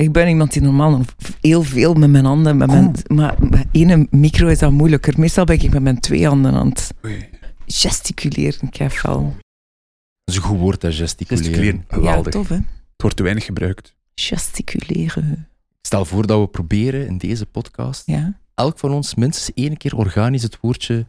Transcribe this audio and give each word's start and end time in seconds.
Ik 0.00 0.12
ben 0.12 0.28
iemand 0.28 0.52
die 0.52 0.62
normaal 0.62 1.00
heel 1.40 1.62
veel 1.62 1.94
met 1.94 2.10
mijn 2.10 2.24
handen, 2.24 2.56
met 2.56 2.66
mijn, 2.68 2.94
maar 3.06 3.34
met 3.50 3.66
één 3.72 4.06
micro 4.10 4.46
is 4.48 4.58
dat 4.58 4.72
moeilijker. 4.72 5.14
Meestal 5.18 5.44
ben 5.44 5.60
ik 5.62 5.72
met 5.72 5.82
mijn 5.82 6.00
twee 6.00 6.26
handen 6.26 6.52
aan 6.52 6.68
het 6.68 6.94
Oei. 7.04 7.28
gesticuleren. 7.66 8.68
Ik 8.68 8.76
heb 8.76 8.92
wel. 9.02 9.22
Dat 10.24 10.34
is 10.34 10.36
een 10.36 10.42
goed 10.42 10.58
woord, 10.58 10.82
hè, 10.82 10.92
gesticuleren. 10.92 11.46
Gesticuleren. 11.48 11.84
Ja, 11.88 11.94
Geweldig. 11.96 12.32
tof 12.32 12.48
hè? 12.48 12.54
Het 12.54 13.02
wordt 13.02 13.16
te 13.16 13.22
weinig 13.22 13.44
gebruikt. 13.44 13.94
Gesticuleren. 14.14 15.48
Stel 15.82 16.04
voor 16.04 16.26
dat 16.26 16.40
we 16.40 16.46
proberen 16.48 17.06
in 17.06 17.18
deze 17.18 17.46
podcast 17.46 18.02
Ja, 18.06 18.38
elk 18.54 18.78
van 18.78 18.90
ons 18.92 19.14
minstens 19.14 19.52
één 19.54 19.76
keer 19.76 19.96
organisch 19.96 20.42
het 20.42 20.58
woordje 20.60 21.06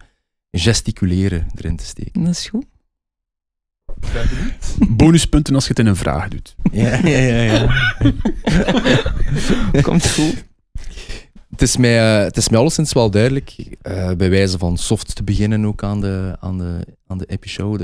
gesticuleren 0.51 1.47
erin 1.55 1.75
te 1.75 1.85
steken. 1.85 2.23
dat 2.23 2.33
is 2.33 2.47
goed. 2.49 2.65
Bonuspunten 4.89 5.55
als 5.55 5.63
je 5.63 5.69
het 5.69 5.79
in 5.79 5.85
een 5.85 5.95
vraag 5.95 6.27
doet. 6.27 6.55
Ja, 6.71 6.99
ja, 7.03 7.17
ja. 7.17 7.41
ja. 7.43 7.67
Komt 9.81 10.11
goed. 10.11 10.45
Het 11.49 11.61
is 11.61 11.77
mij, 11.77 12.17
eh, 12.17 12.23
het 12.23 12.37
is 12.37 12.49
mij 12.49 12.59
alleszins 12.59 12.93
wel 12.93 13.09
duidelijk, 13.09 13.55
eh, 13.81 14.11
bij 14.11 14.29
wijze 14.29 14.57
van 14.57 14.77
soft 14.77 15.15
te 15.15 15.23
beginnen 15.23 15.65
ook 15.65 15.83
aan 15.83 16.01
de, 16.01 16.35
aan 16.39 16.57
de, 16.57 16.79
aan 17.07 17.17
de 17.17 17.25
episode. 17.25 17.83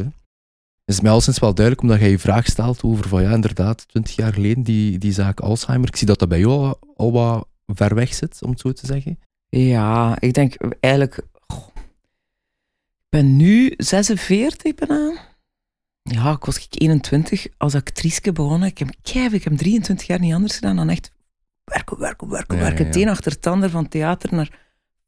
Het 0.86 0.96
is 0.96 1.02
mij 1.02 1.12
alleszins 1.12 1.40
wel 1.40 1.54
duidelijk, 1.54 1.86
omdat 1.86 2.00
jij 2.00 2.10
je 2.10 2.20
vraag 2.20 2.46
stelt 2.46 2.84
over 2.84 3.08
van 3.08 3.22
ja, 3.22 3.34
inderdaad, 3.34 3.88
twintig 3.88 4.16
jaar 4.16 4.34
geleden, 4.34 4.64
die, 4.64 4.98
die 4.98 5.12
zaak 5.12 5.40
Alzheimer. 5.40 5.88
Ik 5.88 5.96
zie 5.96 6.08
dat 6.08 6.20
dat 6.20 6.30
bij 6.30 6.40
jou 6.40 6.52
al, 6.52 6.80
al 6.96 7.12
wat 7.12 7.48
ver 7.68 7.96
weg 7.96 8.14
zit, 8.14 8.40
om 8.42 8.50
het 8.50 8.60
zo 8.60 8.72
te 8.72 8.86
zeggen. 8.86 9.20
Ja, 9.50 10.20
ik 10.20 10.34
denk 10.34 10.56
eigenlijk. 10.80 11.22
goh, 11.48 11.68
ik 12.96 13.10
ben 13.10 13.36
nu 13.36 13.74
46 13.78 14.76
bijna. 14.76 15.30
Ja, 16.12 16.32
ik 16.32 16.46
was 16.46 16.58
ik 16.58 16.82
21 16.82 17.48
als 17.58 17.76
actrice 17.76 18.32
begonnen. 18.32 18.68
Ik 18.68 18.78
heb, 18.78 18.90
ik 19.34 19.44
heb 19.44 19.58
23 19.58 20.08
jaar 20.08 20.20
niet 20.20 20.34
anders 20.34 20.56
gedaan 20.56 20.76
dan 20.76 20.90
echt 20.90 21.12
werken, 21.64 22.00
werken, 22.00 22.30
werken, 22.30 22.56
Ja, 22.56 22.62
werken. 22.62 22.80
ja, 22.80 22.92
ja. 22.92 22.94
Het 22.94 23.02
een 23.02 23.10
achter 23.10 23.32
het 23.32 23.48
ander, 23.48 23.70
van 23.70 23.88
theater 23.88 24.34
naar 24.34 24.60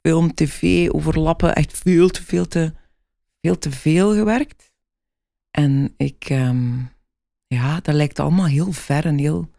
film, 0.01 0.33
tv, 0.33 0.89
overlappen. 0.89 1.55
Echt 1.55 1.77
veel 1.77 2.09
te 2.09 2.23
veel 2.23 2.47
te, 2.47 2.73
veel 3.41 3.57
te 3.57 3.71
veel 3.71 4.13
gewerkt. 4.13 4.71
En 5.51 5.93
ik, 5.97 6.25
ehm, 6.29 6.79
ja, 7.47 7.79
dat 7.81 7.95
lijkt 7.95 8.19
allemaal 8.19 8.45
heel 8.45 8.71
ver 8.71 9.05
en 9.05 9.17
heel... 9.17 9.51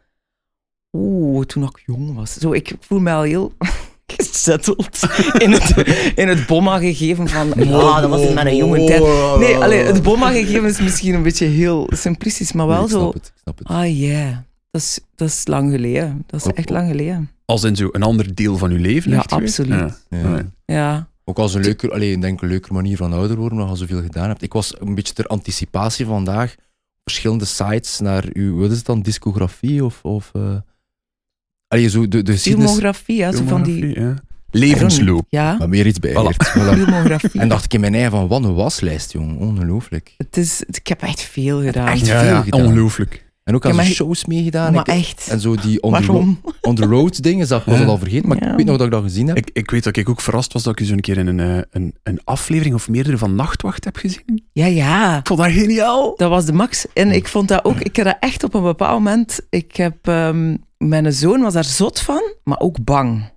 Oeh, 0.93 1.47
toen 1.47 1.63
ik 1.63 1.83
jong 1.87 2.15
was. 2.15 2.35
Zo, 2.35 2.53
ik 2.53 2.77
voel 2.81 3.01
me 3.01 3.13
al 3.13 3.23
heel 3.23 3.53
gezetteld 4.07 4.99
in 5.45 5.53
het, 5.53 5.77
in 6.15 6.29
het 6.29 6.47
bomma 6.47 6.79
gegeven 6.79 7.29
van... 7.29 7.53
Ja, 7.57 8.01
dat 8.01 8.11
was 8.11 8.21
in 8.21 8.35
mijn 8.35 8.57
jonge 8.57 8.85
tijd. 8.85 9.03
Nee, 9.39 9.57
allee, 9.57 9.85
het 9.85 10.03
bomma 10.03 10.31
gegeven 10.31 10.69
is 10.69 10.81
misschien 10.81 11.15
een 11.15 11.23
beetje 11.23 11.47
heel 11.47 11.91
simplistisch, 11.95 12.53
maar 12.53 12.67
wel 12.67 12.77
Nee, 12.77 12.85
ik 12.85 12.91
zo... 12.91 12.99
snap 12.99 13.13
het, 13.13 13.27
ik 13.27 13.41
snap 13.43 13.59
het. 13.59 13.69
Ah, 13.69 13.99
ja. 13.99 14.45
Dat 14.71 14.83
is, 14.83 15.01
dat 15.15 15.29
is 15.29 15.47
lang 15.47 15.71
geleden. 15.71 16.25
Dat 16.27 16.47
is 16.47 16.53
echt 16.53 16.71
lang 16.71 16.89
geleden. 16.91 17.31
Als 17.45 17.65
in 17.65 17.77
zo 17.77 17.89
een 17.93 18.03
ander 18.03 18.35
deel 18.35 18.57
van 18.57 18.71
uw 18.71 18.79
leven. 18.79 19.11
Ja, 19.11 19.25
absoluut. 19.29 19.69
Ja. 19.69 20.19
Ja. 20.19 20.37
Ja. 20.37 20.45
Ja. 20.65 21.09
Ook 21.25 21.39
als 21.39 21.55
een 21.55 21.63
leuker, 21.63 21.93
allee, 21.93 22.13
ik 22.13 22.21
denk 22.21 22.43
een 22.43 22.49
leuke 22.49 22.73
manier 22.73 22.97
van 22.97 23.13
ouder 23.13 23.37
worden, 23.37 23.61
omdat 23.61 23.79
je 23.79 23.87
zoveel 23.87 24.03
gedaan 24.03 24.29
hebt. 24.29 24.43
Ik 24.43 24.53
was 24.53 24.81
een 24.81 24.95
beetje 24.95 25.15
ter 25.15 25.27
anticipatie 25.27 26.07
vandaag 26.07 26.53
op 26.53 27.11
verschillende 27.11 27.45
sites 27.45 28.01
naar 28.01 28.25
uw, 28.33 28.57
wat 28.59 28.71
is 28.71 28.77
het 28.77 28.87
dan, 28.87 29.03
discografie 29.03 29.85
of... 29.85 30.03
of 30.03 30.31
eh, 30.33 30.57
allee, 31.75 31.89
zo 31.89 32.09
de, 32.09 32.23
de 32.23 32.39
Filmografie, 32.39 33.17
ja, 33.17 33.33
zo 33.33 33.43
van 33.47 33.63
die... 33.63 34.01
Ja. 34.01 34.15
Levensloop. 34.51 35.27
Ja, 35.29 35.57
maar 35.59 35.69
meer 35.69 35.87
iets 35.87 35.99
bij 35.99 36.13
Voilà. 36.17 36.47
filmografie. 36.47 37.41
En 37.41 37.49
dacht 37.49 37.65
ik 37.65 37.75
in 37.75 37.81
mijn 37.81 37.95
eigen 37.95 38.11
van, 38.11 38.27
wat 38.29 38.45
een 38.45 38.55
waslijst, 38.55 39.13
jong. 39.13 39.39
Ongelooflijk. 39.41 40.15
Het 40.17 40.37
is, 40.37 40.63
ik 40.71 40.87
heb 40.87 41.03
echt 41.03 41.23
veel 41.23 41.63
gedaan. 41.63 41.87
Echt 41.89 42.07
Ja, 42.07 42.21
veel 42.21 42.29
ja, 42.35 42.43
gedaan. 42.43 42.61
ongelooflijk. 42.67 43.23
En 43.45 43.55
ook 43.55 43.67
aan 43.67 43.75
maar- 43.75 43.85
shows 43.85 44.25
meegedaan. 44.25 44.73
maar 44.73 44.89
Ik- 44.89 44.95
echt, 44.95 45.29
En 45.31 45.41
zo 45.41 45.55
die 45.55 45.83
on 45.83 45.93
the, 46.03 46.35
on 46.61 46.75
the 46.75 46.85
road 46.85 47.23
dingen, 47.23 47.49
dat 47.49 47.65
was 47.65 47.81
al 47.85 47.99
vergeten. 47.99 48.29
Maar 48.29 48.43
Ja. 48.45 48.51
ik 48.51 48.57
weet 48.57 48.67
nog 48.67 48.77
dat 48.77 48.87
ik 48.87 48.93
dat 48.93 49.03
gezien 49.03 49.27
heb. 49.27 49.37
Ik, 49.37 49.51
ik 49.53 49.71
weet 49.71 49.85
dat 49.85 49.97
ik 49.97 50.09
ook 50.09 50.21
verrast 50.21 50.53
was 50.53 50.63
dat 50.63 50.73
ik 50.73 50.79
je 50.79 50.85
zo'n 50.85 51.01
keer 51.01 51.19
in 51.19 51.27
een, 51.27 51.41
eh, 51.41 51.63
een, 51.71 51.95
een 52.03 52.21
aflevering 52.25 52.75
of 52.75 52.89
meerdere 52.89 53.19
van 53.19 53.35
Nachtwacht 53.35 53.85
heb 53.85 53.97
gezien. 53.97 54.45
Ja, 54.53 54.67
ja. 54.67 55.19
Ik 55.19 55.27
vond 55.27 55.41
dat 55.41 55.51
geniaal. 55.51 56.15
Dat 56.17 56.31
was 56.31 56.45
de 56.45 56.53
max. 56.53 56.87
En 56.93 57.11
ik 57.11 57.29
vond 57.29 57.49
dat 57.49 57.65
ook... 57.65 57.81
Ik 57.81 57.97
heb 57.97 58.05
dat 58.05 58.17
echt 58.21 58.45
op 58.45 58.55
een 58.55 58.63
bepaald 58.63 58.99
moment... 59.03 59.41
Ik 59.51 59.77
heb... 59.77 59.97
ehm, 60.09 60.57
mijn 60.89 61.13
zoon 61.13 61.41
was 61.41 61.53
daar 61.53 61.65
zot 61.65 62.01
van, 62.01 62.35
maar 62.45 62.59
ook 62.61 62.85
bang. 62.85 63.33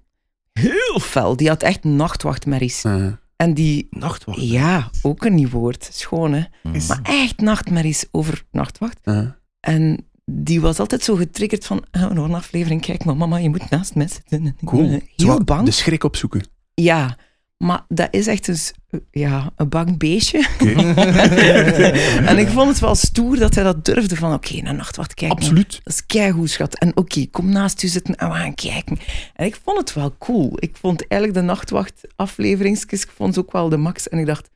Heel 0.54 1.00
fel. 1.00 1.36
Die 1.36 1.48
had 1.48 1.64
echt 1.64 1.84
nachtwachtmerries. 1.84 2.84
Eh, 2.84 3.08
En 3.36 3.54
die... 3.54 3.88
Nachtwacht. 3.90 4.42
Ja, 4.42 4.90
ook 5.02 5.26
een 5.26 5.36
nieuw 5.36 5.50
woord. 5.50 5.90
Schoon, 5.92 6.34
hè? 6.34 6.44
Mm. 6.64 6.72
Maar 6.88 7.00
echt 7.04 7.38
nachtmerries 7.40 8.06
over 8.12 8.44
nachtwacht. 8.52 9.00
eh. 9.04 9.28
En 9.60 10.06
die 10.26 10.62
was 10.62 10.80
altijd 10.80 11.04
zo 11.04 11.16
getriggerd 11.16 11.66
van... 11.66 11.84
Oh, 11.92 12.10
nog 12.10 12.26
een 12.28 12.34
aflevering, 12.36 12.82
kijk 12.82 13.06
maar 13.06 13.18
mama, 13.18 13.38
je 13.38 13.50
moet 13.50 13.70
naast 13.70 13.96
mij 13.96 14.08
zitten. 14.08 14.56
Cool. 14.66 15.02
Heel 15.16 15.44
bang. 15.44 15.66
De 15.66 15.72
schrik 15.72 16.04
opzoeken. 16.04 16.48
Ja, 16.74 17.18
maar 17.58 17.86
dat 17.88 18.08
is 18.12 18.28
echt 18.28 18.46
dus, 18.46 18.74
ja, 19.12 19.52
een 19.56 19.70
bang 19.70 19.98
beestje. 19.98 20.48
En 22.26 22.38
ik 22.38 22.48
vond 22.48 22.70
het 22.70 22.80
wel 22.80 22.96
stoer 22.96 23.38
dat 23.40 23.56
hij 23.56 23.64
dat 23.64 23.86
durfde 23.86 24.16
van, 24.16 24.34
oké, 24.34 24.62
naar 24.62 24.76
nachtwacht 24.76 25.14
kijken. 25.14 25.38
Absoluut. 25.38 25.80
Dat 25.84 25.94
is 25.94 26.06
keigoed, 26.06 26.50
schat. 26.50 26.80
En 26.80 26.98
oké, 26.98 27.26
kom 27.32 27.50
naast 27.50 27.84
u 27.84 27.88
zitten 27.88 28.16
en 28.16 28.28
we 28.30 28.36
gaan 28.36 28.56
kijken. 28.56 28.98
En 29.36 29.46
ik 29.46 29.60
vond 29.64 29.78
het 29.78 29.94
wel 29.94 30.16
cool. 30.18 30.52
Ik 30.56 30.76
vond 30.80 31.08
eigenlijk 31.08 31.42
de 31.42 31.46
nachtwacht 31.46 32.02
afleveringsjes, 32.16 33.04
ik 33.04 33.12
vond 33.16 33.34
ze 33.34 33.40
ook 33.40 33.52
wel 33.52 33.70
de 33.70 33.78
max. 33.78 34.10
En 34.10 34.18
ik 34.20 34.26
dacht, 34.26 34.50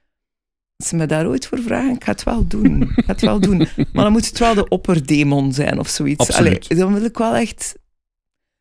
als 0.76 0.88
ze 0.90 0.96
me 0.96 1.06
daar 1.06 1.28
ooit 1.28 1.48
voor 1.48 1.60
vragen, 1.60 1.96
ik 1.96 2.04
ga 2.04 2.12
het 2.12 2.24
wel 2.24 2.48
doen. 2.48 2.82
Ik 2.82 3.06
ga 3.06 3.12
het 3.12 3.22
wel 3.22 3.40
doen. 3.40 3.58
Maar 3.94 4.04
dan 4.04 4.12
moet 4.12 4.28
het 4.28 4.40
wel 4.40 4.54
de 4.54 4.68
opperdemon 4.68 5.54
zijn 5.54 5.80
of 5.80 5.88
zoiets. 5.88 6.28
Absoluut. 6.28 6.66
Allee, 6.70 6.84
dan 6.84 6.94
wil 6.94 7.04
ik 7.04 7.18
wel 7.18 7.36
echt 7.36 7.76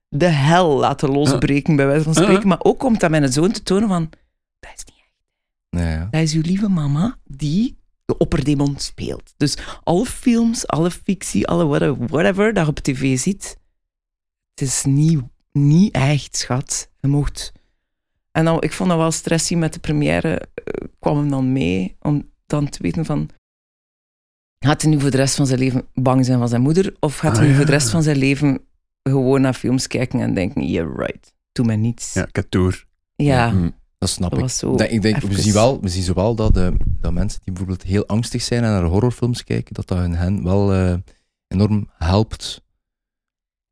de 0.08 0.26
hel 0.26 0.78
laten 0.78 1.10
losbreken, 1.10 1.76
bij 1.76 1.86
wijze 1.86 2.02
van 2.04 2.12
Ja. 2.12 2.22
spreken. 2.22 2.48
Maar 2.48 2.62
ook 2.62 2.82
om 2.82 2.92
het 2.92 3.04
aan 3.04 3.10
mijn 3.10 3.32
zoon 3.32 3.50
te 3.50 3.62
tonen 3.62 3.88
van, 3.88 4.10
dat 4.60 4.70
is 4.76 4.84
niet 4.84 4.96
echt. 4.98 5.14
Ja, 5.84 5.90
ja. 5.90 6.08
Dat 6.10 6.20
is 6.20 6.32
uw 6.34 6.42
lieve 6.42 6.68
mama 6.68 7.18
die 7.24 7.78
de 8.04 8.18
opperdemon 8.18 8.78
speelt. 8.78 9.34
Dus 9.36 9.56
alle 9.82 10.06
films, 10.06 10.66
alle 10.66 10.90
fictie, 10.90 11.46
alle 11.46 11.66
whatever, 11.66 12.06
whatever 12.06 12.52
dat 12.54 12.64
je 12.64 12.70
op 12.70 12.78
tv 12.78 13.18
ziet, 13.18 13.56
het 14.54 14.68
is 14.68 14.84
niet, 14.84 15.22
niet 15.52 15.94
echt, 15.94 16.36
schat. 16.36 16.90
Je 17.00 17.08
mocht... 17.08 17.52
En 18.30 18.44
dan, 18.44 18.62
ik 18.62 18.72
vond 18.72 18.88
dat 18.88 18.98
wel 18.98 19.10
stressy 19.10 19.54
met 19.54 19.72
de 19.72 19.80
première, 19.80 20.48
eh, 20.54 20.88
kwam 20.98 21.16
hem 21.16 21.30
dan 21.30 21.52
mee, 21.52 21.96
om 22.00 22.30
dan 22.46 22.68
te 22.68 22.82
weten 22.82 23.04
van... 23.04 23.28
Gaat 24.58 24.82
hij 24.82 24.90
nu 24.90 25.00
voor 25.00 25.10
de 25.10 25.16
rest 25.16 25.34
van 25.36 25.46
zijn 25.46 25.58
leven 25.58 25.86
bang 25.94 26.24
zijn 26.24 26.38
van 26.38 26.48
zijn 26.48 26.62
moeder? 26.62 26.96
Of 27.00 27.16
gaat 27.16 27.36
hij 27.36 27.42
Ah, 27.44 27.50
nu 27.50 27.56
voor 27.56 27.64
de 27.64 27.70
rest 27.70 27.90
van 27.90 28.02
zijn 28.02 28.16
leven 28.16 28.60
gewoon 29.02 29.40
naar 29.40 29.54
films 29.54 29.86
kijken 29.86 30.20
en 30.20 30.34
denken, 30.34 30.66
yeah, 30.66 30.96
right, 30.96 31.34
doe 31.52 31.66
mij 31.66 31.76
niets. 31.76 32.14
Ja, 32.14 32.28
door. 32.48 32.84
Ja, 33.16 33.50
Mm, 33.50 33.74
dat 34.00 34.08
snap 34.08 34.30
dat 34.30 34.38
ik. 34.38 34.44
was 34.44 34.56
zo 34.58 34.76
Dat- 34.76 34.90
ik 34.90 35.02
denk, 35.02 35.16
we, 35.16 35.40
zien 35.40 35.52
wel, 35.52 35.80
we 35.80 35.88
zien 35.88 36.02
zowel 36.02 36.34
dat, 36.34 36.56
eh, 36.56 36.68
dat 37.00 37.12
mensen 37.12 37.40
die 37.44 37.52
bijvoorbeeld 37.52 37.82
heel 37.82 38.06
angstig 38.06 38.42
zijn 38.42 38.64
en 38.64 38.70
naar 38.70 38.82
horrorfilms 38.82 39.44
kijken, 39.44 39.74
dat 39.74 39.88
dat 39.88 39.98
hun 39.98 40.14
hen 40.14 40.44
wel 40.44 40.72
eh, 40.72 40.94
enorm 41.48 41.88
helpt. 41.98 42.62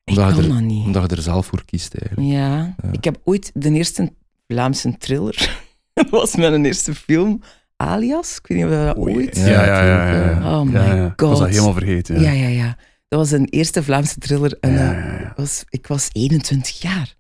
Omdat 0.05 0.29
je, 0.29 0.35
kan 0.35 0.43
er, 0.43 0.49
dat 0.49 0.61
niet. 0.61 0.85
omdat 0.87 1.11
je 1.11 1.17
er 1.17 1.23
zelf 1.23 1.47
voor 1.47 1.65
kiest 1.65 1.95
eigenlijk. 1.95 2.31
Ja. 2.31 2.75
Ja. 2.83 2.93
ik 2.93 3.05
heb 3.05 3.21
ooit 3.25 3.51
de 3.55 3.71
eerste 3.73 4.13
Vlaamse 4.49 4.97
thriller. 4.99 5.61
dat 5.95 6.09
was 6.11 6.37
mijn 6.37 6.65
eerste 6.65 6.95
film, 6.95 7.41
Alias. 7.77 8.39
Ik 8.39 8.47
weet 8.47 8.59
niet 8.59 8.67
of 8.67 8.73
je 8.73 8.85
dat 8.85 8.99
Oei. 8.99 9.15
ooit... 9.17 9.37
Ja, 9.37 9.47
Ja, 9.47 9.65
ja, 9.65 9.85
ja. 9.85 10.31
ja. 10.31 10.59
Oh 10.61 10.67
my 10.67 10.73
Ja, 10.73 10.95
ja. 10.95 11.07
Ik 11.07 11.21
was 11.21 11.31
God. 11.31 11.39
dat 11.39 11.49
helemaal 11.49 11.73
vergeten. 11.73 12.21
Ja, 12.21 12.31
ja, 12.31 12.49
ja. 12.49 12.77
Dat 13.09 13.19
was 13.19 13.31
een 13.31 13.45
eerste 13.49 13.83
Vlaamse 13.83 14.19
thriller. 14.19 14.57
En 14.61 14.73
Ja, 14.73 14.95
eh, 14.95 15.05
ja, 15.05 15.21
ja. 15.21 15.33
was, 15.37 15.65
ik 15.69 15.87
was 15.87 16.09
21 16.13 16.81
jaar. 16.81 17.17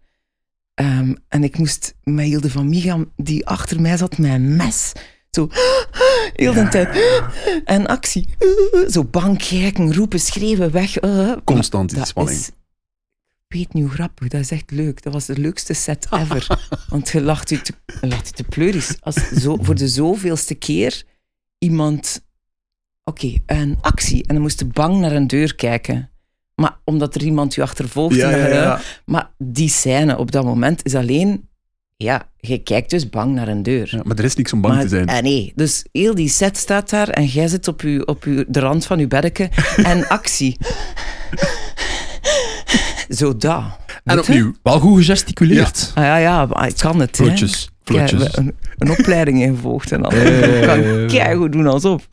Ehm, 0.78 1.14
en 1.28 1.44
ik 1.44 1.58
moest 1.58 1.94
met 2.04 2.24
Hilde 2.24 2.50
van 2.50 2.68
Micham, 2.68 3.12
die 3.16 3.46
achter 3.46 3.80
mij 3.80 3.96
zat, 3.96 4.18
met 4.18 4.30
een 4.30 4.56
mes. 4.56 4.92
Zo, 5.30 5.48
heel 6.34 6.52
de 6.52 6.60
Ja. 6.60 6.68
tijd. 6.68 7.20
En 7.64 7.86
actie. 7.86 8.28
Zo 8.94 9.04
bang 9.04 9.38
kijken, 9.48 9.94
roepen, 9.94 10.20
schreeuwen, 10.20 10.70
weg. 10.70 10.96
eh. 10.96 11.32
Constant 11.44 11.94
die 11.94 12.04
spanning. 12.06 12.38
is- 12.38 12.48
ik 13.48 13.56
weet 13.56 13.72
niet 13.72 13.84
hoe 13.84 13.92
grappig, 13.92 14.28
dat 14.28 14.40
is 14.40 14.50
echt 14.50 14.70
leuk. 14.70 15.02
Dat 15.02 15.12
was 15.12 15.26
de 15.26 15.38
leukste 15.38 15.72
set 15.75 16.06
ever. 16.20 16.69
Want 16.88 17.08
je 17.08 17.20
lacht 17.20 17.48
je 17.48 17.62
te, 17.62 17.72
je 18.00 18.06
lacht 18.06 18.26
je 18.26 18.32
te 18.32 18.44
pleuris. 18.44 18.96
Als 19.00 19.14
zo, 19.28 19.56
voor 19.60 19.74
de 19.74 19.88
zoveelste 19.88 20.54
keer 20.54 21.02
iemand... 21.58 22.26
Oké, 23.04 23.34
een 23.46 23.78
actie. 23.81 24.26
En 24.26 24.34
dan 24.34 24.42
moest 24.42 24.58
je 24.58 24.64
bang 24.66 24.98
naar 25.00 25.12
een 25.12 25.26
deur 25.26 25.54
kijken. 25.54 26.10
Maar 26.58 26.76
omdat 26.84 27.14
er 27.14 27.22
iemand 27.22 27.55
je 27.55 27.62
achtervolgt. 27.62 28.14
Ja, 28.16 28.31
en 28.31 28.38
ja, 28.38 28.46
ja. 28.46 28.81
Maar 29.05 29.31
die 29.38 29.69
scène 29.69 30.19
op 30.19 30.31
dat 30.31 30.44
moment 30.44 30.84
is 30.84 30.94
alleen... 30.94 31.49
Ja, 31.96 32.28
je 32.37 32.58
kijkt 32.62 32.90
dus 32.90 33.08
bang 33.08 33.34
naar 33.34 33.49
een 33.49 33.62
deur. 33.62 33.88
Ja, 33.90 34.00
maar 34.05 34.16
er 34.19 34.25
is 34.25 34.34
niks 34.34 34.52
om 34.52 34.60
bang 34.60 34.75
Maar- 34.75 34.82
te 34.82 34.88
zijn. 34.88 35.08
ah, 35.08 35.22
nee, 35.22 35.52
dus 35.55 35.84
heel 35.93 36.14
die 36.14 36.28
set 36.28 36.56
staat 36.56 36.90
daar 36.90 37.08
en 37.08 37.25
jij 37.26 37.49
zit 37.49 37.69
op, 37.69 37.81
uw, 37.81 38.02
op 38.02 38.25
uw, 38.25 38.44
de 38.49 38.60
rand 38.60 38.87
van 38.87 38.99
je 38.99 39.06
beddeke 39.06 39.50
en 39.76 40.08
actie. 40.08 40.56
Zo 43.08 43.37
dat. 43.37 43.62
En 44.05 44.19
opnieuw. 44.19 44.52
Wel 44.62 44.81
goed 44.81 44.96
gegesticuleerd. 44.99 45.93
Ah, 45.94 46.05
ja, 46.05 46.16
ja, 46.16 46.46
maar 46.46 46.66
ik 46.69 46.76
kan 46.76 47.00
het. 47.00 47.16
Vlotjes. 47.16 47.69
Vlotjes. 47.84 48.38
Een 48.78 48.90
opleiding 48.90 49.42
in 49.42 49.54
gevolgd 49.54 49.92
en 49.92 50.02
ja, 50.02 50.14
ja, 50.22 50.44
Ik 50.60 50.66
kan 50.66 50.82
ja. 50.82 51.06
keigoed 51.06 51.52
doen 51.52 51.66
alsof. 51.66 52.08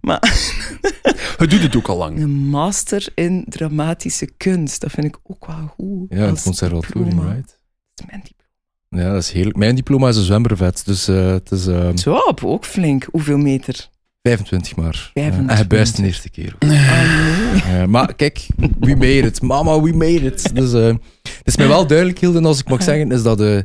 Maar 0.00 0.18
Het 1.38 1.50
doet 1.50 1.62
het 1.62 1.76
ook 1.76 1.88
al 1.88 1.96
lang. 1.96 2.20
een 2.20 2.30
master 2.30 3.08
in 3.14 3.44
dramatische 3.48 4.28
kunst, 4.36 4.80
dat 4.80 4.90
vind 4.90 5.06
ik 5.06 5.18
ook 5.26 5.46
wel 5.46 5.72
goed. 5.76 6.06
Ja, 6.08 6.26
het 6.26 6.42
conservatorium, 6.42 7.20
right? 7.20 7.58
Dat 7.94 7.94
is 7.94 8.04
mijn 8.06 8.22
diploma. 8.24 9.04
Ja, 9.04 9.12
dat 9.12 9.22
is 9.22 9.30
heerlijk. 9.30 9.56
Mijn 9.56 9.74
diploma 9.74 10.08
is 10.08 10.16
een 10.16 10.22
zwembervet, 10.22 10.82
dus 10.86 11.08
eh, 11.08 11.30
het 11.30 11.50
is 11.50 11.66
eh, 11.66 11.88
Zo, 11.94 12.14
op, 12.14 12.44
ook 12.44 12.64
flink. 12.64 13.06
Hoeveel 13.10 13.38
meter? 13.38 13.88
25 14.22 14.76
maar. 14.76 15.10
25 15.14 15.44
Ja, 15.44 15.50
en 15.52 15.56
gebuist 15.56 15.96
de 15.96 16.02
eerste 16.04 16.30
keer. 16.30 16.56
Ah, 16.58 16.68
nee. 16.68 17.78
Ja, 17.78 17.86
maar 17.86 18.14
kijk, 18.14 18.46
we 18.80 18.94
made 18.96 19.18
it. 19.20 19.42
Mama, 19.42 19.80
we 19.80 19.92
made 19.92 20.20
it. 20.26 20.54
Dus 20.54 20.72
eh, 20.72 20.86
het 21.22 21.42
is 21.44 21.56
mij 21.56 21.68
wel 21.68 21.86
duidelijk, 21.86 22.18
Hilden, 22.18 22.44
als 22.44 22.58
ik 22.60 22.68
mag 22.68 22.82
zeggen, 22.82 23.12
is 23.12 23.22
dat 23.22 23.40
eh, 23.40 23.58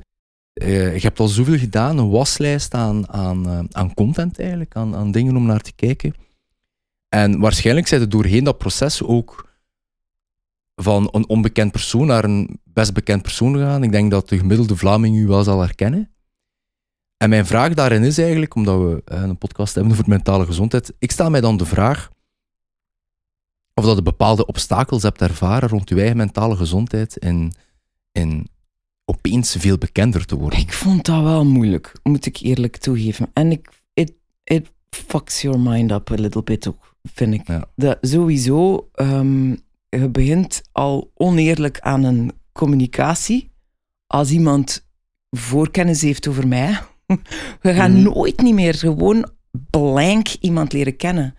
eh, 0.55 0.93
je 0.93 1.01
hebt 1.01 1.19
al 1.19 1.27
zoveel 1.27 1.57
gedaan, 1.57 1.97
een 1.97 2.09
waslijst 2.09 2.73
aan, 2.73 3.09
aan, 3.09 3.49
eh, 3.49 3.59
aan 3.71 3.93
content 3.93 4.39
eigenlijk, 4.39 4.75
aan, 4.75 4.95
aan 4.95 5.11
dingen 5.11 5.35
om 5.35 5.45
naar 5.45 5.61
te 5.61 5.73
kijken. 5.73 6.13
En 7.09 7.39
waarschijnlijk 7.39 7.87
zijn 7.87 8.01
er 8.01 8.09
doorheen 8.09 8.43
dat 8.43 8.57
proces 8.57 9.03
ook 9.03 9.53
van 10.75 11.07
een 11.11 11.27
onbekend 11.27 11.71
persoon 11.71 12.07
naar 12.07 12.23
een 12.23 12.59
best 12.63 12.93
bekend 12.93 13.21
persoon 13.21 13.53
gegaan. 13.53 13.83
Ik 13.83 13.91
denk 13.91 14.11
dat 14.11 14.29
de 14.29 14.37
gemiddelde 14.37 14.75
Vlaming 14.75 15.17
u 15.17 15.27
wel 15.27 15.43
zal 15.43 15.59
herkennen. 15.59 16.09
En 17.17 17.29
mijn 17.29 17.45
vraag 17.45 17.73
daarin 17.73 18.03
is 18.03 18.17
eigenlijk, 18.17 18.55
omdat 18.55 18.79
we 18.79 19.01
eh, 19.05 19.21
een 19.21 19.37
podcast 19.37 19.75
hebben 19.75 19.93
over 19.93 20.09
mentale 20.09 20.45
gezondheid, 20.45 20.93
ik 20.99 21.11
stel 21.11 21.29
mij 21.29 21.41
dan 21.41 21.57
de 21.57 21.65
vraag 21.65 22.09
of 23.73 23.85
dat 23.85 23.95
je 23.95 24.01
bepaalde 24.01 24.45
obstakels 24.45 25.03
hebt 25.03 25.21
ervaren 25.21 25.69
rond 25.69 25.89
je 25.89 25.95
eigen 25.95 26.17
mentale 26.17 26.55
gezondheid 26.55 27.17
en, 27.17 27.51
en 28.11 28.47
opeens 29.05 29.55
veel 29.59 29.77
bekender 29.77 30.25
te 30.25 30.35
worden. 30.35 30.59
Ik 30.59 30.73
vond 30.73 31.05
dat 31.05 31.23
wel 31.23 31.45
moeilijk, 31.45 31.91
moet 32.03 32.25
ik 32.25 32.37
eerlijk 32.37 32.77
toegeven. 32.77 33.29
En 33.33 33.51
ik, 33.51 33.69
it, 33.93 34.13
it 34.43 34.71
fucks 34.89 35.41
your 35.41 35.59
mind 35.59 35.91
up 35.91 36.11
a 36.11 36.15
little 36.15 36.43
bit 36.43 36.67
ook, 36.67 36.95
vind 37.13 37.33
ik. 37.33 37.47
Ja. 37.47 37.65
Dat 37.75 37.97
sowieso, 38.01 38.89
ehm, 38.93 39.49
je 39.89 40.09
begint 40.11 40.61
al 40.71 41.11
oneerlijk 41.15 41.79
aan 41.79 42.03
een 42.03 42.31
communicatie. 42.51 43.51
Als 44.07 44.31
iemand 44.31 44.85
voorkennis 45.29 46.01
heeft 46.01 46.27
over 46.27 46.47
mij, 46.47 46.79
we 47.61 47.73
gaan 47.73 47.91
Mhm. 47.91 48.01
nooit 48.03 48.41
niet 48.41 48.53
meer 48.53 48.73
gewoon 48.73 49.29
blank 49.69 50.27
iemand 50.39 50.73
leren 50.73 50.95
kennen. 50.95 51.35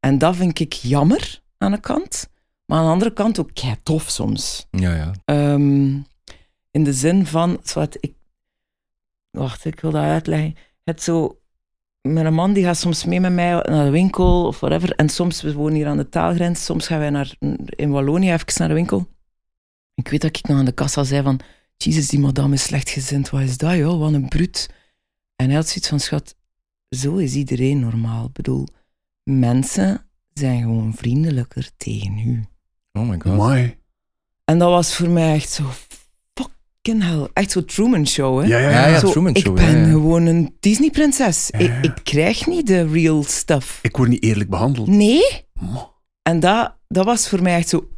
En 0.00 0.18
dat 0.18 0.36
vind 0.36 0.58
ik 0.60 0.72
jammer 0.72 1.42
aan 1.58 1.72
de 1.72 1.80
kant. 1.80 2.28
Maar 2.66 2.78
aan 2.78 2.84
de 2.84 2.90
andere 2.90 3.12
kant 3.12 3.40
ook 3.40 3.50
kei 3.54 3.74
tof 3.82 4.08
soms. 4.10 4.66
Ja, 4.70 4.94
ja. 4.94 5.12
Ehm, 5.24 5.98
in 6.70 6.84
de 6.84 6.92
zin 6.92 7.26
van, 7.26 7.58
zwart, 7.62 7.96
ik, 8.00 8.14
wacht, 9.30 9.64
ik 9.64 9.80
wil 9.80 9.90
dat 9.90 10.02
uitleggen. 10.02 10.54
Het 10.84 11.02
zo, 11.02 11.40
met 12.02 12.24
een 12.24 12.34
man 12.34 12.52
die 12.52 12.64
gaat 12.64 12.76
soms 12.76 13.04
mee 13.04 13.20
met 13.20 13.32
mij 13.32 13.50
naar 13.50 13.84
de 13.84 13.90
winkel 13.90 14.46
of 14.46 14.60
whatever. 14.60 14.94
En 14.94 15.08
soms, 15.08 15.42
we 15.42 15.52
wonen 15.52 15.74
hier 15.74 15.86
aan 15.86 15.96
de 15.96 16.08
taalgrens, 16.08 16.64
soms 16.64 16.86
gaan 16.86 16.98
wij 16.98 17.10
naar, 17.10 17.34
in 17.66 17.90
Wallonië 17.90 18.32
even 18.32 18.54
naar 18.56 18.68
de 18.68 18.74
winkel. 18.74 19.08
Ik 19.94 20.08
weet 20.08 20.20
dat 20.20 20.36
ik 20.36 20.48
nog 20.48 20.58
aan 20.58 20.64
de 20.64 20.72
kassa 20.72 21.04
zei 21.04 21.22
van, 21.22 21.40
Jezus, 21.76 22.08
die 22.08 22.20
madame 22.20 22.54
is 22.54 22.62
slechtgezind, 22.62 23.30
wat 23.30 23.40
is 23.40 23.56
dat 23.56 23.76
joh, 23.76 23.98
wat 23.98 24.12
een 24.12 24.28
bruut. 24.28 24.70
En 25.36 25.46
hij 25.46 25.54
had 25.54 25.66
zoiets 25.68 25.88
van, 25.88 26.00
schat, 26.00 26.36
zo 26.88 27.16
is 27.16 27.34
iedereen 27.34 27.80
normaal. 27.80 28.26
Ik 28.26 28.32
bedoel, 28.32 28.66
mensen 29.22 30.04
zijn 30.32 30.62
gewoon 30.62 30.94
vriendelijker 30.94 31.70
tegen 31.76 32.18
u. 32.18 32.44
Oh 32.92 33.08
my 33.08 33.20
god. 33.20 33.36
Mooi. 33.36 33.78
En 34.44 34.58
dat 34.58 34.70
was 34.70 34.94
voor 34.94 35.08
mij 35.08 35.34
echt 35.34 35.50
zo 35.50 35.64
fucking 36.82 37.02
hell. 37.10 37.28
Echt 37.32 37.50
zo 37.50 37.64
Truman 37.64 38.06
Show, 38.06 38.40
hè? 38.40 38.46
Ja, 38.46 38.58
ja, 38.58 38.70
Ja, 38.70 38.80
ja. 38.80 38.86
ja. 38.86 38.98
Zo, 38.98 39.10
Truman 39.10 39.34
ik 39.34 39.42
Show, 39.44 39.54
ben 39.54 39.70
ja, 39.70 39.76
ja. 39.86 39.90
gewoon 39.90 40.26
een 40.26 40.56
Disney-prinses. 40.60 41.48
Ja, 41.52 41.58
Ik, 41.58 41.68
ja. 41.68 41.82
ik 41.82 41.92
krijg 42.02 42.46
niet 42.46 42.66
de 42.66 42.88
real 42.92 43.22
stuff. 43.22 43.78
Ik 43.82 43.96
word 43.96 44.08
niet 44.08 44.22
eerlijk 44.22 44.50
behandeld. 44.50 44.88
Nee. 44.88 45.44
Mo. 45.60 45.92
En 46.22 46.40
dat, 46.40 46.76
dat 46.88 47.04
was 47.04 47.28
voor 47.28 47.42
mij 47.42 47.56
echt 47.56 47.68
zo... 47.68 47.88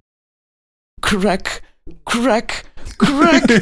Crack, 1.00 1.62
crack, 2.04 2.62
crack. 2.96 3.60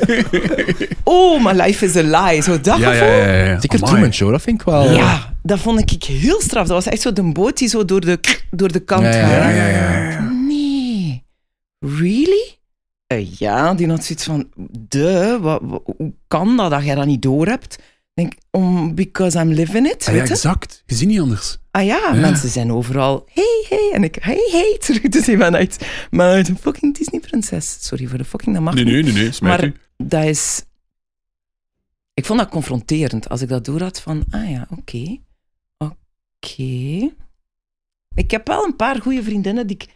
oh, 1.04 1.44
my 1.44 1.52
life 1.62 1.84
is 1.84 1.96
a 1.96 2.02
lie. 2.02 2.42
Zo 2.42 2.60
dat 2.60 2.78
Ja, 2.78 2.90
gevoel. 2.92 3.08
ja, 3.08 3.26
ja. 3.34 3.44
ja. 3.44 3.60
Zeker 3.60 3.78
Amai. 3.78 3.90
Truman 3.92 4.12
Show, 4.14 4.30
dat 4.30 4.42
vind 4.42 4.60
ik 4.60 4.66
wel... 4.66 4.92
Ja, 4.92 5.34
dat 5.42 5.58
vond 5.58 5.92
ik 5.92 6.02
heel 6.04 6.40
straf. 6.40 6.66
Dat 6.66 6.84
was 6.84 6.92
echt 6.92 7.00
zo 7.02 7.12
de 7.12 7.22
boot 7.32 7.58
die 7.58 7.68
zo 7.68 7.84
door 7.84 8.00
de, 8.00 8.20
door 8.50 8.72
de 8.72 8.80
kant 8.80 9.02
Ja, 9.02 9.10
ja, 9.10 9.26
gaat. 9.28 9.30
Ja, 9.30 9.50
ja, 9.50 9.66
ja. 9.68 10.10
ja. 10.10 10.20
Nee. 10.30 11.24
Really? 11.78 12.58
Eh, 13.10 13.32
ja, 13.34 13.74
die 13.74 13.88
had 13.88 14.04
zoiets 14.04 14.24
van, 14.24 14.50
de, 14.88 15.38
wat, 15.40 15.60
wat- 15.64 15.82
hoe 15.96 16.14
kan 16.28 16.56
dat 16.56 16.70
dat 16.70 16.84
jij 16.84 16.94
dat 16.94 17.06
niet 17.06 17.22
door 17.22 17.46
hebt? 17.46 17.74
Ik 17.74 17.82
denk, 18.14 18.32
om, 18.50 18.94
because 18.94 19.38
I'm 19.40 19.48
living 19.52 19.86
it, 19.90 20.06
Ah, 20.08 20.14
ja, 20.14 20.20
exact. 20.20 20.82
Je 20.86 20.94
ziet 20.94 21.08
niet 21.08 21.20
anders. 21.20 21.58
Ah 21.70 21.84
ja, 21.84 21.96
Ja. 21.96 22.12
mensen 22.20 22.48
zijn 22.48 22.72
overal, 22.72 23.28
hey, 23.32 23.64
hey, 23.68 23.90
en 23.92 24.04
ik, 24.04 24.14
hey, 24.20 24.48
hey, 24.50 24.76
terug 24.78 25.00
te 25.00 25.22
zien 25.22 25.38
vanuit, 25.38 25.76
vanuit 26.10 26.48
een 26.48 26.58
fucking 26.58 26.94
Disney-prinses. 26.96 27.76
Sorry 27.86 28.06
voor 28.06 28.18
de 28.18 28.24
fucking, 28.24 28.54
dat 28.54 28.64
mag 28.64 28.74
niet. 28.74 28.84
nee, 28.84 29.02
nee. 29.02 29.32
Smijt 29.32 29.60
Maar 29.60 29.72
dat 29.96 30.24
is... 30.24 30.62
Ik 32.14 32.26
vond 32.26 32.38
dat 32.38 32.48
confronterend 32.48 33.28
als 33.28 33.40
ik 33.42 33.48
dat 33.48 33.64
door 33.64 33.80
had 33.82 34.00
van, 34.00 34.24
ah 34.30 34.50
ja, 34.50 34.66
oké, 34.78 35.16
oké. 35.78 37.10
Ik 38.14 38.30
heb 38.30 38.46
wel 38.46 38.64
een 38.64 38.76
paar 38.76 39.00
goede 39.00 39.22
vriendinnen 39.22 39.66
die 39.66 39.76
ik 39.76 39.86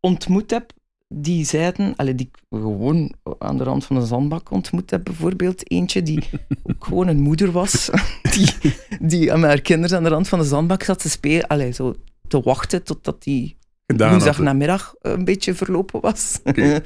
ontmoet 0.00 0.50
heb, 0.50 0.72
die 1.14 1.44
zeiden, 1.44 1.96
allee, 1.96 2.14
die 2.14 2.30
ik 2.32 2.58
gewoon 2.60 3.14
aan 3.38 3.58
de 3.58 3.64
rand 3.64 3.84
van 3.84 3.96
een 3.96 4.06
zandbak 4.06 4.50
ontmoet 4.50 4.90
heb, 4.90 5.04
bijvoorbeeld. 5.04 5.70
Eentje 5.70 6.02
die 6.02 6.30
ook 6.62 6.84
gewoon 6.84 7.08
een 7.08 7.20
moeder 7.20 7.52
was, 7.52 7.90
die, 8.34 8.74
die 9.00 9.36
met 9.36 9.50
haar 9.50 9.60
kinderen 9.60 9.96
aan 9.96 10.04
de 10.04 10.08
rand 10.10 10.28
van 10.28 10.38
de 10.38 10.44
zandbak 10.44 10.82
zat 10.82 10.98
te 10.98 11.10
spelen, 11.10 11.46
allee, 11.46 11.72
zo 11.72 11.94
te 12.28 12.40
wachten 12.40 12.82
totdat 12.82 13.22
die 13.22 13.56
hè. 13.86 14.10
woensdagnamiddag 14.10 14.94
een 15.00 15.24
beetje 15.24 15.54
verlopen 15.54 16.00
was. 16.00 16.38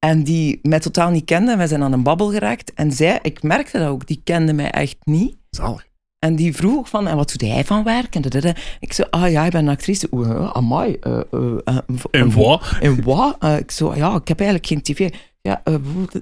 En 0.00 0.22
die 0.22 0.58
mij 0.62 0.80
totaal 0.80 1.10
niet 1.10 1.24
kende. 1.24 1.50
En 1.50 1.58
wij 1.58 1.66
zijn 1.66 1.82
aan 1.82 1.92
een 1.92 2.02
babbel 2.02 2.30
geraakt. 2.30 2.74
En 2.74 2.92
zij, 2.92 3.18
ik 3.22 3.42
merkte 3.42 3.78
dat 3.78 3.88
ook, 3.88 4.06
die 4.06 4.20
kende 4.24 4.52
mij 4.52 4.70
echt 4.70 4.96
niet. 5.04 5.36
Zalig. 5.50 5.89
En 6.20 6.36
die 6.36 6.54
vroeg 6.56 6.88
van, 6.88 7.08
en 7.08 7.16
wat 7.16 7.28
doet 7.30 7.50
hij 7.50 7.64
van 7.64 7.84
werk? 7.84 8.14
En, 8.14 8.54
ik 8.80 8.92
zei, 8.92 9.08
ah 9.10 9.30
ja, 9.30 9.44
ik 9.44 9.50
ben 9.52 9.60
een 9.66 9.68
actrice. 9.72 10.08
Oeh, 10.10 10.28
uh, 10.28 10.50
amai. 10.52 10.96
eh, 11.00 11.20
eh, 11.30 11.56
eh, 11.64 11.78
En 12.10 12.32
wat? 12.32 12.76
En 12.80 13.02
wat? 13.02 13.36
Eh, 13.38 13.58
ik 13.58 13.70
zo, 13.70 13.94
ja, 13.94 14.14
ik 14.14 14.28
heb 14.28 14.40
eigenlijk 14.40 14.68
geen 14.68 14.82
tv. 14.82 15.14
Ja, 15.40 15.60
eh, 15.64 15.74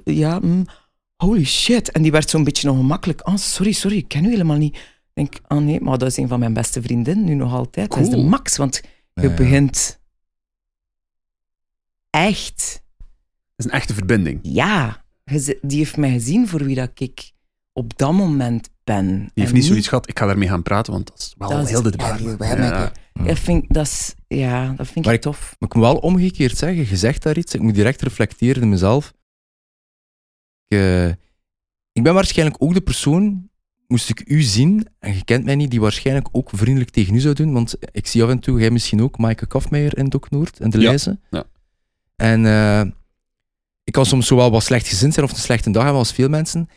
ja, 0.05 0.39
mm, 0.39 0.67
holy 1.17 1.45
shit. 1.45 1.91
En 1.91 2.03
die 2.03 2.11
werd 2.13 2.31
zo'n 2.31 2.45
beetje 2.45 2.71
ongemakkelijk. 2.71 3.21
Ah, 3.21 3.37
sorry, 3.37 3.73
sorry, 3.73 3.97
ik 3.97 4.09
ken 4.09 4.25
u 4.25 4.29
helemaal 4.31 4.57
niet. 4.57 4.75
Ik 4.77 4.83
denk, 5.15 5.35
ah 5.47 5.59
nee, 5.59 5.81
maar 5.81 5.99
dat 5.99 6.09
is 6.09 6.17
een 6.17 6.29
van 6.29 6.39
mijn 6.39 6.53
beste 6.53 6.83
vriendinnen, 6.83 7.25
nu 7.25 7.35
nog 7.35 7.53
altijd. 7.53 7.91
Dat 7.91 7.99
is 8.01 8.09
de 8.09 8.15
Cool. 8.15 8.27
max, 8.29 8.57
want 8.57 8.81
je 9.15 9.23
Ja, 9.23 9.29
ja. 9.29 9.35
begint 9.35 10.01
echt 12.11 12.83
Dat 13.57 13.57
is 13.57 13.65
een 13.65 13.71
echte 13.79 13.95
verbinding. 13.95 14.39
ja, 14.43 15.05
die 15.63 15.79
heeft 15.79 15.97
mij 15.97 16.11
gezien 16.11 16.49
voor 16.49 16.65
wie 16.65 16.75
dat 16.75 16.91
ik 16.95 17.33
op 17.73 17.99
dat 17.99 18.13
moment 18.13 18.69
ben. 18.97 19.07
Die 19.19 19.31
heeft 19.35 19.49
En 19.49 19.55
niet 19.55 19.65
zoiets 19.65 19.89
gehad, 19.89 20.09
ik 20.09 20.19
ga 20.19 20.27
daarmee 20.27 20.49
gaan 20.49 20.63
praten, 20.63 20.93
want 20.93 21.07
dat 21.07 21.19
is 21.19 21.35
wel 21.39 21.49
Dat 21.49 21.69
heel 21.69 21.83
de 21.83 21.93
ja, 21.97 22.17
debat. 22.17 22.49
mij- 22.59 22.91
Dat 23.27 23.39
vind, 23.39 23.63
ik- 23.65 23.73
dat 23.73 23.87
is, 23.87 24.15
ja, 24.29 24.73
dat 24.77 24.87
vind 24.89 25.05
Maar 25.05 25.15
ik 25.15 25.21
tof. 25.21 25.41
Maar 25.59 25.69
ik 25.69 25.75
moet 25.75 25.85
wel 25.85 25.97
omgekeerd 25.97 26.57
zeggen, 26.59 26.89
je 26.89 26.97
zegt 26.97 27.23
daar 27.23 27.37
iets, 27.39 27.55
ik 27.55 27.61
moet 27.61 27.75
direct 27.75 28.03
reflecteren 28.03 28.63
in 28.63 28.69
mezelf. 28.69 29.13
Ik, 30.69 30.79
eh, 30.79 31.09
ik 31.93 32.03
ben 32.03 32.15
waarschijnlijk 32.15 32.63
ook 32.63 32.75
de 32.75 32.81
persoon, 32.81 33.49
moest 33.87 34.09
ik 34.09 34.23
u 34.27 34.43
zien, 34.43 34.87
en 34.99 35.15
je 35.15 35.25
kent 35.25 35.45
mij 35.45 35.55
niet, 35.55 35.71
die 35.71 35.81
waarschijnlijk 35.81 36.29
ook 36.33 36.51
vriendelijk 36.53 36.91
tegen 36.91 37.15
u 37.15 37.21
zou 37.21 37.35
doen, 37.35 37.53
want 37.53 37.77
ik 37.93 38.07
zie 38.07 38.23
af 38.23 38.31
en 38.31 38.39
toe, 38.39 38.61
jij 38.61 38.71
misschien 38.71 39.03
ook, 39.03 39.19
Maaike 39.19 39.47
Kafmeijer 39.47 39.99
in 39.99 40.09
Dok 40.09 40.31
Noord, 40.31 40.61
in 40.61 40.71
de 40.71 40.79
Ja, 40.81 40.89
lijzen. 40.89 41.23
ja. 41.31 41.45
En 42.17 42.47
eh, 42.47 42.81
ik 43.85 43.93
kan 43.93 44.07
soms 44.07 44.27
zowel 44.27 44.51
wat 44.51 44.63
slecht 44.63 44.89
gezind 44.89 45.15
zijn 45.15 45.27
of 45.27 45.33
een 45.33 45.39
slechte 45.39 45.71
dag 45.71 45.83
hebben 45.83 46.01
als 46.01 46.13
veel 46.13 46.29
mensen. 46.29 46.69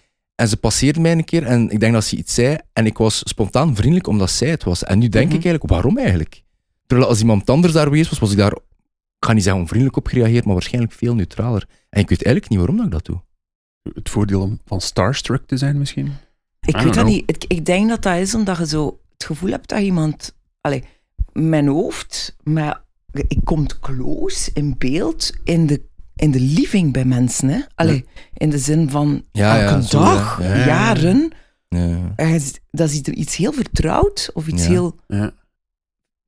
En 0.42 0.48
ze 0.48 0.58
passeerde 0.58 1.00
mij 1.00 1.12
een 1.12 1.24
keer 1.24 1.44
en 1.44 1.70
ik 1.70 1.80
denk 1.80 1.94
dat 1.94 2.04
ze 2.04 2.16
iets 2.16 2.34
zei. 2.34 2.58
En 2.74 2.86
ik 2.86 2.98
was 2.98 3.22
spontaan 3.24 3.76
vriendelijk 3.76 4.08
omdat 4.08 4.32
zij 4.32 4.50
het 4.50 4.64
was. 4.64 4.84
En 4.84 5.00
nu 5.00 5.10
denk 5.10 5.28
Mhm. 5.28 5.36
ik 5.36 5.44
eigenlijk, 5.44 5.74
waarom 5.74 5.98
eigenlijk? 5.98 6.44
Terwijl 6.86 7.10
als 7.10 7.20
iemand 7.20 7.50
anders 7.50 7.74
daar 7.74 7.84
geweest 7.84 8.10
was, 8.10 8.20
was 8.20 8.32
ik 8.32 8.38
daar, 8.38 8.52
ik 8.52 9.26
ga 9.26 9.34
niet 9.34 9.44
zeggen 9.44 9.62
onvriendelijk 9.62 9.98
op 9.98 10.08
gereageerd, 10.08 10.46
maar 10.46 10.54
waarschijnlijk 10.54 10.94
veel 10.94 11.16
neutraler. 11.16 11.68
En 11.90 12.02
ik 12.02 12.10
weet 12.10 12.24
eigenlijk 12.24 12.50
niet 12.50 12.58
waarom 12.58 12.76
dat 12.78 12.86
ik 12.86 12.92
dat 12.92 13.06
doe. 13.06 13.22
Het 13.94 14.10
voordeel 14.10 14.42
om 14.42 14.60
van 14.66 14.82
starstruck 14.82 15.46
te 15.46 15.58
zijn 15.58 15.78
misschien? 15.78 16.12
Ik 16.62 16.78
weet 16.78 16.94
dat 16.94 17.06
niet. 17.06 17.24
Ik, 17.26 17.44
ik 17.48 17.66
denk 17.66 17.90
dat 17.90 18.04
dat 18.04 18.18
is 18.18 18.36
omdat 18.36 18.58
je 18.58 18.68
zo 18.68 19.00
het 19.14 19.26
gevoel 19.26 19.50
hebt 19.52 19.70
dat 19.70 19.80
iemand... 19.80 20.36
Allee, 20.62 20.84
mijn 21.32 21.68
hoofd, 21.68 22.36
maar 22.44 22.84
ik 23.12 23.40
kom 23.44 23.68
close 23.80 24.52
in 24.54 24.76
beeld 24.78 25.32
in 25.44 25.68
de, 25.68 25.82
in 26.22 26.32
de 26.32 26.40
living 26.40 26.94
bij 26.94 27.06
mensen. 27.06 27.50
Hè? 27.50 27.60
Allee, 27.76 28.06
in 28.34 28.50
de 28.50 28.58
zin 28.58 28.90
van 28.90 29.24
Ja, 29.32 29.60
elke 29.62 29.88
dag, 29.90 30.40
ja. 30.42 30.46
Ja, 30.48 30.54
ja, 30.56 30.60
ja. 30.60 30.66
jaren. 30.66 31.32
Dat 32.72 32.90
is 32.90 33.02
iets- 33.02 33.36
heel 33.36 33.54
vertrouwd 33.54 34.30
of 34.34 34.48
iets 34.48 34.64
Ja. 34.64 34.70
heel... 34.70 34.96
Ja. 35.08 35.32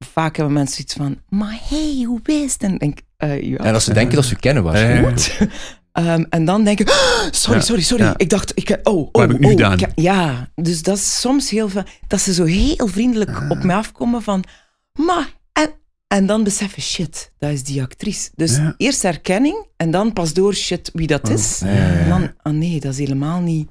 Vaak 0.05 0.35
hebben 0.35 0.53
mensen 0.53 0.81
iets 0.81 0.93
van, 0.93 1.17
maar 1.29 1.59
hey, 1.69 2.03
hoe 2.07 2.19
is 2.23 2.53
het? 2.53 2.63
En 2.63 2.77
denk, 2.77 2.97
eh, 3.17 3.41
ja. 3.41 3.57
En 3.57 3.73
als 3.73 3.83
ze 3.83 3.93
denken 3.93 4.15
dat 4.15 4.25
ze 4.25 4.35
kennen 4.35 4.63
Ja, 4.63 4.77
ja, 4.77 5.01
waarschijnlijk. 5.01 5.19
ja. 5.19 5.47
Ehm, 5.93 6.23
en 6.29 6.45
dan 6.45 6.63
denk 6.63 6.79
ik, 6.79 6.89
"Ah, 6.89 7.27
sorry, 7.31 7.59
Ja, 7.59 7.65
sorry, 7.65 7.81
sorry. 7.81 8.03
ja. 8.03 8.13
Ik 8.17 8.29
dacht, 8.29 8.51
ik, 8.55 8.79
oh, 8.83 8.97
oh, 8.97 9.09
Wat 9.11 9.21
heb 9.21 9.31
ik 9.31 9.39
nu 9.39 9.45
oh, 9.45 9.51
gedaan? 9.51 9.79
ik- 9.79 9.91
ja, 9.95 10.49
dus 10.55 10.81
dat 10.83 10.97
is 10.97 11.19
soms 11.19 11.49
heel 11.49 11.69
veel, 11.69 11.83
dat 12.07 12.21
ze 12.21 12.33
zo 12.33 12.43
heel 12.45 12.87
vriendelijk 12.87 13.29
Ah. 13.41 13.49
op 13.49 13.63
mij 13.63 13.75
afkomen 13.75 14.21
van, 14.21 14.43
maar, 14.93 15.33
en, 16.17 16.25
dan 16.25 16.43
beseffen, 16.43 16.81
shit, 16.81 17.31
dat 17.37 17.51
is 17.51 17.63
die 17.63 17.81
actrice. 17.81 18.29
Dus 18.35 18.55
Ja. 18.55 18.73
eerst 18.77 19.01
herkenning 19.01 19.65
en 19.77 19.91
dan 19.91 20.13
pas 20.13 20.33
door, 20.33 20.53
shit, 20.53 20.89
wie 20.93 21.07
dat 21.07 21.29
is. 21.29 21.59
Ja, 21.59 21.67
ja, 21.67 21.75
ja. 21.75 21.99
En 21.99 22.09
dan, 22.09 22.33
ah 22.41 22.53
nee, 22.53 22.79
dat 22.79 22.91
is 22.91 22.97
helemaal 22.97 23.41
niet 23.41 23.69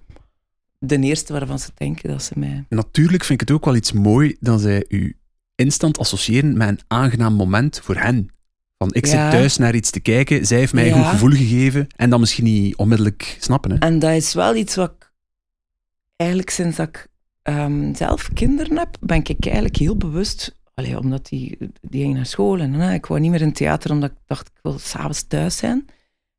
de 0.78 0.99
eerste 0.99 1.32
waarvan 1.32 1.58
ze 1.58 1.70
denken 1.75 2.08
dat 2.08 2.22
ze 2.22 2.32
mij... 2.37 2.64
Natuurlijk 2.68 3.25
vind 3.25 3.40
ik 3.42 3.49
het 3.49 3.56
ook 3.56 3.64
wel 3.64 3.76
iets 3.76 3.92
mooi 3.92 4.37
dat 4.40 4.61
zij 4.61 4.84
u 4.88 5.16
instant 5.54 5.99
associëren 5.99 6.56
met 6.56 6.68
een 6.68 6.80
aangenaam 6.87 7.34
moment 7.34 7.80
voor 7.82 7.96
hen. 7.96 8.30
Van 8.78 8.88
ik 8.92 9.06
zit 9.06 9.30
thuis 9.30 9.56
naar 9.56 9.75
iets 9.75 9.90
te 9.90 10.00
kijken, 10.00 10.46
zij 10.46 10.58
heeft 10.58 10.72
mij 10.72 10.87
een 10.92 10.99
goed 10.99 11.11
gevoel 11.11 11.30
gegeven 11.30 11.87
en 11.96 12.11
dan 12.11 12.20
misschien 12.20 12.44
niet 12.44 12.76
onmiddellijk 12.76 13.37
snappen. 13.40 13.70
Hè? 13.70 13.76
En 13.78 13.99
dat 13.99 14.11
is 14.11 14.34
wel 14.34 14.56
iets 14.56 14.75
wat 14.75 14.90
ik 14.99 15.12
eigenlijk 16.16 16.50
sinds 16.50 16.76
dat 16.76 16.88
ik 16.88 17.06
ehm, 17.42 17.94
zelf 17.94 18.30
kinderen 18.34 18.78
heb, 18.78 18.96
ben 19.00 19.18
ik 19.25 19.44
eigenlijk 19.46 19.76
heel 19.76 19.96
bewust. 19.96 20.61
Allee, 20.82 20.98
omdat 20.98 21.26
die, 21.26 21.58
die 21.80 22.02
ging 22.02 22.14
naar 22.14 22.26
school 22.26 22.58
en 22.58 22.80
ik 22.80 23.06
wou 23.06 23.20
niet 23.20 23.30
meer 23.30 23.40
in 23.40 23.46
het 23.46 23.56
theater 23.56 23.90
omdat 23.90 24.10
ik 24.10 24.16
dacht 24.26 24.46
ik 24.46 24.58
wil 24.62 24.78
s'avonds 24.78 25.26
thuis 25.26 25.56
zijn. 25.56 25.86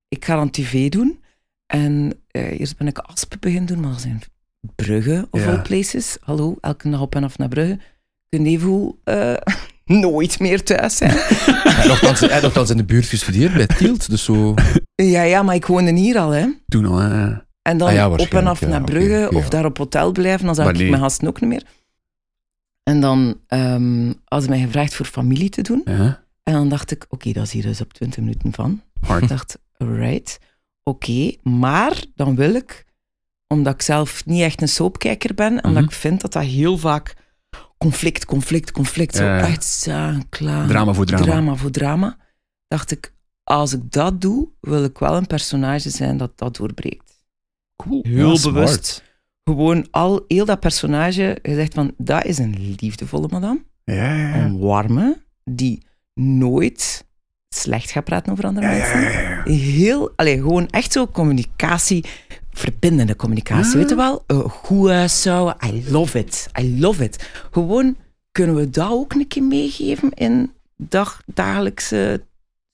Ik 0.07 0.25
ga 0.25 0.35
dan 0.35 0.49
tv 0.49 0.89
doen. 0.89 1.21
En 1.65 2.13
eh, 2.31 2.59
eerst 2.59 2.77
ben 2.77 2.87
ik 2.87 2.97
Aspen 2.97 3.39
beginnen 3.39 3.65
doen, 3.65 3.79
maar 3.79 3.91
dat 3.91 4.03
in 4.03 4.21
Brugge 4.75 5.27
of 5.31 5.43
Ja. 5.43 5.51
all 5.51 5.61
places. 5.61 6.17
Hallo, 6.21 6.55
elke 6.61 6.89
dag 6.89 7.01
op 7.01 7.15
en 7.15 7.23
af 7.23 7.37
naar 7.37 7.47
Brugge. 7.47 7.79
Je 8.29 8.39
even 8.39 8.95
eh, 9.03 9.33
nooit 10.01 10.39
meer 10.39 10.63
thuis 10.63 10.97
zijn. 10.97 11.11
Hij 11.63 11.87
had 12.29 12.41
nogthans 12.41 12.69
in 12.69 12.77
de 12.77 12.85
buurt 12.85 13.05
gestudeerd 13.05 13.53
bij 13.53 13.67
Tielt, 13.67 14.09
dus 14.09 14.23
zo... 14.23 14.53
ja, 14.95 15.21
ja, 15.21 15.43
maar 15.43 15.55
ik 15.55 15.65
woonde 15.65 15.93
hier 15.93 16.17
al, 16.17 16.29
hè. 16.29 16.47
Toen 16.67 16.85
al, 16.85 16.97
hè. 16.97 17.33
En 17.61 17.77
dan 17.77 17.87
Ah 17.87 17.93
ja, 17.93 18.09
op 18.09 18.19
en 18.33 18.47
af 18.47 18.59
ja, 18.59 18.67
naar 18.67 18.83
Brugge 18.83 19.29
of 19.35 19.49
daar 19.49 19.65
op 19.65 19.77
hotel 19.77 20.11
blijven, 20.11 20.45
dan 20.45 20.55
zag 20.55 20.69
ik 20.69 20.89
mijn 20.89 21.01
gasten 21.01 21.27
ook 21.27 21.41
niet 21.41 21.49
meer. 21.49 21.63
En 22.83 23.01
dan 23.01 23.19
um, 23.47 24.05
hadden 24.25 24.41
ze 24.49 24.49
mij 24.55 24.59
gevraagd 24.65 24.93
voor 24.93 25.05
familie 25.05 25.49
te 25.49 25.61
doen. 25.61 25.81
Ja, 25.85 26.23
En 26.43 26.53
dan 26.53 26.69
dacht 26.69 26.91
ik, 26.91 27.05
oké, 27.09 27.31
dat 27.31 27.43
is 27.45 27.51
hier 27.51 27.63
dus 27.63 27.81
op 27.81 27.93
20 27.93 28.19
minuten 28.19 28.53
van. 28.53 28.81
Ik 29.01 29.07
hard. 29.07 29.27
dacht, 29.29 29.57
right, 29.77 30.39
oké, 30.83 31.35
maar 31.43 32.03
dan 32.15 32.35
wil 32.35 32.53
ik, 32.53 32.85
omdat 33.47 33.73
ik 33.73 33.81
zelf 33.81 34.25
niet 34.25 34.41
echt 34.41 34.61
een 34.61 34.67
soapkijker 34.67 35.33
ben, 35.33 35.51
en 35.61 35.63
omdat 35.63 35.83
Mhm. 35.83 35.91
ik 35.91 35.97
vind 35.99 36.21
dat 36.21 36.33
dat 36.33 36.43
heel 36.43 36.77
vaak 36.77 37.15
conflict, 37.77 38.25
conflict, 38.25 38.71
conflict, 38.71 39.15
zo 39.15 39.35
echt 39.35 39.63
zo 39.63 40.13
klaar. 40.29 40.67
Drama 40.67 40.93
voor 40.93 41.05
drama. 41.05 41.23
drama 41.23 41.55
voor 41.55 41.71
drama, 41.71 42.17
dacht 42.67 42.91
ik, 42.91 43.13
als 43.43 43.73
ik 43.73 43.91
dat 43.91 44.21
doe, 44.21 44.49
wil 44.59 44.83
ik 44.83 44.97
wel 44.97 45.15
een 45.17 45.27
personage 45.27 45.89
zijn 45.89 46.17
dat 46.17 46.37
dat 46.37 46.55
doorbreekt. 46.55 47.25
Cool. 47.75 47.99
Heel 48.07 48.29
Ja, 48.29 48.35
smart. 48.35 49.03
Gewoon 49.43 49.87
al, 49.91 50.25
heel 50.27 50.45
dat 50.45 50.59
personage, 50.59 51.37
je 51.41 51.53
zegt 51.55 51.73
van, 51.73 51.93
dat 51.97 52.25
is 52.25 52.37
een 52.37 52.75
liefdevolle 52.79 53.27
madame, 53.31 53.63
Ja, 53.83 54.13
ja, 54.15 54.35
een 54.35 54.59
warme, 54.59 55.17
die 55.43 55.83
nooit 56.13 57.05
slecht 57.49 57.91
gaat 57.91 58.03
praten 58.03 58.31
over 58.31 58.45
andere 58.45 58.67
mensen. 58.67 59.43
Heel, 59.53 60.11
allee, 60.15 60.37
gewoon 60.37 60.67
echt 60.67 60.91
zo 60.91 61.07
communicatie, 61.07 62.05
verbindende 62.51 63.15
communicatie, 63.15 63.77
weet 63.79 63.89
je 63.89 63.95
wel? 63.95 64.23
Uh, 64.27 64.39
goed 64.39 64.89
huishouden, 64.89 65.55
I 65.69 65.83
love 65.91 66.19
it, 66.19 66.49
I 66.59 66.79
love 66.79 67.03
it. 67.03 67.29
Gewoon, 67.51 67.95
kunnen 68.31 68.55
we 68.55 68.69
dat 68.69 68.89
ook 68.91 69.13
een 69.13 69.27
keer 69.27 69.43
meegeven 69.43 70.09
in 70.11 70.51
dag, 70.77 71.21
dagelijkse 71.33 72.23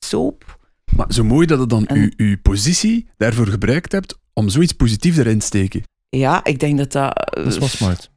soap? 0.05 0.57
Maar 0.95 1.13
zo 1.13 1.23
mooi 1.23 1.47
dat 1.47 1.59
het 1.59 1.69
dan 1.69 1.85
En- 1.85 1.97
uw, 1.97 2.09
uw 2.17 2.38
positie 2.41 3.07
daarvoor 3.17 3.47
gebruikt 3.47 3.91
hebt 3.91 4.19
om 4.33 4.49
zoiets 4.49 4.73
positiefs 4.73 5.17
erin 5.17 5.39
te 5.39 5.45
steken. 5.45 5.83
Ja, 6.09 6.43
ik 6.43 6.59
denk 6.59 6.77
dat 6.77 6.91
dat... 6.91 7.29
Dat 7.29 7.45
is 7.45 7.57
wel 7.57 7.67
smart. 7.67 8.11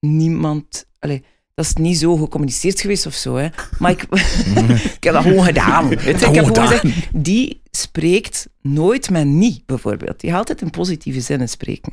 niemand. 0.00 0.86
Allee, 0.98 1.24
dat 1.54 1.64
is 1.64 1.72
niet 1.74 1.98
zo 1.98 2.16
gecommuniceerd 2.16 2.80
geweest 2.80 3.06
of 3.06 3.14
zo, 3.14 3.36
hè. 3.36 3.48
Maar 3.78 3.90
ik, 3.90 4.02
ik 4.96 5.04
heb 5.04 5.12
dat 5.12 5.22
gewoon 5.22 5.44
gedaan. 5.44 5.92
Ik 5.92 5.98
heb 6.04 6.16
Gewoon 6.18 6.66
gezegd, 6.66 6.84
die 7.12 7.60
spreekt 7.70 8.48
nooit 8.62 9.10
met 9.10 9.26
niet, 9.26 9.66
bijvoorbeeld. 9.66 10.20
Die 10.20 10.30
gaat 10.30 10.38
altijd 10.38 10.60
in 10.60 10.70
positieve 10.70 11.20
zinnen 11.20 11.48
spreken. 11.48 11.92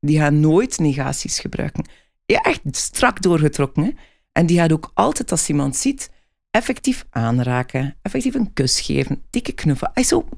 Die 0.00 0.18
gaat 0.18 0.32
nooit 0.32 0.78
negaties 0.78 1.38
gebruiken. 1.38 1.84
Ja, 2.26 2.40
echt 2.42 2.60
strak 2.70 3.22
doorgetrokken, 3.22 3.84
hè. 3.84 3.90
En 4.32 4.46
die 4.46 4.58
gaat 4.58 4.72
ook 4.72 4.90
altijd, 4.94 5.30
als 5.30 5.48
iemand 5.48 5.76
ziet, 5.76 6.10
effectief 6.50 7.06
aanraken, 7.10 7.96
effectief 8.02 8.34
een 8.34 8.52
kus 8.52 8.80
geven, 8.80 9.22
dikke 9.30 9.52
knuffel. 9.52 9.88
Hij 9.92 10.02
is 10.02 10.08
zo... 10.08 10.28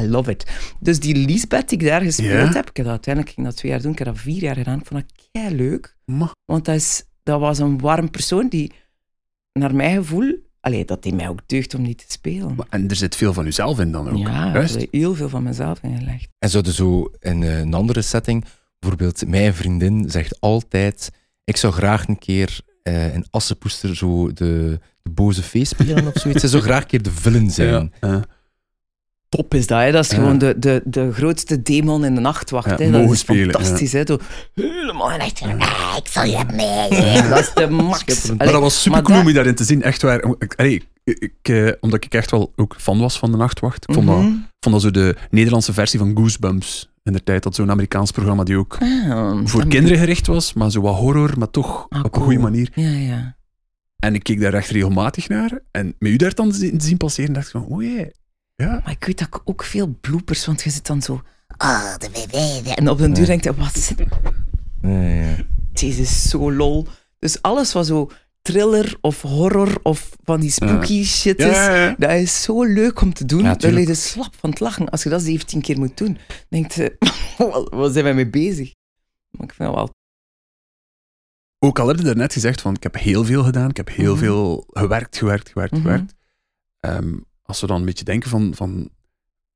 I 0.00 0.06
love 0.08 0.30
it. 0.30 0.46
Dus 0.80 1.00
die 1.00 1.16
Lisbeth 1.16 1.68
die 1.68 1.78
ik 1.78 1.86
daar 1.86 2.00
gespeeld 2.02 2.54
heb, 2.54 2.68
ik 2.70 2.76
heb 2.76 2.84
dat 2.84 2.94
uiteindelijk 2.94 3.34
ging 3.34 3.46
dat 3.46 3.56
twee 3.56 3.70
jaar 3.72 3.82
doen, 3.82 3.92
ik 3.92 3.98
heb 3.98 4.06
dat 4.06 4.18
vier 4.18 4.42
jaar 4.42 4.56
gedaan, 4.56 4.78
ik 4.78 4.86
vond 4.86 5.00
dat 5.08 5.26
kei 5.32 5.54
leuk. 5.54 5.96
Want 6.44 6.64
dat, 6.64 6.74
is, 6.74 7.04
dat 7.22 7.40
was 7.40 7.58
een 7.58 7.80
warm 7.80 8.10
persoon 8.10 8.48
die, 8.48 8.72
naar 9.52 9.74
mijn 9.74 9.96
gevoel, 9.96 10.36
allee, 10.60 10.84
dat 10.84 11.02
deed 11.02 11.14
mij 11.14 11.28
ook 11.28 11.40
deugd 11.46 11.74
om 11.74 11.84
die 11.84 11.94
te 11.94 12.04
spelen. 12.08 12.54
Maar- 12.54 12.66
En 12.70 12.88
er 12.88 12.96
zit 12.96 13.16
veel 13.16 13.32
van 13.32 13.46
uzelf 13.46 13.80
in 13.80 13.92
dan 13.92 14.08
ook. 14.10 14.18
ja, 14.18 14.52
heb 14.52 14.62
ik 14.82 14.88
heel 14.90 15.14
veel 15.14 15.28
van 15.28 15.42
mezelf 15.42 15.78
ingelegd. 15.82 16.28
En 16.38 16.50
zouden 16.50 16.72
zo 16.72 17.10
in 17.18 17.42
eh, 17.42 17.58
een 17.58 17.74
andere 17.74 18.02
setting, 18.02 18.44
bijvoorbeeld 18.78 19.26
mijn 19.28 19.54
vriendin 19.54 20.10
zegt 20.10 20.40
altijd, 20.40 21.10
ik 21.44 21.56
zou 21.56 21.72
graag 21.72 22.08
een 22.08 22.18
keer 22.18 22.60
eh 22.82 23.14
in 23.14 23.26
Assepoester 23.30 23.96
zo 23.96 24.32
de, 24.32 24.78
de 25.02 25.10
boze 25.10 25.42
feest 25.42 25.70
spelen 25.72 26.06
of 26.06 26.12
zoiets. 26.20 26.40
Ze 26.40 26.48
zou 26.48 26.62
graag 26.62 26.82
een 26.82 26.88
keer 26.88 27.02
de 27.02 27.10
villain 27.10 27.50
zijn. 27.50 27.92
Ja, 28.00 28.08
ja. 28.08 28.24
Top 29.38 29.54
is 29.54 29.66
dat, 29.66 29.80
hè? 29.80 29.92
Dat 29.92 30.04
is 30.04 30.10
Ja. 30.10 30.16
gewoon 30.16 30.38
de, 30.38 30.54
de, 30.58 30.82
de 30.84 31.12
grootste 31.12 31.62
demon 31.62 32.04
in 32.04 32.14
de 32.14 32.20
nachtwacht. 32.20 32.70
Ja, 32.70 32.76
hè? 32.76 32.90
Dat 32.90 33.10
is 33.12 33.18
spelen, 33.18 33.50
fantastisch, 33.52 33.92
hè? 33.92 34.02
Zo, 34.06 34.18
helemaal 34.54 35.10
echt, 35.10 35.42
ah, 35.42 35.96
ik 36.02 36.08
zal 36.08 36.24
je 36.24 36.44
mee. 36.54 37.22
Dat 37.28 37.38
is 37.38 37.50
de 37.54 37.66
max. 37.82 38.30
Maar 38.36 38.46
dat 38.52 38.60
was 38.60 38.82
super 38.82 39.02
cool 39.02 39.14
dat- 39.14 39.22
om 39.24 39.28
je 39.28 39.34
daarin 39.34 39.54
te 39.54 39.64
zien. 39.64 39.82
Echt 39.82 40.02
waar. 40.02 40.24
Allee, 40.56 40.82
ik, 41.04 41.32
eh, 41.42 41.68
omdat 41.80 42.04
ik 42.04 42.14
echt 42.14 42.30
wel 42.30 42.52
ook 42.56 42.74
fan 42.78 42.98
was 42.98 43.18
van 43.18 43.30
de 43.30 43.36
Nachtwacht. 43.36 43.88
Ik 43.88 43.94
vond, 43.94 44.06
dat, 44.06 44.16
Mhm. 44.16 44.26
vond 44.60 44.74
dat 44.74 44.80
zo 44.80 44.90
de 44.90 45.16
Nederlandse 45.30 45.72
versie 45.72 45.98
van 45.98 46.16
Goosebumps. 46.16 46.90
In 47.02 47.12
de 47.12 47.22
tijd 47.22 47.42
dat 47.42 47.54
zo'n 47.54 47.70
Amerikaans 47.70 48.10
programma 48.10 48.42
die 48.44 48.56
ook 48.56 48.76
Ah, 48.80 49.40
voor 49.44 49.66
kinderen 49.66 49.98
gericht 49.98 50.26
was, 50.26 50.52
maar 50.52 50.70
zo 50.70 50.80
wat 50.80 50.96
horror, 50.96 51.34
maar 51.38 51.50
toch 51.50 51.86
Ah, 51.88 52.04
op 52.04 52.16
een 52.16 52.22
goede 52.22 52.38
manier. 52.38 52.70
Ja, 52.74 52.88
ja. 52.88 53.36
En 53.98 54.14
ik 54.14 54.22
keek 54.22 54.40
daar 54.40 54.54
echt 54.54 54.68
regelmatig 54.70 55.28
naar. 55.28 55.58
En 55.70 55.94
met 55.98 56.12
u 56.12 56.16
daar 56.16 56.34
dan 56.34 56.52
zien, 56.52 56.80
zien 56.80 56.96
passeren, 56.96 57.32
dacht 57.32 57.46
ik 57.46 57.52
van, 57.52 57.64
oh 57.66 57.82
jee. 57.82 58.10
Ja. 58.54 58.80
Maar 58.84 58.90
ik 58.90 59.04
weet 59.04 59.18
dat 59.18 59.26
ik 59.28 59.40
ook 59.44 59.62
veel 59.64 59.96
bloopers, 60.00 60.46
want 60.46 60.62
je 60.62 60.70
zit 60.70 60.86
dan 60.86 61.02
zo... 61.02 61.22
Ah, 61.56 61.96
de 61.98 62.10
BB. 62.10 62.66
En 62.66 62.88
op 62.88 62.98
den 62.98 63.12
duur 63.12 63.26
denk 63.26 63.44
je, 63.44 63.54
wat 63.54 63.74
zit... 63.78 63.98
Ja. 64.82 65.36
Deze 65.72 66.00
is 66.00 66.28
zo 66.28 66.52
lol. 66.52 66.86
Dus 67.18 67.42
alles 67.42 67.72
wat 67.72 67.86
zo 67.86 68.10
thriller 68.42 68.96
of 69.00 69.22
horror 69.22 69.78
of 69.82 70.10
van 70.24 70.40
die 70.40 70.50
spooky 70.50 71.04
shit 71.04 71.38
is, 71.38 71.44
Ja, 71.46 71.74
ja, 71.74 71.84
ja. 71.84 71.94
dat 71.98 72.10
is 72.10 72.42
zo 72.42 72.64
leuk 72.64 73.00
om 73.00 73.12
te 73.14 73.24
doen. 73.24 73.38
Tuurlijk. 73.38 73.62
lig 73.62 73.86
je 73.86 73.94
slap 73.94 74.34
van 74.36 74.50
het 74.50 74.60
lachen. 74.60 74.88
Als 74.88 75.02
je 75.02 75.08
dat 75.08 75.22
17 75.22 75.60
keer 75.60 75.78
moet 75.78 75.96
doen, 75.98 76.18
denk 76.48 76.72
je, 76.72 76.96
wat, 77.70 77.92
zijn 77.92 78.04
wij 78.04 78.14
mee 78.14 78.28
bezig? 78.30 78.74
Maar 79.30 79.46
ik 79.48 79.52
vind 79.54 79.68
dat 79.68 79.74
wel... 79.78 79.90
Ook 81.58 81.78
al 81.78 81.88
heb 81.88 81.96
je 81.96 82.04
daarnet 82.04 82.32
gezegd 82.32 82.60
van, 82.60 82.74
ik 82.74 82.82
heb 82.82 82.94
heel 82.96 83.24
veel 83.24 83.44
gedaan. 83.44 83.70
Ik 83.70 83.76
heb 83.76 83.88
heel 83.88 84.12
Mhm. 84.14 84.22
veel 84.24 84.64
gewerkt, 84.68 85.16
gewerkt, 85.16 85.48
gewerkt, 85.48 85.72
Mhm. 85.72 85.82
gewerkt. 85.82 86.14
Ehm, 86.80 87.14
als 87.42 87.60
we 87.60 87.66
dan 87.66 87.78
een 87.80 87.84
beetje 87.84 88.04
denken 88.04 88.30
van, 88.30 88.54
van 88.54 88.90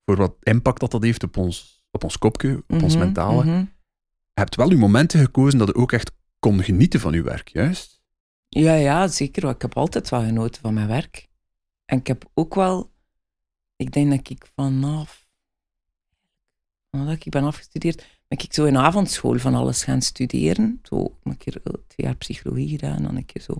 voor 0.05 0.17
wat 0.17 0.37
impact 0.43 0.81
dat 0.81 0.91
dat 0.91 1.03
heeft 1.03 1.23
op 1.23 1.37
ons, 1.37 1.85
op 1.91 2.05
ons 2.05 2.19
kopje, 2.19 2.63
op 2.69 2.83
ons 2.83 2.95
Mhm, 2.95 3.05
mentale. 3.05 3.45
Je 3.45 4.43
hebt 4.43 4.57
wel 4.57 4.71
uw 4.71 4.79
momenten 4.79 5.21
gekozen 5.21 5.59
dat 5.59 5.69
je 5.69 5.75
ook 5.75 5.93
echt 5.93 6.13
kon 6.39 6.63
genieten 6.63 7.01
van 7.01 7.15
uw 7.15 7.23
werk, 7.23 7.49
juist? 7.49 8.03
Ja, 8.49 8.75
ja, 8.75 9.09
zeker. 9.09 9.49
Ik 9.49 9.63
heb 9.63 9.77
altijd 9.77 10.09
wel 10.09 10.25
genoten 10.25 10.61
van 10.61 10.75
mijn 10.75 10.87
werk. 10.87 11.29
En 11.85 11.99
ik 11.99 12.07
heb 12.07 12.31
ook 12.35 12.55
wel... 12.55 12.93
Ik 13.77 13.93
denk 13.93 14.11
dat 14.11 14.31
ik 14.31 14.47
vanaf... 14.55 15.29
Nadat 16.91 17.25
ik 17.25 17.31
ben 17.31 17.45
afgestudeerd, 17.45 17.97
ben 18.29 18.39
ik 18.39 18.53
zo 18.53 18.65
in 18.65 18.77
avondschool 18.77 19.39
van 19.39 19.55
alles 19.55 19.85
gaan 19.85 20.03
studeren. 20.03 20.81
Zo 20.83 21.19
een 21.23 21.37
keer 21.37 21.57
eh, 21.57 21.73
twee 21.87 22.07
jaar 22.07 22.17
psychologie 22.17 22.69
gedaan, 22.69 23.03
dan 23.03 23.17
een 23.17 23.25
keer 23.27 23.43
zo... 23.43 23.53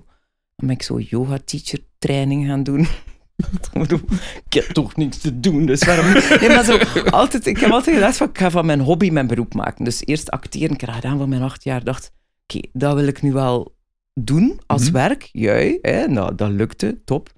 Dan 0.57 0.67
ben 0.67 0.71
ik 0.71 0.83
zo 0.83 0.99
yoga-teacher 0.99 1.81
training 1.99 2.47
gaan 2.47 2.63
doen. 2.63 2.87
Ik 4.47 4.53
heb 4.53 4.65
toch 4.65 4.97
niks 4.97 5.19
te 5.19 5.41
doen, 5.41 5.67
dus 5.67 5.85
waarom? 5.85 6.13
Nee, 6.41 6.49
maar 6.49 6.65
zo, 6.65 6.77
altijd, 7.11 7.47
ik 7.47 7.59
heb 7.59 7.71
altijd 7.71 7.97
gedacht 7.97 8.17
van, 8.17 8.29
ik 8.29 8.39
ga 8.39 8.51
van 8.51 8.67
mijn 8.67 8.81
hobby 8.81 9.11
mijn 9.11 9.27
beroep 9.27 9.55
maken. 9.55 9.85
Dus 9.85 10.07
eerst 10.07 10.31
acteren, 10.31 10.71
ik 10.75 10.81
heb 10.81 10.91
gedaan 10.91 11.19
van 11.19 11.29
mijn 11.29 11.43
acht 11.43 11.65
jaar. 11.65 11.85
dacht, 11.85 12.13
oké, 12.47 12.69
dat 12.73 12.95
wil 12.95 13.07
ik 13.07 13.23
nu 13.23 13.33
wel 13.33 13.75
doen 14.15 14.61
als 14.67 14.83
Mhm. 14.85 14.93
werk. 14.93 15.29
Jij, 15.33 15.79
hè, 15.83 16.07
nou, 16.07 16.35
dat 16.35 16.51
lukte, 16.51 16.99
top. 17.05 17.33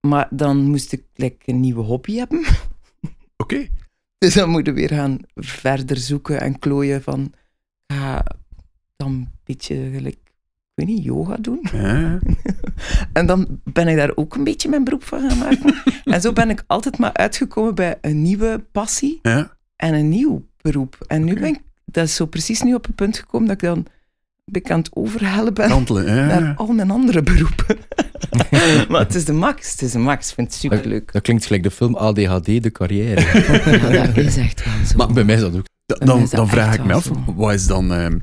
Maar 0.00 0.28
dan 0.30 0.56
moest 0.70 0.92
ik 0.92 1.02
like, 1.14 1.36
een 1.44 1.60
nieuwe 1.60 1.82
hobby 1.82 2.16
hebben. 2.16 2.44
Oké. 3.36 3.66
Dus 4.18 4.34
dan 4.34 4.50
moeten 4.50 4.74
we 4.74 4.80
weer 4.80 4.98
gaan 4.98 5.18
verder 5.34 5.96
zoeken 5.96 6.40
en 6.40 6.58
klooien 6.58 7.02
van... 7.02 7.32
Ga 7.86 8.24
dan 8.96 9.12
een 9.12 9.28
beetje 9.44 9.90
gelijk 9.92 10.18
weet 10.86 10.86
niet, 10.86 11.04
yoga 11.04 11.36
doen. 11.40 11.58
Ja. 11.72 12.18
En 13.12 13.26
dan 13.26 13.60
ben 13.64 13.88
ik 13.88 13.96
daar 13.96 14.12
ook 14.14 14.34
een 14.34 14.44
beetje 14.44 14.68
mijn 14.68 14.84
beroep 14.84 15.04
van 15.04 15.28
gaan 15.30 15.38
maken. 15.38 15.74
en 16.14 16.20
zo 16.20 16.32
ben 16.32 16.50
ik 16.50 16.64
altijd 16.66 16.98
maar 16.98 17.12
uitgekomen 17.12 17.74
bij 17.74 17.98
een 18.00 18.22
nieuwe 18.22 18.64
passie 18.72 19.18
Ja. 19.22 19.56
en 19.76 19.94
een 19.94 20.08
nieuw 20.08 20.46
beroep. 20.62 20.96
En 21.06 21.24
nu 21.24 21.34
ben 21.34 21.44
ik, 21.48 21.60
dat 21.84 22.04
is 22.04 22.14
zo 22.14 22.26
precies 22.26 22.62
nu 22.62 22.74
op 22.74 22.86
het 22.86 22.94
punt 22.94 23.18
gekomen 23.18 23.48
dat 23.48 23.56
ik 23.62 23.68
dan 23.68 23.86
ben 24.44 24.62
ik 24.62 24.70
aan 24.70 24.78
het 24.78 24.90
overhellen 24.96 25.54
ben 25.54 25.68
Kantelen. 25.68 26.14
Ja. 26.14 26.26
naar 26.40 26.54
al 26.56 26.66
mijn 26.66 26.90
andere 26.90 27.22
beroepen. 27.22 27.76
maar 28.88 29.00
het 29.00 29.14
is 29.14 29.24
de 29.24 29.32
max, 29.32 29.70
het 29.72 29.82
is 29.82 29.92
de 29.92 29.98
max. 29.98 30.28
Ik 30.28 30.34
vind 30.34 30.46
het 30.48 30.56
superleuk. 30.60 31.12
Dat 31.12 31.22
klinkt 31.22 31.46
gelijk 31.46 31.62
de 31.62 31.70
film 31.70 31.94
ADHD, 31.96 32.44
de 32.62 32.70
carrière. 32.72 33.20
Ja, 33.92 34.06
dat 34.06 34.16
is 34.16 34.36
echt 34.36 34.64
wel 34.64 34.74
zo. 34.86 34.96
maar 34.96 35.12
bij 35.12 35.24
mij 35.24 35.34
is 35.34 35.40
dat 35.40 35.56
ook. 35.56 35.66
Da- 35.86 35.94
Dan 35.96 36.06
Dan, 36.06 36.28
dat 36.30 36.48
vraag 36.48 36.74
ik 36.74 36.84
me 36.84 36.92
af, 36.92 37.04
zo. 37.04 37.24
wat 37.36 37.52
is 37.54 37.66
dan, 37.66 37.92
ehm, 37.92 38.18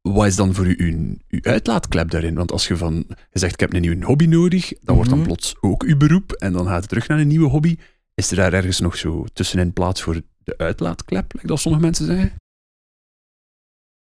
wat 0.00 0.26
is 0.26 0.36
dan 0.36 0.54
voor 0.54 0.66
u 0.66 0.74
uw, 0.78 1.16
uw 1.28 1.42
uitlaatklep 1.42 2.10
daarin? 2.10 2.34
Want 2.34 2.52
als 2.52 2.68
je 2.68 2.76
van, 2.76 2.94
je 3.30 3.38
zegt, 3.38 3.52
ik 3.52 3.60
heb 3.60 3.72
een 3.72 3.80
nieuwe 3.80 4.04
hobby 4.04 4.26
nodig, 4.26 4.72
dan 4.80 4.94
wordt 4.94 5.10
dan 5.10 5.18
Mhm. 5.18 5.26
plots 5.28 5.56
ook 5.60 5.82
uw 5.82 5.96
beroep 5.96 6.32
en 6.32 6.52
dan 6.52 6.66
gaat 6.66 6.80
het 6.80 6.88
terug 6.88 7.08
naar 7.08 7.18
een 7.18 7.28
nieuwe 7.28 7.48
hobby. 7.48 7.76
Is 8.14 8.30
er 8.30 8.36
daar 8.36 8.52
ergens 8.52 8.80
nog 8.80 8.96
zo 8.96 9.24
tussenin 9.32 9.72
plaats 9.72 10.02
voor 10.02 10.22
de 10.44 10.58
uitlaatklep, 10.58 11.32
like 11.32 11.46
dat 11.46 11.60
sommige 11.60 11.84
mensen 11.84 12.06
zeggen? 12.06 12.34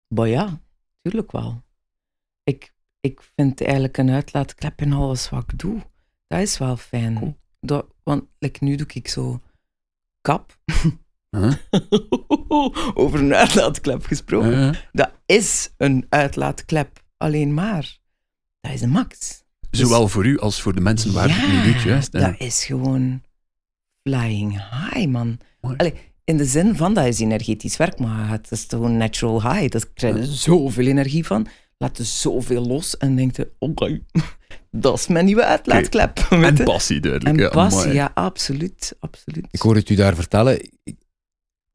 Maar 0.08 0.28
ja, 0.28 0.62
tuurlijk 1.02 1.32
wel. 1.32 1.64
Ik, 2.44 2.74
ik 3.00 3.22
vind 3.36 3.62
eigenlijk 3.62 3.98
een 3.98 4.10
uitlaatklep 4.10 4.82
in 4.82 4.94
alles 4.94 5.30
wat 5.30 5.44
ik 5.52 5.60
doe. 5.60 5.82
Dat 6.28 6.40
is 6.42 6.58
wel 6.58 6.78
fijn. 6.78 7.16
Cool. 7.16 7.36
Dat, 7.60 7.86
want 8.04 8.24
like, 8.40 8.64
nu 8.64 8.76
doe 8.76 8.88
ik 8.94 9.08
zo 9.08 9.42
kap. 10.22 10.58
Huh? 11.38 11.54
Over 13.04 13.20
een 13.20 13.34
uitlaatklep 13.34 14.06
gesproken. 14.06 14.60
Ja. 14.60 14.74
Dat 14.92 15.12
is 15.26 15.74
een 15.78 16.06
uitlaatklep, 16.10 17.04
alleen 17.18 17.54
maar. 17.54 17.98
Dat 18.62 18.74
is 18.74 18.82
een 18.82 18.90
max. 18.90 19.44
Zowel 19.72 20.08
voor 20.08 20.26
u 20.26 20.40
als 20.40 20.62
voor 20.62 20.74
de 20.74 20.82
mensen 20.82 21.14
waar 21.14 21.40
het 21.40 21.52
nu 21.52 21.72
doet, 21.72 21.82
juist. 21.82 22.14
hè? 22.14 22.20
dat 22.20 22.36
is 22.38 22.66
gewoon 22.66 23.22
flying 24.04 24.52
high, 24.52 25.08
man. 25.08 25.38
Allee, 25.62 25.94
in 26.24 26.38
de 26.38 26.46
zin 26.46 26.76
van, 26.76 26.94
dat 26.94 27.06
is 27.06 27.20
energetisch 27.20 27.78
werk, 27.78 28.00
maar 28.00 28.30
het 28.30 28.52
is 28.52 28.66
gewoon 28.68 28.98
natural 28.98 29.54
high. 29.54 29.70
Daar 29.70 29.88
krijg 29.94 30.16
je 30.16 30.26
zoveel 30.26 30.86
energie 30.86 31.26
van. 31.26 31.48
Laat 31.78 31.98
je 31.98 32.04
zoveel 32.04 32.66
los 32.66 32.98
en 32.98 33.16
denkt 33.16 33.36
je, 33.36 33.52
oké, 33.60 34.02
dat 34.72 34.98
is 34.98 35.08
mijn 35.08 35.26
nieuwe 35.26 35.46
uitlaatklep. 35.46 36.20
weet 36.30 36.60
En 36.60 36.66
passie, 36.66 37.00
duidelijk. 37.00 37.38
En 37.38 37.44
ja, 37.44 37.50
passie, 37.50 37.82
amai. 37.82 37.96
ja, 37.96 38.12
absoluut, 38.14 38.96
absoluut. 39.00 39.48
Ik 39.52 39.62
hoor 39.62 39.76
het 39.76 39.90
u 39.90 39.96
daar 39.96 40.16
vertellen. 40.16 40.70
Ik, 40.84 40.96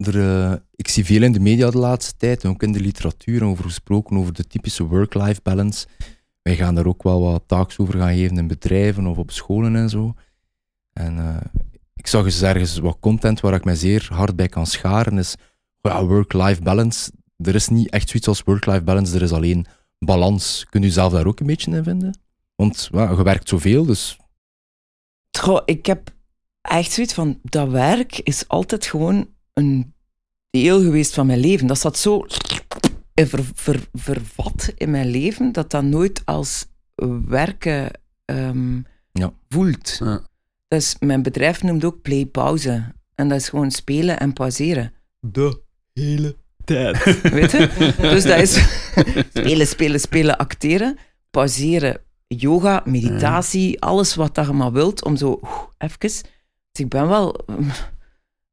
eh, 0.06 0.52
ik 0.74 0.88
zie 0.88 1.04
veel 1.04 1.22
in 1.22 1.32
de 1.32 1.40
media 1.40 1.70
de 1.70 1.78
laatste 1.78 2.16
tijd, 2.16 2.44
en 2.44 2.50
ook 2.50 2.62
in 2.62 2.72
de 2.72 2.80
literatuur, 2.80 3.44
over 3.44 3.64
gesproken 3.64 4.16
over 4.16 4.32
de 4.32 4.46
typische 4.46 4.84
work-life 4.84 5.40
balance. 5.42 5.86
Wij 6.42 6.56
gaan 6.56 6.74
daar 6.74 6.86
ook 6.86 7.02
wel 7.02 7.20
wat 7.20 7.42
taaks 7.46 7.78
over 7.78 7.98
gaan 7.98 8.14
geven 8.14 8.36
in 8.36 8.46
bedrijven 8.46 9.06
of 9.06 9.18
op 9.18 9.30
scholen 9.30 9.76
en 9.76 9.88
zo. 9.88 10.14
En 10.92 11.18
eh, 11.18 11.60
ik 11.94 12.06
zag 12.06 12.24
eens 12.24 12.42
ergens 12.42 12.78
wat 12.78 12.96
content 13.00 13.40
waar 13.40 13.54
ik 13.54 13.64
mij 13.64 13.74
zeer 13.74 14.08
hard 14.12 14.36
bij 14.36 14.48
kan 14.48 14.66
scharen, 14.66 15.18
is 15.18 15.34
ja, 15.80 16.04
work-life 16.04 16.62
balance. 16.62 17.10
Er 17.36 17.54
is 17.54 17.68
niet 17.68 17.90
echt 17.90 18.08
zoiets 18.08 18.28
als 18.28 18.42
work-life 18.42 18.82
balance, 18.82 19.14
er 19.14 19.22
is 19.22 19.32
alleen 19.32 19.66
balans. 19.98 20.66
Kunt 20.70 20.84
u 20.84 20.88
zelf 20.88 21.12
daar 21.12 21.26
ook 21.26 21.40
een 21.40 21.46
beetje 21.46 21.70
in 21.70 21.84
vinden? 21.84 22.18
Want 22.54 22.88
je 22.92 23.22
werkt 23.22 23.48
zoveel, 23.48 23.84
dus 23.84 24.18
ik 25.64 25.86
heb 25.86 26.14
echt 26.60 26.92
zoiets 26.92 27.14
van, 27.14 27.38
dat 27.42 27.68
werk 27.68 28.18
is 28.18 28.48
altijd 28.48 28.86
gewoon 28.86 29.28
een 29.58 29.94
deel 30.50 30.80
geweest 30.82 31.14
van 31.14 31.26
mijn 31.26 31.38
leven. 31.38 31.66
Dat 31.66 31.78
zat 31.78 31.98
zo 31.98 32.24
ver, 33.14 33.40
ver- 33.54 33.88
vervat 33.92 34.72
in 34.76 34.90
mijn 34.90 35.06
leven, 35.06 35.52
dat 35.52 35.70
dat 35.70 35.82
nooit 35.82 36.22
als 36.24 36.66
werken 37.28 37.90
ehm, 38.24 38.76
Ja. 39.12 39.32
voelt. 39.48 39.96
Ja. 40.00 40.20
Dus 40.68 40.96
mijn 41.00 41.22
bedrijf 41.22 41.62
noemt 41.62 41.84
ook 41.84 42.02
play-pauze. 42.02 42.92
En 43.14 43.28
dat 43.28 43.38
is 43.40 43.48
gewoon 43.48 43.70
spelen 43.70 44.18
en 44.18 44.32
pauzeren. 44.32 44.92
De 45.20 45.60
hele 45.92 46.36
tijd. 46.64 47.20
Weet 47.38 47.50
je? 47.50 47.94
Dus 47.98 48.24
dat 48.24 48.40
is 48.40 48.54
spelen, 49.32 49.66
spelen, 49.66 50.00
spelen, 50.00 50.38
acteren, 50.38 50.96
pauzeren, 51.30 52.00
yoga, 52.26 52.82
meditatie, 52.84 53.80
alles 53.80 54.14
wat 54.14 54.34
dat 54.34 54.46
je 54.46 54.52
maar 54.52 54.72
wilt, 54.72 55.04
om 55.04 55.16
zo 55.16 55.38
oeh, 55.42 55.62
even... 55.78 55.98
Dus 55.98 56.22
ik 56.72 56.88
ben 56.88 57.08
wel 57.08 57.44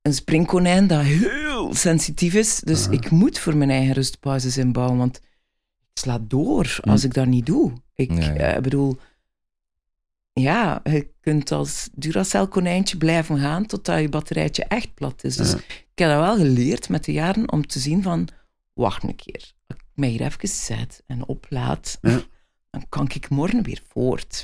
een 0.05 0.13
springkonijn 0.13 0.87
dat 0.87 1.01
heel 1.01 1.73
sensitief 1.73 2.33
is, 2.33 2.59
dus 2.59 2.87
ik 2.87 3.09
moet 3.11 3.39
voor 3.39 3.57
mijn 3.57 3.69
eigen 3.69 3.93
rustpauzes 3.93 4.57
inbouwen, 4.57 4.97
want 4.97 5.17
ik 5.17 5.23
sla 5.93 6.19
door 6.21 6.77
als 6.81 7.03
ik 7.03 7.13
dat 7.13 7.25
niet 7.25 7.45
doe. 7.45 7.73
Ik 7.95 8.11
eh, 8.11 8.61
bedoel... 8.61 8.97
Ja, 10.33 10.81
je 10.83 11.07
kunt 11.21 11.51
als 11.51 11.89
Duracell 11.93 12.47
konijntje 12.47 12.97
blijven 12.97 13.39
gaan 13.39 13.65
totdat 13.65 13.99
je 13.99 14.09
batterijtje 14.09 14.63
echt 14.63 14.93
plat 14.93 15.23
is. 15.23 15.35
Dus 15.35 15.53
ik 15.53 15.91
heb 15.95 16.09
dat 16.09 16.19
wel 16.19 16.37
geleerd 16.37 16.89
met 16.89 17.05
de 17.05 17.11
jaren 17.11 17.51
om 17.51 17.67
te 17.67 17.79
zien 17.79 18.03
van, 18.03 18.27
wacht 18.73 19.03
een 19.03 19.15
keer, 19.15 19.53
als 19.67 19.77
ik 19.77 19.85
mij 19.93 20.09
hier 20.09 20.21
even 20.21 20.47
zet 20.47 21.03
en 21.07 21.27
oplaad, 21.27 21.99
dan 22.69 22.85
kan 22.89 23.09
ik 23.13 23.29
morgen 23.29 23.63
weer 23.63 23.81
voort. 23.87 24.43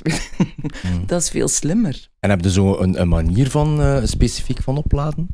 Hmm. 0.82 1.06
dat 1.06 1.22
is 1.22 1.30
veel 1.30 1.48
slimmer. 1.48 2.08
En 2.20 2.30
heb 2.30 2.40
je 2.40 2.50
zo 2.50 2.78
een, 2.78 3.00
een 3.00 3.08
manier 3.08 3.50
van 3.50 3.80
eh, 3.80 4.04
specifiek 4.04 4.62
van 4.62 4.76
opladen? 4.76 5.28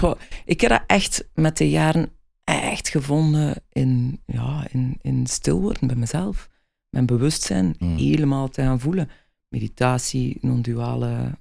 Goh, 0.00 0.20
ik 0.44 0.60
heb 0.60 0.70
dat 0.70 0.82
echt 0.86 1.28
met 1.34 1.56
de 1.56 1.70
jaren 1.70 2.10
echt 2.44 2.88
gevonden 2.88 3.62
in, 3.72 4.20
ja, 4.26 4.66
in, 4.70 4.98
in 5.00 5.26
stil 5.26 5.60
worden 5.60 5.86
bij 5.86 5.96
mezelf. 5.96 6.48
Mijn 6.88 7.06
bewustzijn 7.06 7.74
Mm. 7.78 7.96
helemaal 7.96 8.48
te 8.48 8.62
gaan 8.62 8.80
voelen. 8.80 9.10
Meditatie, 9.48 10.38
non-duale 10.40 11.38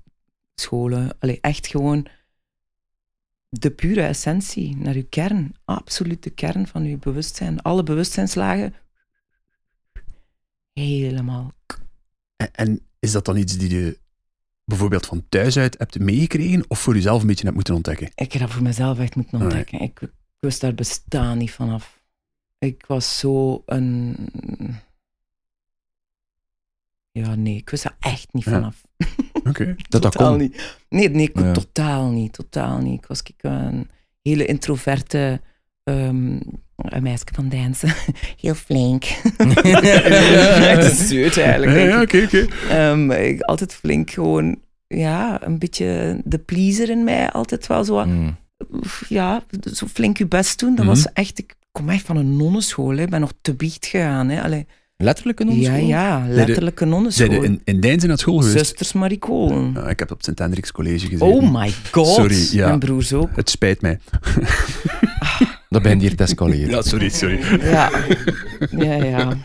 scholen. 0.55 1.15
Allee, 1.19 1.37
echt 1.41 1.67
gewoon 1.67 2.07
de 3.49 3.71
pure 3.71 4.01
essentie 4.01 4.77
naar 4.77 4.95
uw 4.95 5.05
kern. 5.09 5.55
Absoluut 5.65 6.23
de 6.23 6.29
kern 6.29 6.67
van 6.67 6.83
uw 6.83 6.97
bewustzijn. 6.97 7.61
Alle 7.61 7.83
bewustzijnslagen 7.83 8.73
helemaal. 10.73 11.51
En, 12.35 12.53
en 12.53 12.81
is 12.99 13.11
dat 13.11 13.25
dan 13.25 13.37
iets 13.37 13.57
die 13.57 13.69
je 13.69 13.99
bijvoorbeeld 14.65 15.05
van 15.05 15.25
thuis 15.29 15.57
uit 15.57 15.77
hebt 15.77 15.99
meegekregen 15.99 16.65
of 16.67 16.79
voor 16.79 16.93
jezelf 16.93 17.21
een 17.21 17.27
beetje 17.27 17.43
hebt 17.43 17.55
moeten 17.55 17.75
ontdekken? 17.75 18.09
Ik 18.15 18.31
heb 18.31 18.41
dat 18.41 18.51
voor 18.51 18.63
mezelf 18.63 18.99
echt 18.99 19.15
moeten 19.15 19.41
ontdekken. 19.41 19.79
Ik, 19.81 20.01
ik 20.01 20.11
wist 20.39 20.61
daar 20.61 20.73
bestaan 20.75 21.37
niet 21.37 21.51
vanaf. 21.51 22.01
Ik 22.59 22.85
was 22.85 23.19
zo 23.19 23.63
een. 23.65 24.15
Ja, 27.11 27.35
nee, 27.35 27.55
ik 27.55 27.69
wist 27.69 27.83
daar 27.83 27.95
echt 27.99 28.33
niet 28.33 28.43
Ja. 28.43 28.51
vanaf. 28.51 28.81
Oké. 29.43 29.75
Dat 29.89 30.01
dat 30.03 30.15
kon. 30.15 30.37
niet. 30.37 30.77
Nee, 30.89 31.09
nee, 31.09 31.27
ik- 31.29 31.39
Ja. 31.39 31.51
totaal 31.53 32.09
niet. 32.11 32.33
Totaal 32.33 32.77
niet. 32.79 32.99
Ik 32.99 33.05
was 33.05 33.21
ik, 33.21 33.33
een 33.37 33.89
hele 34.21 34.45
introverte 34.45 35.41
ehm, 35.83 36.39
een 36.83 37.03
meisje 37.03 37.23
van 37.33 37.49
dansen. 37.49 37.93
Heel 38.41 38.53
flink. 38.53 39.03
Echt 39.03 40.83
een 40.99 41.05
zeut 41.05 41.37
eigenlijk. 41.37 41.71
Ja, 41.89 42.01
oké, 42.01 42.21
oké. 42.23 42.45
Ehm, 42.69 43.11
ik 43.11 43.41
altijd 43.41 43.73
flink 43.73 44.11
gewoon, 44.11 44.59
ja, 44.87 45.45
een 45.45 45.59
beetje 45.59 46.21
de 46.23 46.37
pleaser 46.37 46.89
in 46.89 47.03
mij. 47.03 47.29
Altijd 47.31 47.67
wel 47.67 47.83
zo, 47.83 48.05
Mm. 48.05 48.35
ja, 49.07 49.43
zo 49.73 49.87
flink 49.93 50.17
je 50.17 50.25
best 50.27 50.59
doen. 50.59 50.75
Dat 50.75 50.85
Mhm. 50.85 50.93
was 50.95 51.13
echt, 51.13 51.39
ik 51.39 51.55
kom 51.71 51.89
echt 51.89 52.05
van 52.05 52.17
een 52.17 52.37
nonnenschool. 52.37 52.95
Hè. 52.95 53.01
Ik 53.03 53.09
ben 53.09 53.19
nog 53.19 53.33
te 53.41 53.53
biecht 53.55 53.85
gegaan. 53.85 54.29
Hè. 54.29 54.41
Allee, 54.41 54.67
Letterlijk 55.03 55.39
een 55.39 55.59
ja, 55.59 55.75
ja, 55.75 56.25
letterlijk. 56.27 56.79
Zijn 57.07 57.31
je 57.31 57.39
in, 57.43 57.61
in 57.63 57.79
Deinzen 57.79 58.07
naar 58.09 58.17
school 58.17 58.37
geweest? 58.37 58.57
Zusters 58.57 58.93
Marie 58.93 59.17
Kolen. 59.17 59.71
Ja, 59.73 59.89
ik 59.89 59.99
heb 59.99 60.11
op 60.11 60.17
het 60.17 60.25
Sint-Hendriks 60.25 60.71
College 60.71 60.99
gezeten. 60.99 61.27
Oh 61.27 61.53
my 61.53 61.73
god. 61.91 62.07
Sorry, 62.07 62.47
ja. 62.51 62.67
Mijn 62.67 62.79
broers 62.79 63.13
ook. 63.13 63.29
Het 63.35 63.49
spijt 63.49 63.81
mij. 63.81 63.99
Dat 65.69 65.81
ben 65.81 65.91
je 65.99 66.07
hier 66.07 66.15
te 66.15 66.23
escaleren. 66.23 66.69
Ja, 66.69 66.81
sorry, 66.81 67.09
sorry. 67.09 67.39
Ja, 67.61 67.91
ja, 68.71 68.93
ja. 68.93 69.37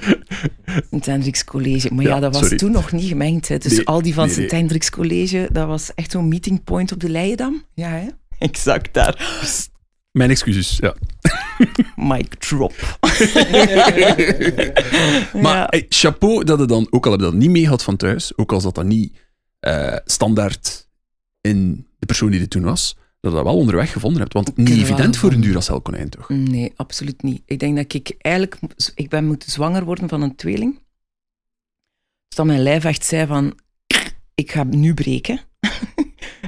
Sint 1.01 1.45
College. 1.45 1.95
Maar 1.95 2.05
ja, 2.05 2.15
Ja, 2.15 2.21
dat 2.21 2.33
was 2.33 2.41
sorry. 2.43 2.57
toen 2.57 2.71
nog 2.71 2.93
niet 2.93 3.09
gemengd. 3.09 3.49
Hè. 3.49 3.59
Dus 3.59 3.73
Nee, 3.73 3.87
al 3.87 4.03
die 4.03 4.15
van 4.15 4.27
nee, 4.27 4.37
nee. 4.37 4.49
Sint 4.49 4.59
Hendriks 4.61 4.91
College, 4.91 5.49
dat 5.53 5.67
was 5.67 5.95
echt 5.95 6.11
zo'n 6.11 6.29
meeting 6.29 6.65
point 6.65 6.93
op 6.93 7.01
de 7.01 7.09
Leidam. 7.09 7.63
Ja, 7.75 7.89
hè? 7.89 8.07
Exact 8.39 8.95
daar. 8.95 9.41
Mijn 10.13 10.31
excuses, 10.31 10.79
ja. 10.81 10.95
Mic 11.97 12.35
drop. 12.35 12.98
Maar 15.43 15.67
hey, 15.69 15.87
chapeau 15.89 16.45
dat 16.45 16.59
je 16.59 16.67
dan, 16.67 16.87
ook 16.91 17.05
al 17.05 17.11
heb 17.11 17.21
je 17.21 17.27
dat 17.27 17.35
niet 17.35 17.51
mee 17.51 17.69
had 17.69 17.83
van 17.83 17.97
thuis, 17.97 18.37
ook 18.37 18.53
als 18.53 18.63
dat 18.63 18.75
dan 18.75 18.87
niet 18.87 19.17
eh, 19.61 19.97
standaard 20.05 20.89
in 21.41 21.87
de 21.99 22.07
persoon 22.07 22.31
die 22.31 22.41
er 22.41 22.49
toen 22.49 22.63
was, 22.63 22.95
dat 23.21 23.31
je 23.31 23.37
dat 23.37 23.47
wel 23.47 23.57
onderweg 23.57 23.93
gevonden 23.93 24.21
hebt. 24.21 24.33
Want 24.33 24.57
niet 24.57 24.69
evident 24.69 24.99
voor 24.99 25.05
een 25.05 25.17
gevonden. 25.17 25.41
Duracell-konijn, 25.41 26.09
toch? 26.09 26.29
Nee, 26.29 26.73
absoluut 26.77 27.23
niet. 27.23 27.43
Ik 27.47 27.59
denk 27.59 27.77
dat 27.77 27.95
ik 27.95 28.15
eigenlijk... 28.19 28.59
Ik 28.95 29.09
ben 29.09 29.27
moeten 29.27 29.51
zwanger 29.51 29.85
worden 29.85 30.09
van 30.09 30.23
een 30.23 30.37
tweeling. 30.37 30.75
Dus 32.29 32.37
dat 32.37 32.47
mijn 32.47 32.63
lijf 32.63 32.85
echt 32.85 33.05
zei 33.05 33.27
van... 33.27 33.59
Ik 34.35 34.53
ga 34.53 34.65
nu 34.65 34.95
breken. 34.95 35.41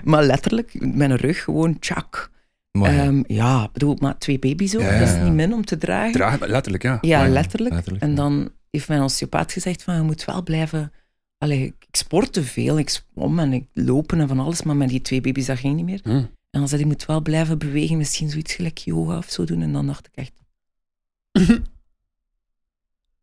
maar 0.04 0.24
letterlijk, 0.24 0.94
mijn 0.94 1.16
rug 1.16 1.44
gewoon 1.44 1.78
tjak. 1.78 2.30
Maar 2.70 3.12
ja, 3.26 3.68
bedoel, 3.72 3.96
maar 4.00 4.18
twee 4.18 4.38
baby's 4.38 4.74
ook. 4.74 4.80
Ja, 4.80 4.92
ja, 4.92 4.98
dat 4.98 5.08
is 5.08 5.22
niet 5.22 5.32
min 5.32 5.54
om 5.54 5.64
te 5.64 5.78
dragen. 5.78 6.48
Letterlijk, 6.48 6.82
ja. 6.82 6.98
ja, 7.00 7.28
letterlijk. 7.28 7.74
letterlijk, 7.74 8.04
En 8.04 8.14
dan 8.14 8.50
heeft 8.70 8.88
mijn 8.88 9.02
osteopaat 9.02 9.52
gezegd 9.52 9.82
van 9.82 9.94
je 9.94 10.02
moet 10.02 10.24
wel 10.24 10.42
blijven... 10.42 10.92
Allee, 11.38 11.64
ik 11.64 11.80
ik 11.90 11.96
sport 11.96 12.32
te 12.32 12.42
veel, 12.42 12.78
ik 12.78 12.88
zwom 12.88 13.38
en 13.38 13.52
ik 13.52 13.64
lopen 13.72 14.20
en 14.20 14.28
van 14.28 14.38
alles, 14.38 14.62
maar 14.62 14.76
met 14.76 14.88
die 14.88 15.02
twee 15.02 15.20
baby's 15.20 15.46
dat 15.46 15.58
ging 15.58 15.76
niet 15.76 15.84
meer. 15.84 16.00
Hm. 16.02 16.10
En 16.10 16.60
dan 16.60 16.68
zei 16.68 16.80
hij, 16.80 16.90
je 16.90 16.96
moet 16.96 17.06
wel 17.06 17.20
blijven 17.20 17.58
bewegen, 17.58 17.96
misschien 17.96 18.30
zoiets 18.30 18.54
gelijk 18.54 18.78
yoga 18.78 19.16
of 19.16 19.30
zo 19.30 19.44
doen. 19.44 19.62
En 19.62 19.72
dan 19.72 19.86
dacht 19.86 20.06
ik 20.06 20.12
echt... 20.14 20.32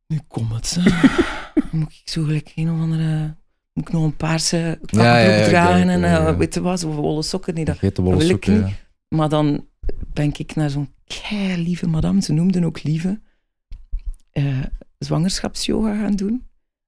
nu 0.07 0.19
komt 0.27 0.53
het. 0.53 0.77
Dan 1.71 1.79
moet 1.79 2.01
ik 2.03 2.09
zo 2.09 2.23
gelijk 2.23 2.51
een 2.55 2.71
of 2.71 2.79
andere... 2.79 3.35
Moet 3.73 3.87
ik 3.87 3.93
nog 3.93 4.03
een 4.03 4.15
paarse 4.15 4.77
vakbroek 4.79 5.01
Ja, 5.01 5.17
ja, 5.17 5.29
ja, 5.29 5.35
ik 5.35 5.49
dragen 5.49 5.89
en 5.89 5.99
ja. 5.99 6.37
weet 6.37 6.53
je 6.53 6.61
wat, 6.61 6.81
wollen 6.81 7.23
sokken. 7.23 7.53
Nee, 7.53 7.65
dat, 7.65 7.79
dat 7.79 7.97
wil 7.97 8.29
ik 8.29 8.47
niet. 8.47 8.65
Maar 9.09 9.29
dan 9.29 9.67
ben 10.13 10.33
ik 10.37 10.55
naar 10.55 10.69
zo'n 10.69 10.93
kei 11.03 11.61
lieve 11.63 11.87
madame, 11.87 12.21
ze 12.21 12.33
noemden 12.33 12.63
ook 12.63 12.83
lieve, 12.83 13.21
eh, 14.31 14.63
zwangerschapsyoga 14.99 15.95
gaan 15.95 16.15
doen. 16.15 16.45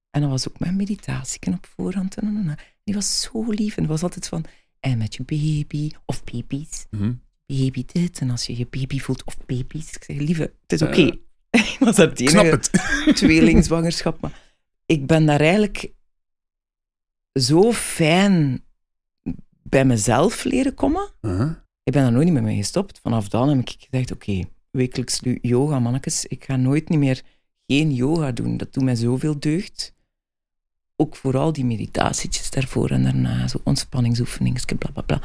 En 0.10 0.21
dan 0.21 0.29
was 0.29 0.49
ook 0.49 0.60
mijn 0.60 0.75
meditatie 0.75 1.53
op 1.53 1.65
voorhand. 1.75 2.15
En. 2.17 2.55
Die 2.84 2.93
was 2.97 3.21
zo 3.21 3.43
lief. 3.51 3.75
En 3.77 3.82
dat 3.84 3.91
was 3.91 4.03
altijd 4.03 4.27
van, 4.27 4.45
en 4.79 4.97
met 4.97 5.15
je 5.15 5.23
baby, 5.23 5.91
of 6.05 6.23
baby's, 6.23 6.86
Hm. 6.89 7.13
baby 7.45 7.84
dit. 7.86 8.19
En 8.19 8.29
als 8.29 8.45
je 8.45 8.58
je 8.58 8.67
baby 8.69 8.99
voelt, 8.99 9.23
of 9.23 9.38
baby's. 9.45 9.91
Ik 9.93 10.03
zeg, 10.03 10.17
lieve, 10.17 10.41
het 10.62 10.71
is 10.71 10.82
oké. 10.82 11.01
Ja. 11.01 11.13
Ik 11.73 11.75
was 11.79 11.95
dat 11.95 12.19
Ik 12.19 12.29
snap 12.29 12.45
het. 12.51 12.71
tweelingzwangerschap. 13.15 14.21
Maar 14.21 14.41
ik 14.86 15.08
ben 15.08 15.25
daar 15.25 15.39
eigenlijk 15.39 15.91
zo 17.39 17.71
fijn 17.71 18.63
bij 19.63 19.86
mezelf 19.86 20.43
leren 20.43 20.73
komen. 20.73 21.10
Uh-huh. 21.21 21.51
Ik 21.89 21.95
ben 21.95 22.04
daar 22.04 22.13
nooit 22.13 22.32
meer 22.32 22.43
mee 22.43 22.58
gestopt. 22.58 22.99
Vanaf 22.99 23.28
dan 23.30 23.49
heb 23.49 23.60
ik 23.60 23.75
gezegd, 23.89 24.12
oké, 24.12 24.43
wekelijks 24.71 25.21
lu- 25.21 25.39
yoga, 25.41 25.80
mannetjes. 25.80 26.25
Ik 26.25 26.43
ga 26.43 26.56
nooit 26.56 26.89
meer 26.89 27.21
geen 27.67 27.93
yoga 27.93 28.32
doen. 28.32 28.58
Dat 28.58 28.73
doet 28.73 28.84
mij 28.84 28.95
zoveel 28.95 29.39
deugd. 29.39 29.93
Ook 30.95 31.15
vooral 31.15 31.54
die 31.54 31.65
meditatietjes 31.65 32.49
daarvoor 32.49 32.89
en 32.89 33.04
daarna, 33.04 33.47
zo 33.47 33.58
ontspanningsoefeningen, 33.63 34.62
bla 34.78 34.91
bla 34.91 35.02
bla. 35.02 35.21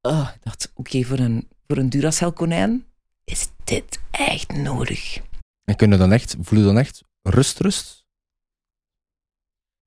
Ah, 0.00 0.28
ik 0.34 0.42
dacht, 0.42 0.72
oké, 0.74 1.02
voor 1.02 1.18
een, 1.18 1.48
voor 1.66 1.76
een 1.76 1.90
Duracell 1.90 2.32
konijn 2.32 2.84
is 3.24 3.48
dit 3.64 4.00
echt 4.10 4.56
nodig. 4.56 5.20
En 5.64 5.76
kun 5.76 5.90
je 5.90 5.96
dan 5.96 6.12
echt, 6.12 6.36
voel 6.40 6.62
dan 6.64 6.78
echt 6.78 7.02
rust, 7.22 7.58
rust? 7.58 7.97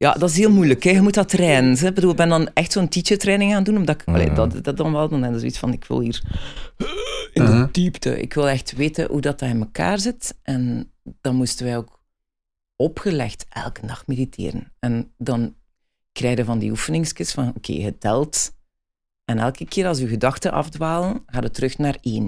Ja, 0.01 0.13
dat 0.13 0.29
is 0.29 0.37
heel 0.37 0.51
moeilijk. 0.51 0.83
Hè. 0.83 0.89
Je 0.89 1.01
moet 1.01 1.13
dat 1.13 1.29
trainen. 1.29 1.77
hè. 1.77 1.87
Ik 1.87 1.93
bedoel, 1.93 2.11
ik 2.11 2.17
ben 2.17 2.29
dan 2.29 2.53
echt 2.53 2.71
zo'n 2.71 2.87
teacher-training 2.87 3.51
gaan 3.51 3.63
doen, 3.63 3.77
omdat 3.77 4.01
ik 4.01 4.07
allee, 4.07 4.33
dat, 4.33 4.63
dat 4.63 4.77
dan 4.77 4.91
wel 4.91 5.09
doen. 5.09 5.23
En 5.23 5.31
dat 5.31 5.41
is 5.41 5.47
iets 5.47 5.57
van, 5.59 5.73
ik 5.73 5.85
wil 5.85 5.99
hier 5.99 6.21
in 7.33 7.43
de 7.45 7.51
Uh-huh. 7.51 7.67
diepte. 7.71 8.21
Ik 8.21 8.33
wil 8.33 8.49
echt 8.49 8.71
weten 8.71 9.07
hoe 9.07 9.21
dat, 9.21 9.39
dat 9.39 9.49
in 9.49 9.59
elkaar 9.59 9.99
zit. 9.99 10.37
En 10.43 10.91
dan 11.21 11.35
moesten 11.35 11.65
wij 11.65 11.77
ook 11.77 11.99
opgelegd 12.75 13.45
elke 13.49 13.85
dag 13.87 14.07
mediteren. 14.07 14.73
En 14.79 15.13
dan 15.17 15.55
krijg 16.11 16.37
je 16.37 16.45
van 16.45 16.59
die 16.59 16.69
oefeningsjes 16.69 17.31
van, 17.31 17.53
oké, 17.55 17.71
je 17.71 17.97
telt. 17.97 18.55
En 19.25 19.39
elke 19.39 19.65
keer 19.65 19.87
als 19.87 19.99
je 19.99 20.07
gedachten 20.07 20.51
afdwalen, 20.51 21.23
ga 21.25 21.41
je 21.41 21.51
terug 21.51 21.77
naar 21.77 21.97
één. 22.01 22.25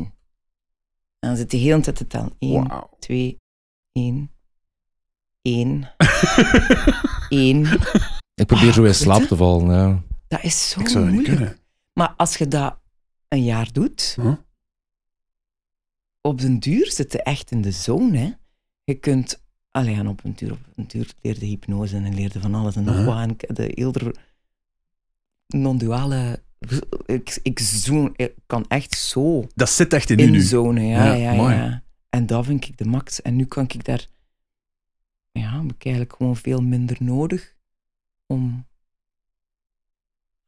En 1.19 1.29
dan 1.29 1.35
zit 1.37 1.51
je 1.51 1.57
heel 1.57 1.77
de 1.77 1.83
tijd 1.83 1.95
te 1.95 2.07
tellen. 2.07 2.33
Eén, 2.39 2.67
Wauw. 2.67 2.89
twee, 2.99 3.37
één, 3.91 4.31
één, 5.41 5.91
één. 7.37 7.65
Ik 8.41 8.45
probeer 8.45 8.67
Ah, 8.69 8.73
zo 8.73 8.83
in 8.83 8.93
slaap 8.95 9.21
te 9.21 9.35
vallen. 9.35 9.75
Ja. 9.75 10.01
Dat 10.27 10.43
is 10.43 10.69
zo 10.69 10.79
Ik 10.79 10.87
zou 10.87 11.03
dat 11.03 11.13
niet 11.13 11.21
moeilijk. 11.27 11.39
kunnen. 11.47 11.63
Maar 11.93 12.13
als 12.17 12.37
je 12.37 12.47
dat 12.47 12.77
een 13.27 13.43
jaar 13.43 13.71
doet, 13.71 14.17
Huh? 14.21 14.33
op 16.21 16.41
den 16.41 16.59
duur 16.59 16.91
zit 16.91 17.11
je 17.11 17.23
echt 17.23 17.51
in 17.51 17.61
de 17.61 17.71
zone. 17.71 18.17
Hè? 18.17 18.31
Je 18.83 18.93
kunt, 18.93 19.41
alleen 19.71 19.97
aan 19.99 20.07
op 20.07 20.23
een 20.23 20.33
duur, 20.35 20.51
op 20.51 20.59
een 20.75 20.87
duur 20.87 21.11
leerde 21.21 21.45
hypnose 21.45 21.95
en 21.95 22.15
leerde 22.15 22.39
van 22.39 22.55
alles 22.55 22.75
en 22.75 22.83
nog 22.83 23.05
wat. 23.05 23.17
En 23.17 23.35
de 23.55 23.69
eerder 23.69 24.15
non-duale, 25.47 26.41
ik, 27.05 27.39
ik, 27.43 27.59
zoom, 27.59 28.13
ik 28.15 28.33
kan 28.45 28.65
echt 28.67 28.95
zo 28.97 29.47
Dat 29.55 29.69
zit 29.69 29.93
echt 29.93 30.09
in 30.09 30.17
in 30.17 30.31
nu. 30.31 30.41
zone. 30.41 30.81
Ja, 30.81 31.13
Ja, 31.13 31.31
ja. 31.33 31.83
En 32.09 32.25
dat 32.25 32.45
vind 32.45 32.67
ik 32.67 32.77
de 32.77 32.85
max. 32.85 33.21
En 33.21 33.35
nu 33.35 33.45
kan 33.45 33.63
ik 33.63 33.83
daar, 33.85 34.07
ja, 35.39 35.61
heb 35.61 35.71
ik 35.71 35.85
eigenlijk 35.85 36.15
gewoon 36.15 36.35
veel 36.35 36.61
minder 36.61 36.97
nodig 36.99 37.55
om, 38.25 38.65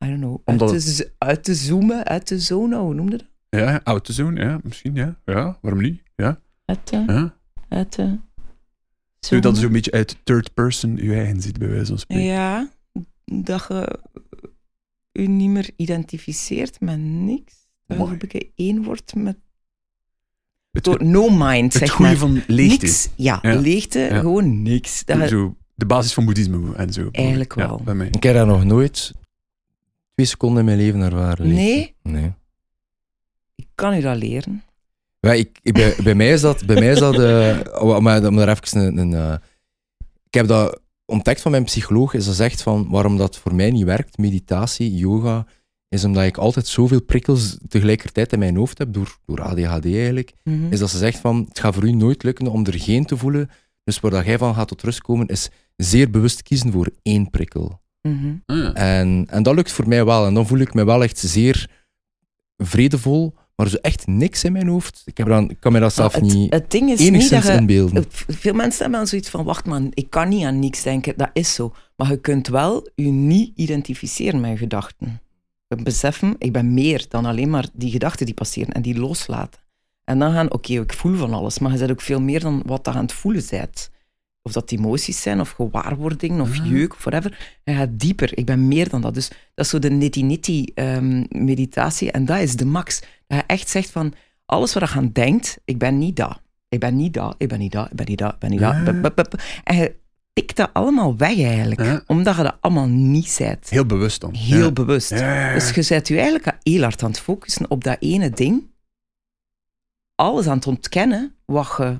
I 0.05 0.07
don't 0.07 0.19
know, 0.19 0.41
uit 0.43 0.59
te, 0.59 1.13
uit 1.17 1.43
te 1.43 1.55
zoomen, 1.55 2.05
uit 2.05 2.27
de 2.27 2.39
zone, 2.39 2.77
hoe 2.77 2.93
noemde 2.93 3.17
dat? 3.17 3.27
Ja, 3.49 3.81
oud 3.83 4.05
te 4.05 4.13
zoen, 4.13 4.35
ja, 4.35 4.59
misschien, 4.63 4.95
ja. 4.95 5.19
Ja, 5.25 5.57
waarom 5.61 5.81
niet? 5.81 6.03
Ja, 6.15 6.41
Uit 6.65 6.89
ja. 6.89 7.35
uit 7.67 7.97
Nu 7.97 8.19
zone. 9.19 9.41
dat 9.41 9.57
zo'n 9.57 9.71
beetje 9.71 9.91
uit 9.91 10.17
third 10.23 10.53
person 10.53 10.95
je 10.95 11.13
eigen 11.13 11.41
ziet, 11.41 11.57
bij 11.57 11.69
wijze 11.69 11.85
van 11.85 11.99
spreken. 11.99 12.25
Ja, 12.25 12.69
dat 13.25 13.65
je 13.67 13.99
je 15.11 15.27
niet 15.27 15.49
meer 15.49 15.69
identificeert 15.75 16.79
met 16.79 16.99
niks. 16.99 17.67
Dat 17.85 18.31
je 18.31 18.51
één 18.55 18.83
wordt 18.83 19.15
met... 19.15 19.37
Het, 20.83 21.01
no 21.01 21.29
mind, 21.29 21.73
het 21.73 21.81
zeg 21.81 21.91
goede 21.91 22.11
maar. 22.11 22.19
van 22.19 22.41
leegte. 22.47 22.85
Niks. 22.85 23.09
Ja, 23.15 23.39
Ja. 23.41 23.55
leegte, 23.55 23.99
Ja. 23.99 24.19
gewoon 24.19 24.61
niks. 24.61 25.05
Dat 25.05 25.29
Zo, 25.29 25.55
de 25.75 25.85
basis 25.85 26.13
van 26.13 26.25
boeddhisme 26.25 26.75
en 26.75 26.93
zo. 26.93 27.09
Eigenlijk 27.11 27.55
Ja, 27.55 27.67
wel. 27.67 27.81
bij 27.83 27.93
mij. 27.95 28.07
Ik 28.11 28.23
heb 28.23 28.35
dat 28.35 28.47
nog 28.47 28.63
nooit 28.63 29.11
twee 30.13 30.25
seconden 30.27 30.59
in 30.59 30.65
mijn 30.65 30.77
leven 30.77 31.01
ervaren. 31.01 31.47
Nee? 31.53 31.95
Nee. 32.03 32.31
ik 33.55 33.67
kan 33.75 33.93
u 33.93 34.01
dat 34.01 34.17
leren. 34.17 34.63
Ja, 35.19 35.33
ik, 35.33 35.59
ik, 35.61 35.73
bij, 35.73 35.95
bij 36.03 36.15
mij 36.15 36.29
is 36.29 36.41
dat, 36.41 36.65
bij 36.65 36.75
mij 36.79 36.91
is 36.91 36.99
dat 36.99 37.19
eh, 37.19 37.57
om, 37.83 37.89
om 38.07 38.35
daar 38.35 38.49
even 38.49 38.79
een, 38.85 38.97
een 38.97 39.13
eh, 39.13 39.33
ik 40.27 40.33
heb 40.33 40.47
dat 40.47 40.79
ontdekt 41.05 41.41
van 41.41 41.51
mijn 41.51 41.63
psycholoog, 41.63 42.13
is 42.13 42.25
dat 42.25 42.35
zegt 42.35 42.61
van 42.61 42.89
waarom 42.89 43.17
dat 43.17 43.37
voor 43.37 43.55
mij 43.55 43.71
niet 43.71 43.83
werkt, 43.83 44.17
meditatie, 44.17 44.95
yoga, 44.95 45.45
is 45.95 46.03
omdat 46.03 46.23
ik 46.23 46.37
altijd 46.37 46.67
zoveel 46.67 47.01
prikkels 47.01 47.57
tegelijkertijd 47.67 48.33
in 48.33 48.39
mijn 48.39 48.55
hoofd 48.55 48.77
heb, 48.77 48.93
door, 48.93 49.17
door 49.25 49.41
ADHD 49.41 49.85
eigenlijk, 49.85 50.33
Mhm. 50.43 50.71
is 50.71 50.79
dat 50.79 50.89
ze 50.89 50.97
zegt 50.97 51.17
van, 51.19 51.45
het 51.47 51.59
gaat 51.59 51.73
voor 51.73 51.83
u 51.83 51.91
nooit 51.91 52.23
lukken 52.23 52.47
om 52.47 52.65
er 52.65 52.79
geen 52.79 53.05
te 53.05 53.17
voelen, 53.17 53.49
dus 53.83 53.99
waar 53.99 54.11
dat 54.11 54.25
jij 54.25 54.37
van 54.37 54.55
gaat 54.55 54.67
tot 54.67 54.81
rust 54.81 55.01
komen, 55.01 55.27
is 55.27 55.49
zeer 55.75 56.09
bewust 56.09 56.43
kiezen 56.43 56.71
voor 56.71 56.89
één 57.01 57.29
prikkel. 57.29 57.81
Mhm. 58.01 58.33
Ah, 58.45 58.57
ja. 58.57 58.73
En, 58.73 59.25
en 59.29 59.43
dat 59.43 59.55
lukt 59.55 59.71
voor 59.71 59.87
mij 59.87 60.05
wel. 60.05 60.25
En 60.25 60.33
dan 60.33 60.47
voel 60.47 60.59
ik 60.59 60.73
me 60.73 60.85
wel 60.85 61.03
echt 61.03 61.17
zeer 61.17 61.69
vredevol, 62.57 63.33
maar 63.55 63.67
zo 63.69 63.75
echt 63.81 64.07
niks 64.07 64.43
in 64.43 64.51
mijn 64.51 64.67
hoofd. 64.67 65.01
Ik, 65.05 65.17
heb 65.17 65.27
dan, 65.27 65.49
ik 65.49 65.59
kan 65.59 65.71
me 65.71 65.79
dat 65.79 65.93
zelf 65.93 66.13
het, 66.13 66.23
niet 66.23 66.53
het 66.53 66.71
ding 66.71 66.83
is 66.91 66.99
niet 66.99 67.07
dat 67.07 67.07
enigszins 67.07 67.45
je... 67.45 67.51
inbeelden. 67.51 68.05
Veel 68.27 68.53
mensen 68.53 68.81
hebben 68.81 68.99
dan 68.99 69.07
zoiets 69.07 69.29
van, 69.29 69.43
wacht 69.43 69.65
man, 69.65 69.91
ik 69.93 70.09
kan 70.09 70.29
niet 70.29 70.43
aan 70.45 70.59
niks 70.59 70.83
denken. 70.83 71.13
Dat 71.17 71.29
is 71.33 71.53
zo. 71.53 71.73
Maar 71.95 72.09
je 72.09 72.21
kunt 72.21 72.47
wel 72.47 72.89
je 72.95 73.05
niet 73.07 73.51
identificeren 73.55 74.39
met 74.41 74.51
je 74.51 74.57
gedachten. 74.57 75.19
Beseffen, 75.83 76.35
ik 76.37 76.51
ben 76.51 76.73
meer 76.73 77.05
dan 77.09 77.25
alleen 77.25 77.49
maar 77.49 77.67
die 77.73 77.91
gedachten 77.91 78.25
die 78.25 78.35
passeren 78.35 78.73
en 78.73 78.81
die 78.81 78.99
loslaten. 78.99 79.59
En 80.03 80.19
dan 80.19 80.31
gaan, 80.33 80.51
oké, 80.51 80.73
ik 80.73 80.93
voel 80.93 81.15
van 81.15 81.33
alles, 81.33 81.59
maar 81.59 81.71
je 81.71 81.77
bent 81.77 81.91
ook 81.91 82.01
veel 82.01 82.21
meer 82.21 82.39
dan 82.39 82.61
wat 82.65 82.85
je 82.85 82.91
aan 82.91 83.01
het 83.01 83.13
voelen 83.13 83.43
bent. 83.49 83.89
Of 84.41 84.51
dat 84.51 84.71
emoties 84.71 85.21
zijn, 85.21 85.39
of 85.39 85.49
gewaarwordingen, 85.49 86.41
of 86.41 86.59
Ah. 86.59 86.69
jeuk, 86.69 86.93
of 86.93 87.03
whatever. 87.03 87.59
Je 87.63 87.73
gaat 87.73 87.89
dieper. 87.99 88.37
Ik 88.37 88.45
ben 88.45 88.67
meer 88.67 88.89
dan 88.89 89.01
dat. 89.01 89.13
Dus 89.13 89.29
dat 89.29 89.65
is 89.65 89.69
zo 89.69 89.79
de 89.79 89.89
nitty-nitty 89.89 90.65
ehm, 90.75 91.23
meditatie. 91.29 92.11
En 92.11 92.25
dat 92.25 92.39
is 92.39 92.55
de 92.55 92.65
max. 92.65 92.99
Dat 93.27 93.37
je 93.37 93.43
echt 93.47 93.69
zegt 93.69 93.89
van, 93.89 94.13
alles 94.45 94.73
wat 94.73 94.89
je 94.89 94.95
aan 94.95 95.09
denkt, 95.13 95.57
ik 95.65 95.77
ben 95.77 95.97
niet 95.97 96.15
dat. 96.15 96.41
Ik 96.69 96.79
ben 96.79 96.95
niet 96.95 97.13
dat, 97.13 97.35
ik 97.37 97.47
ben 97.47 97.59
niet 97.59 97.71
dat, 97.71 97.89
ik 97.89 97.95
ben 97.95 98.07
niet 98.07 98.17
dat, 98.17 98.33
ik 98.33 98.39
ben 98.39 98.49
niet 98.49 98.59
dat. 98.59 99.35
En 99.63 99.75
je 99.75 99.95
tikt 100.35 100.55
dat 100.55 100.69
allemaal 100.73 101.17
weg 101.17 101.41
eigenlijk. 101.41 102.03
Omdat 102.07 102.35
je 102.35 102.43
dat 102.43 102.57
allemaal 102.59 102.87
niet 102.87 103.35
bent. 103.37 103.69
Heel 103.69 103.85
bewust 103.85 104.21
dan. 104.21 104.33
Heel 104.33 104.65
ja. 104.65 104.71
bewust. 104.71 105.09
Ja. 105.09 105.53
Dus 105.53 105.69
je 105.69 105.85
bent 105.89 106.07
je 106.07 106.17
eigenlijk 106.19 106.57
heel 106.63 106.81
hard 106.81 107.03
aan 107.03 107.09
het 107.09 107.19
focussen 107.19 107.69
op 107.69 107.83
dat 107.83 107.97
ene 107.99 108.29
ding. 108.29 108.63
Alles 110.15 110.47
aan 110.47 110.57
het 110.57 110.67
ontkennen 110.67 111.35
wat 111.45 111.73
je 111.77 111.99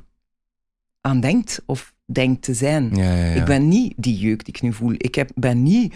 aan 1.01 1.19
denkt 1.19 1.63
of 1.65 1.93
denkt 2.05 2.41
te 2.41 2.53
zijn. 2.53 2.95
Ja. 2.95 3.13
Ik 3.33 3.45
ben 3.45 3.67
niet 3.67 3.93
die 3.97 4.17
jeuk 4.17 4.45
die 4.45 4.53
ik 4.53 4.61
nu 4.61 4.73
voel. 4.73 4.93
Ik 4.97 5.15
heb, 5.15 5.31
ben 5.35 5.63
niet... 5.63 5.93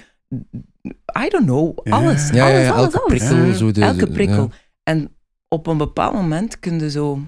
I 1.19 1.29
don't 1.29 1.45
know. 1.45 1.77
Alles. 1.79 2.29
Alles, 2.29 2.65
elke 2.65 2.71
alles. 2.71 3.03
prikkel. 3.05 3.53
Zo 3.53 3.71
de, 3.71 3.81
Elke 3.81 4.07
prikkel. 4.07 4.51
En 4.83 5.15
op 5.47 5.67
een 5.67 5.77
bepaald 5.77 6.13
moment 6.13 6.59
kun 6.59 6.79
je 6.79 6.91
zo... 6.91 7.21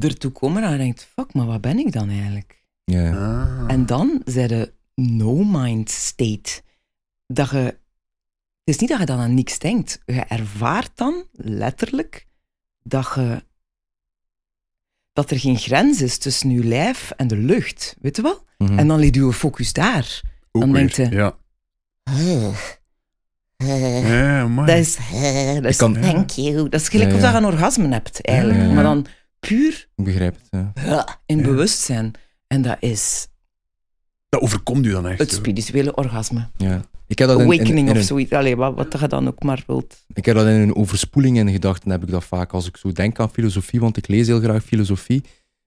ertoe 0.00 0.30
komen 0.30 0.62
en 0.62 0.72
je 0.72 0.78
denkt, 0.78 1.08
fuck, 1.14 1.34
maar 1.34 1.46
wat 1.46 1.60
ben 1.60 1.78
ik 1.78 1.92
dan 1.92 2.08
eigenlijk? 2.10 2.64
Ja. 2.84 3.10
Ah. 3.12 3.64
En 3.72 3.86
dan 3.86 4.22
zijn 4.24 4.48
de 4.48 4.72
no-mind 4.94 5.90
state. 5.90 6.62
Dat 7.26 7.50
je... 7.50 7.56
Het 7.56 8.76
is 8.76 8.78
niet 8.78 8.88
dat 8.88 8.98
je 8.98 9.04
dan 9.06 9.18
aan 9.18 9.34
niks 9.34 9.58
denkt. 9.58 10.00
Je 10.06 10.20
ervaart 10.20 10.90
dan 10.94 11.24
letterlijk 11.32 12.26
dat 12.82 13.12
je... 13.14 13.46
Dat 15.12 15.30
er 15.30 15.38
geen 15.38 15.56
grens 15.58 16.00
is 16.02 16.18
tussen 16.18 16.50
je 16.50 16.64
lijf 16.64 17.10
en 17.10 17.28
de 17.28 17.36
lucht. 17.36 17.96
Weet 18.00 18.16
je 18.16 18.22
wel? 18.22 18.44
Mhm. 18.58 18.78
En 18.78 18.88
dan 18.88 18.98
ligt 18.98 19.14
je 19.14 19.32
focus 19.32 19.72
daar. 19.72 20.20
Ook 20.52 20.62
dan 20.62 20.72
denkt 20.72 20.96
je- 20.96 21.08
Ja. 21.10 21.36
Dat 24.66 24.76
is... 24.76 24.96
Dat 25.54 25.64
is 25.64 25.76
kan- 25.76 26.00
thank 26.00 26.30
you. 26.30 26.68
Dat 26.68 26.80
is 26.80 26.88
gelijk 26.88 27.08
Ja, 27.10 27.16
of 27.16 27.22
ja. 27.22 27.30
dat 27.32 27.40
je 27.40 27.46
een 27.46 27.52
orgasme 27.54 27.88
hebt, 27.88 28.20
eigenlijk. 28.26 28.58
Ja, 28.58 28.64
ja, 28.64 28.70
ja. 28.70 28.74
Maar 28.74 28.84
dan 28.84 29.06
puur 29.40 29.88
Ik 29.96 30.04
begrijp 30.04 30.34
het. 30.34 30.72
Ja. 30.74 31.20
in 31.26 31.38
Ja. 31.38 31.42
bewustzijn. 31.44 32.10
En 32.46 32.62
dat 32.62 32.76
is 32.80 33.26
Dat 34.28 34.40
overkomt 34.40 34.86
u 34.86 34.90
dan 34.90 35.06
echt. 35.06 35.18
het 35.18 35.32
spirituele 35.32 35.94
orgasme. 35.94 36.48
Ja. 36.56 36.84
Ik 37.06 37.18
heb 37.18 37.28
dat 37.28 37.40
in, 37.40 37.44
in, 37.44 37.52
Awakening 37.52 37.86
in 37.86 37.92
of 37.92 37.98
een- 37.98 38.04
zoiets. 38.04 38.32
Allee, 38.32 38.56
wat, 38.56 38.74
wat 38.74 39.00
je 39.00 39.08
dan 39.08 39.26
ook 39.28 39.42
maar 39.42 39.62
wilt. 39.66 40.04
Ik 40.12 40.24
heb 40.24 40.34
dat 40.36 40.46
in 40.46 40.52
een 40.52 40.76
overspoeling 40.76 41.36
in 41.38 41.50
gedachten, 41.50 41.90
heb 41.90 42.02
ik 42.02 42.10
dat 42.10 42.24
vaak. 42.24 42.52
Als 42.52 42.66
ik 42.66 42.76
zo 42.76 42.92
denk 42.92 43.20
aan 43.20 43.30
filosofie, 43.30 43.80
want 43.80 43.96
ik 43.96 44.08
lees 44.08 44.26
heel 44.26 44.40
graag 44.40 44.64
filosofie, 44.64 45.24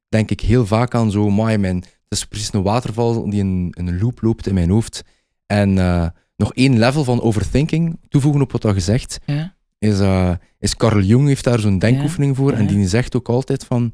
denk 0.09 0.31
ik 0.31 0.41
heel 0.41 0.65
vaak 0.65 0.95
aan 0.95 1.11
zo, 1.11 1.29
my 1.29 1.55
man, 1.55 1.75
het 1.75 1.85
is 2.09 2.25
precies 2.25 2.53
een 2.53 2.61
waterval 2.63 3.29
die 3.29 3.39
in, 3.39 3.67
in 3.77 3.87
een 3.87 3.99
loop 3.99 4.21
loopt 4.21 4.47
in 4.47 4.53
mijn 4.53 4.69
hoofd. 4.69 5.03
En 5.45 5.77
eh, 5.77 6.07
nog 6.35 6.53
één 6.53 6.77
level 6.79 7.03
van 7.03 7.21
overthinking, 7.21 7.99
toevoegen 8.09 8.41
op 8.41 8.51
wat 8.51 8.61
dat 8.61 8.73
gezegd, 8.73 9.19
Ja? 9.25 9.55
Is, 9.81 9.99
eh, 9.99 10.31
is 10.59 10.75
Carl 10.75 11.01
Jung 11.01 11.27
heeft 11.27 11.43
daar 11.43 11.59
zo'n 11.59 11.79
denkoefening 11.79 12.35
voor. 12.35 12.51
En 12.53 12.67
die 12.67 12.87
zegt 12.87 13.15
ook 13.15 13.29
altijd 13.29 13.65
van, 13.65 13.93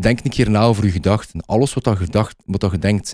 denk 0.00 0.20
een 0.24 0.30
keer 0.30 0.50
na 0.50 0.62
over 0.62 0.84
je 0.84 0.90
gedachten. 0.90 1.46
Alles 1.46 1.74
wat, 1.74 1.84
dat 1.84 1.96
gedacht, 1.96 2.36
wat 2.46 2.60
dat 2.60 2.70
je 2.70 2.78
denkt, 2.78 3.12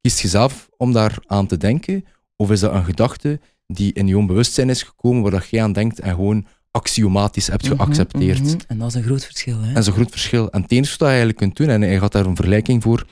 kiest 0.00 0.20
je 0.20 0.28
zelf 0.28 0.68
om 0.76 0.92
daar 0.92 1.18
aan 1.26 1.46
te 1.46 1.56
denken? 1.56 2.04
Of 2.36 2.50
is 2.50 2.60
dat 2.60 2.72
een 2.74 2.84
gedachte 2.84 3.40
die 3.66 3.92
in 3.92 4.06
je 4.06 4.18
onbewustzijn 4.18 4.70
is 4.70 4.82
gekomen, 4.82 5.22
waar 5.22 5.30
dat 5.30 5.48
jij 5.48 5.62
aan 5.62 5.72
denkt 5.72 6.00
en 6.00 6.14
gewoon 6.14 6.46
axiomatisch 6.70 7.46
hebt 7.46 7.68
Mhm, 7.68 7.76
geaccepteerd? 7.76 8.42
mhm. 8.42 8.56
En 8.68 8.78
dat 8.78 8.88
is 8.88 8.94
een 8.94 9.02
groot 9.02 9.24
verschil. 9.24 9.60
Hè? 9.60 9.66
En 9.68 9.74
dat 9.74 9.82
is 9.82 9.86
een 9.88 9.92
groot 9.94 10.10
verschil. 10.10 10.50
En 10.50 10.62
het 10.62 10.72
enige 10.72 10.90
wat 10.90 10.98
je 10.98 11.04
eigenlijk 11.06 11.36
kunt 11.38 11.56
doen, 11.56 11.68
en 11.68 11.82
hij 11.82 11.98
gaat 11.98 12.12
daar 12.12 12.26
een 12.26 12.36
vergelijking 12.36 12.82
voor, 12.82 13.06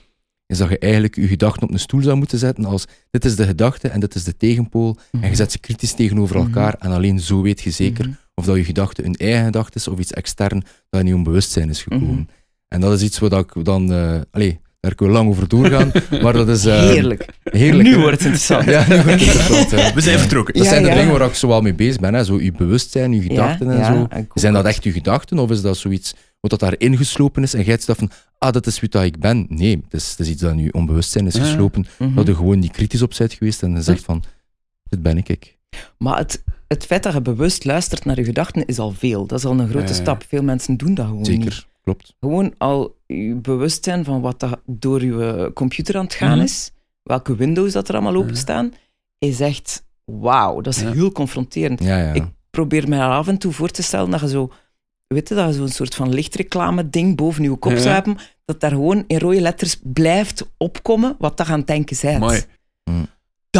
is 0.47 0.59
dat 0.59 0.69
je 0.69 0.79
eigenlijk 0.79 1.15
je 1.17 1.27
gedachten 1.27 1.63
op 1.63 1.71
een 1.73 1.79
stoel 1.79 2.03
zou 2.03 2.17
moeten 2.17 2.39
zetten 2.39 2.65
als 2.65 2.85
dit 3.11 3.25
is 3.25 3.37
de 3.37 3.45
gedachte 3.47 3.89
en 3.89 4.01
dit 4.01 4.15
is 4.15 4.25
de 4.25 4.37
tegenpool. 4.37 4.97
En 5.21 5.29
je 5.29 5.35
zet 5.35 5.53
ze 5.53 5.59
kritisch 5.59 5.93
tegenover 5.95 6.37
Mhm. 6.37 6.45
elkaar 6.47 6.75
en 6.79 6.91
alleen 6.91 7.21
zo 7.21 7.43
weet 7.43 7.61
je 7.61 7.71
zeker 7.71 8.05
Mhm. 8.09 8.15
Of 8.35 8.45
dat 8.45 8.57
je 8.57 8.65
gedachte 8.65 9.05
een 9.05 9.15
eigen 9.15 9.45
gedachte 9.45 9.79
is 9.79 9.89
of 9.89 9.99
iets 9.99 10.13
extern 10.13 10.63
dat 10.91 11.01
in 11.01 11.07
je 11.07 11.15
onbewustzijn 11.15 11.69
is 11.71 11.83
gekomen. 11.83 12.09
Mhm. 12.09 12.23
En 12.69 12.81
dat 12.81 12.93
is 12.93 13.03
iets 13.03 13.19
wat 13.19 13.33
ik 13.33 13.65
dan... 13.65 13.93
eh 13.93 14.21
allee, 14.31 14.61
daar 14.81 14.95
kunnen 14.95 15.15
we 15.15 15.21
lang 15.23 15.31
over 15.33 15.49
doorgaan, 15.49 15.93
maar 16.23 16.33
dat 16.33 16.49
is... 16.49 16.65
eh, 16.65 16.81
Heerlijk. 16.81 17.27
Heerlijk. 17.43 17.89
Nu 17.89 17.97
wordt 17.97 18.11
het 18.11 18.21
interessant. 18.21 18.65
Ja, 18.65 18.89
nu 18.89 18.95
wordt 18.95 19.11
het 19.11 19.21
interessant. 19.43 19.95
We 19.95 20.01
zijn 20.01 20.19
vertrokken. 20.19 20.55
Dat 20.55 20.63
Ja, 20.63 20.69
zijn 20.69 20.83
de 20.83 20.89
ja. 20.89 20.95
dingen 20.95 21.19
waar 21.19 21.29
ik 21.29 21.35
zo 21.35 21.49
wel 21.49 21.61
mee 21.61 21.75
bezig 21.75 22.01
ben. 22.01 22.15
Hè. 22.15 22.25
Zo 22.25 22.41
je 22.41 22.53
bewustzijn, 22.53 23.13
je 23.13 23.23
gedachten 23.23 23.71
en 23.71 23.77
ja, 23.79 23.93
zo. 23.95 24.09
Zijn 24.35 24.53
dat 24.53 24.65
echt 24.65 24.85
je 24.85 24.93
gedachten 24.93 25.39
of 25.39 25.51
is 25.51 25.63
dat 25.63 25.77
zoiets 25.77 26.15
wat 26.41 26.51
dat 26.51 26.61
daar 26.61 26.75
ingeslopen 26.79 27.43
is 27.43 27.55
en 27.55 27.63
jij 27.65 27.79
hebt 27.85 27.99
van, 27.99 28.11
ah, 28.39 28.53
dat 28.53 28.67
is 28.67 28.81
wie 28.81 28.89
dat 28.89 29.03
ik 29.03 29.19
ben? 29.19 29.47
Nee, 29.49 29.81
het 29.85 29.95
is, 30.03 30.11
het 30.11 30.21
is 30.21 30.29
iets 30.29 30.41
dat 30.41 30.53
in 30.53 30.59
je 30.59 30.73
onbewustzijn 30.73 31.27
is 31.27 31.35
Ja. 31.35 31.41
geslopen, 31.45 31.87
Mhm. 31.99 32.15
dat 32.15 32.27
je 32.27 32.35
gewoon 32.35 32.59
niet 32.59 32.73
kritisch 32.73 33.03
op 33.03 33.13
bent 33.19 33.33
geweest 33.33 33.63
en 33.63 33.73
je 33.75 33.83
zegt 33.83 34.05
van, 34.05 34.23
dit 34.89 35.03
ben 35.03 35.17
ik 35.17 35.29
ik. 35.29 35.57
Maar 35.99 36.19
het, 36.19 36.43
het 36.69 36.87
feit 36.87 37.03
dat 37.03 37.13
je 37.13 37.21
bewust 37.23 37.65
luistert 37.65 38.05
naar 38.05 38.17
je 38.19 38.25
gedachten 38.25 38.67
is 38.67 38.79
al 38.79 38.91
veel. 38.91 39.27
Dat 39.27 39.39
is 39.39 39.45
al 39.45 39.59
een 39.61 39.69
grote 39.69 39.87
Ja, 39.87 39.93
stap. 40.01 40.25
Veel 40.29 40.43
mensen 40.43 40.77
doen 40.77 40.95
dat 40.95 41.07
gewoon 41.07 41.23
niet. 41.23 41.27
Zeker, 41.43 41.67
klopt. 41.83 42.15
Gewoon 42.21 42.55
al 42.59 42.97
je 43.07 43.35
bewustzijn 43.35 44.05
van 44.05 44.21
wat 44.21 44.41
dat 44.41 44.61
door 44.67 45.05
je 45.05 45.51
computer 45.55 45.97
aan 45.97 46.05
het 46.05 46.15
gaan 46.15 46.37
Mhm. 46.37 46.45
is, 46.45 46.71
welke 47.03 47.37
windows 47.37 47.73
dat 47.73 47.89
er 47.89 47.95
allemaal 47.95 48.17
openstaan, 48.23 48.73
is 49.19 49.41
echt 49.41 49.85
wauw. 50.05 50.61
Dat 50.61 50.75
is 50.77 50.83
heel 50.83 51.13
confronterend. 51.13 51.81
Ik 52.15 52.25
probeer 52.51 52.89
me 52.89 53.01
af 53.03 53.29
en 53.29 53.39
toe 53.39 53.53
voor 53.53 53.69
te 53.71 53.83
stellen 53.83 54.11
dat 54.11 54.21
je 54.21 54.29
zo, 54.29 54.53
weet 55.07 55.29
je, 55.29 55.35
dat 55.35 55.55
zo'n 55.55 55.69
soort 55.69 55.95
van 55.95 56.15
lichtreclame 56.15 56.91
ding 56.91 57.17
boven 57.17 57.43
je 57.43 57.57
kop 57.57 57.73
Ja. 57.73 57.79
zou 57.79 57.95
hebben, 57.95 58.17
dat 58.45 58.61
daar 58.61 58.71
gewoon 58.71 59.05
in 59.07 59.19
rode 59.19 59.41
letters 59.41 59.77
blijft 59.83 60.51
opkomen 60.57 61.17
wat 61.19 61.37
dat 61.37 61.47
aan 61.49 61.59
het 61.59 61.67
denken. 61.67 62.19
Mooi. 62.19 62.43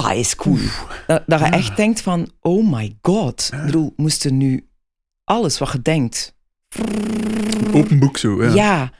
Dat 0.03 0.13
is 0.13 0.37
cool. 0.37 0.59
Dat, 1.07 1.23
dat 1.27 1.41
je 1.41 1.47
echt 1.47 1.77
denkt 1.77 2.01
van, 2.01 2.31
oh 2.41 2.71
my 2.73 2.97
god. 3.03 3.51
Ik 3.53 3.65
bedoel, 3.65 3.93
moesten 3.97 4.37
nu 4.37 4.67
alles 5.25 5.59
wat 5.59 5.73
je 5.73 5.83
denkt, 5.83 6.35
Open 7.73 7.99
boek 7.99 8.17
zo. 8.19 8.45
Ja. 8.45 8.55
ja. 8.55 8.93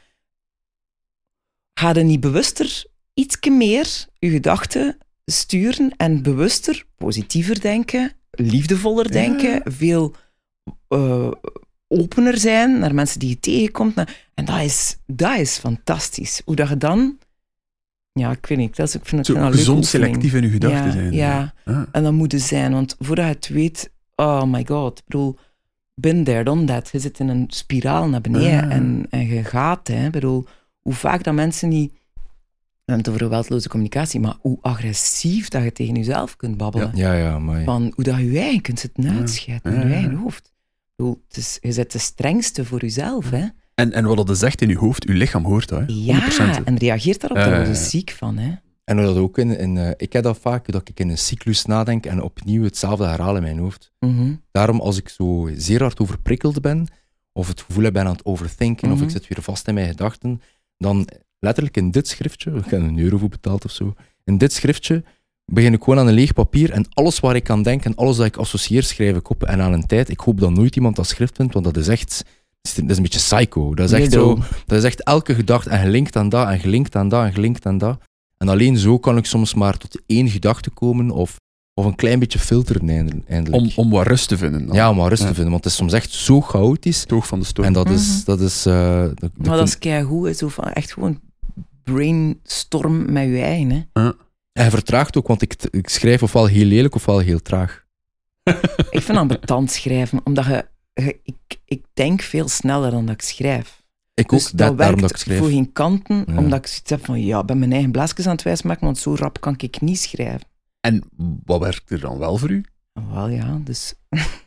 Ga 1.75 1.93
je 1.95 2.03
niet 2.03 2.21
bewuster 2.21 2.85
ietsje 3.15 3.51
meer 3.51 4.07
je 4.19 4.31
gedachten 4.31 4.99
sturen 5.25 5.93
en 5.97 6.23
bewuster, 6.23 6.85
positiever 6.97 7.61
denken, 7.61 8.13
liefdevoller 8.31 9.11
denken, 9.11 9.73
veel 9.73 10.15
eh, 10.89 11.31
opener 11.89 12.39
zijn 12.39 12.79
naar 12.79 12.95
mensen 12.95 13.21
die 13.21 13.29
je 13.29 13.41
tegenkomt. 13.41 13.97
En 14.35 14.45
dat 14.45 14.61
is, 14.61 14.97
dat 15.07 15.39
is 15.39 15.59
fantastisch. 15.59 16.43
Hoe 16.45 16.57
dat 16.57 16.69
je 16.69 16.77
dan... 16.77 17.19
Ja, 18.21 18.31
ik 18.31 18.47
weet 18.47 18.59
niet. 18.59 18.77
Dat 18.77 18.89
is, 18.89 18.95
ik 18.95 19.05
vind 19.07 19.17
het 19.17 19.27
Zo 19.27 19.35
een 19.35 19.41
leuke 19.43 19.57
gezond 19.57 19.79
oefening. 19.79 20.07
selectief 20.09 20.35
in 20.35 20.45
uw 20.45 20.51
gedachten 20.51 20.85
ja, 20.87 20.91
zijn. 20.91 21.13
Ja, 21.13 21.55
Ah. 21.65 21.83
en 21.93 22.03
dat 22.03 22.13
moet 22.13 22.33
het 22.33 22.41
zijn, 22.43 22.73
want 22.73 22.97
voordat 22.99 23.27
je 23.27 23.33
het 23.35 23.49
weet, 23.49 23.91
oh 24.15 24.43
my 24.45 24.65
god, 24.67 24.99
ik 24.99 25.05
bedoel, 25.07 25.37
been 25.95 26.25
there, 26.25 26.45
done 26.45 26.65
that. 26.65 26.89
Je 26.93 26.99
zit 26.99 27.19
in 27.21 27.29
een 27.29 27.45
spiraal 27.49 28.09
naar 28.09 28.21
beneden 28.21 28.65
Ah. 28.65 28.73
en, 28.73 29.07
en 29.11 29.27
je 29.27 29.45
gaat, 29.45 29.89
hè. 29.89 30.05
Ik 30.07 30.13
bedoel, 30.13 30.45
hoe 30.81 30.93
vaak 30.95 31.25
dat 31.25 31.35
mensen 31.35 31.69
niet, 31.69 31.93
we 31.93 32.93
hebben 32.93 33.05
het 33.05 33.09
over 33.09 33.21
geweldloze 33.21 33.69
communicatie, 33.69 34.21
maar 34.21 34.37
hoe 34.41 34.59
agressief 34.61 35.49
dat 35.49 35.63
je 35.63 35.73
tegen 35.73 35.95
jezelf 35.95 36.37
kunt 36.37 36.57
babbelen. 36.57 36.91
Ja, 36.95 37.13
ja, 37.13 37.39
maar... 37.39 37.65
Van 37.65 37.93
hoe 37.95 38.05
dat 38.05 38.19
je 38.19 38.39
eigen 38.39 38.61
kunt 38.61 38.81
zitten 38.81 39.11
uitscheiden 39.11 39.73
in 39.73 39.79
Ja, 39.79 39.83
je 39.85 39.89
ja, 39.89 39.95
eigen 39.95 40.13
ja. 40.13 40.19
hoofd. 40.19 40.47
Ik 40.47 40.53
bedoel, 40.97 41.23
het 41.29 41.37
is, 41.37 41.59
je 41.61 41.75
bent 41.75 41.93
de 41.93 41.99
strengste 41.99 42.65
voor 42.65 42.81
jezelf, 42.81 43.31
hè. 43.31 43.47
En, 43.75 43.93
en 43.93 44.05
wat 44.05 44.27
dat 44.27 44.39
zegt 44.39 44.61
in 44.61 44.71
uw 44.71 44.79
hoofd, 44.79 45.05
uw 45.05 45.15
lichaam 45.15 45.45
hoort 45.45 45.69
dat. 45.69 45.79
Hè? 45.79 45.85
100%. 45.87 45.89
Ja, 45.89 46.65
en 46.65 46.79
reageert 46.79 47.21
daarop, 47.21 47.39
daar 47.39 47.51
ja, 47.51 47.57
word 47.57 47.67
je 47.67 47.83
ja. 47.83 47.89
ziek 47.89 48.11
van, 48.11 48.37
hè. 48.37 48.53
En 48.85 48.97
dat 48.97 49.17
ook 49.17 49.39
in, 49.39 49.59
in 49.59 49.77
eh, 49.79 49.91
ik 49.97 50.13
heb 50.13 50.23
dat 50.23 50.39
vaak, 50.39 50.73
dat 50.73 50.89
ik 50.89 51.01
in 51.01 51.09
een 51.09 51.19
cyclus 51.19 51.65
nadenk 51.65 52.07
en 52.07 52.23
opnieuw 52.23 52.63
hetzelfde 52.63 53.07
herhaal 53.07 53.37
in 53.37 53.43
mijn 53.43 53.59
hoofd. 53.59 53.93
Mhm. 54.01 54.35
Daarom, 54.51 54.81
als 54.81 54.99
ik 54.99 55.09
zo 55.09 55.51
zeer 55.57 55.81
hard 55.81 56.01
overprikkeld 56.01 56.61
ben, 56.61 56.87
of 57.33 57.49
het 57.49 57.61
gevoel 57.61 57.85
heb 57.85 57.93
ben 57.93 58.05
aan 58.05 58.13
het 58.13 58.25
overthinken, 58.25 58.91
of 58.91 58.95
Mhm. 58.95 59.05
ik 59.05 59.11
zit 59.11 59.29
weer 59.29 59.43
vast 59.43 59.69
in 59.69 59.75
mijn 59.75 59.89
gedachten, 59.89 60.41
dan 60.79 61.09
letterlijk 61.39 61.77
in 61.77 61.91
dit 61.91 62.09
schriftje, 62.09 62.51
ik 62.65 62.71
heb 62.71 62.81
een 62.81 62.99
euro 62.99 63.19
voor 63.19 63.29
betaald 63.29 63.65
of 63.65 63.71
zo, 63.71 63.95
in 64.25 64.39
dit 64.39 64.53
schriftje 64.53 65.05
begin 65.53 65.73
ik 65.73 65.83
gewoon 65.83 65.99
aan 65.99 66.07
een 66.07 66.15
leeg 66.15 66.33
papier 66.33 66.71
en 66.71 66.87
alles 66.95 67.21
waar 67.21 67.37
ik 67.37 67.51
aan 67.51 67.63
denk 67.63 67.85
en 67.85 67.95
alles 67.95 68.17
dat 68.17 68.27
ik 68.27 68.37
associeer, 68.37 68.83
schrijf 68.83 69.17
ik 69.17 69.31
op. 69.31 69.43
En 69.43 69.61
aan 69.61 69.73
een 69.73 69.87
tijd, 69.87 70.09
ik 70.09 70.21
hoop 70.21 70.41
dat 70.41 70.51
nooit 70.51 70.77
iemand 70.77 70.97
dat 70.97 71.07
schrift 71.07 71.37
vindt, 71.37 71.53
want 71.53 71.65
dat 71.65 71.77
is 71.77 71.89
echt, 71.89 72.25
dat 72.73 72.91
is 72.91 72.97
een 72.97 73.03
beetje 73.03 73.19
psycho. 73.37 73.75
Dat 73.75 73.93
is 73.93 74.01
echt 74.01 74.13
zo, 74.13 74.39
dat 74.67 74.79
is 74.79 74.85
echt 74.85 75.03
elke 75.03 75.35
gedachte 75.35 75.71
en 75.71 75.79
gelinkt 75.81 76.17
aan 76.17 76.29
dat 76.29 76.49
en 76.49 76.61
gelinkt 76.61 76.97
aan 76.97 77.09
dat 77.09 77.25
en 77.25 77.33
gelinkt 77.33 77.67
aan 77.67 77.79
dat. 77.79 77.99
En 78.39 78.49
alleen 78.49 78.77
zo 78.77 78.99
kan 78.99 79.17
ik 79.17 79.27
soms 79.27 79.55
maar 79.55 79.77
tot 79.77 80.01
één 80.07 80.29
gedachte 80.29 80.71
komen 80.71 81.11
of, 81.11 81.37
of 81.75 81.85
een 81.85 81.95
klein 81.95 82.19
beetje 82.19 82.39
filteren 82.39 82.89
eindelijk. 83.29 83.63
Om, 83.63 83.71
om 83.77 83.91
wat 83.91 84.07
rust 84.07 84.29
te 84.29 84.37
vinden. 84.37 84.67
Dan. 84.67 84.77
Ja, 84.77 84.91
om 84.91 84.97
maar 84.97 85.09
rust 85.09 85.23
Ja. 85.23 85.29
te 85.29 85.35
vinden, 85.35 85.53
want 85.53 85.65
het 85.65 85.73
is 85.73 85.79
soms 85.79 85.93
echt 85.93 86.13
zo 86.13 86.41
chaotisch. 86.41 87.01
Het 87.01 87.13
oog 87.13 87.27
van 87.27 87.39
de 87.41 87.45
storm. 87.47 87.67
En 87.67 87.73
dat 87.73 87.91
is... 87.91 88.09
Mhm. 88.17 88.25
Dat 88.25 88.41
is 88.41 88.67
eh, 88.67 89.01
dat, 89.03 89.21
dat 89.21 89.31
Maar 89.47 89.57
dat 89.57 89.69
is 89.69 89.79
keigoed, 89.79 90.27
hè, 90.27 90.33
zo 90.33 90.49
van 90.49 90.65
echt 90.65 90.93
gewoon 90.93 91.21
brainstorm 91.83 93.13
met 93.13 93.25
je 93.29 93.41
eigen, 93.41 93.71
hè. 93.93 94.03
En 94.03 94.63
hij 94.63 94.71
vertraagt 94.71 95.17
ook, 95.17 95.27
want 95.27 95.43
ik, 95.43 95.57
ik 95.71 95.89
schrijf 95.89 96.23
ofwel 96.23 96.47
heel 96.47 96.65
lelijk 96.65 96.95
ofwel 96.95 97.19
heel 97.19 97.43
traag. 97.43 97.83
Ik 98.91 99.03
vind 99.03 99.19
ambetant 99.19 99.71
schrijven, 99.71 100.21
omdat 100.25 100.45
je- 100.45 100.67
ik, 100.95 101.37
ik 101.65 101.85
denk 101.95 102.23
veel 102.23 102.49
sneller 102.49 102.91
dan 102.91 103.07
dat 103.07 103.15
ik 103.15 103.23
schrijf. 103.23 103.83
Ik 104.15 104.33
ook, 104.33 104.39
Dus 104.39 104.51
da- 104.51 104.67
dat 104.69 104.79
daarom 104.79 104.79
werkt 105.01 105.01
dat 105.01 105.11
ik 105.11 105.17
schrijf. 105.17 105.39
voor 105.41 105.49
geen 105.49 105.73
kanten, 105.73 106.25
Ja. 106.27 106.37
omdat 106.37 106.59
ik 106.59 106.67
zoiets 106.67 106.91
heb 106.91 107.05
van, 107.05 107.21
ja, 107.25 107.41
ik 107.41 107.47
ben 107.47 107.59
mijn 107.59 107.73
eigen 107.73 107.91
blaasjes 107.91 108.27
aan 108.27 108.33
het 108.33 108.43
wijsmaken, 108.43 108.85
want 108.85 108.99
zo 108.99 109.15
rap 109.15 109.41
kan 109.41 109.55
ik 109.57 109.81
niet 109.81 109.99
schrijven. 110.01 110.49
En 110.81 111.03
wat 111.45 111.61
werkt 111.61 111.91
er 111.91 112.01
dan 112.01 112.19
wel 112.19 112.37
voor 112.37 112.51
u? 112.51 112.65
Wel 113.13 113.29
ja, 113.29 113.61
dus... 113.65 113.95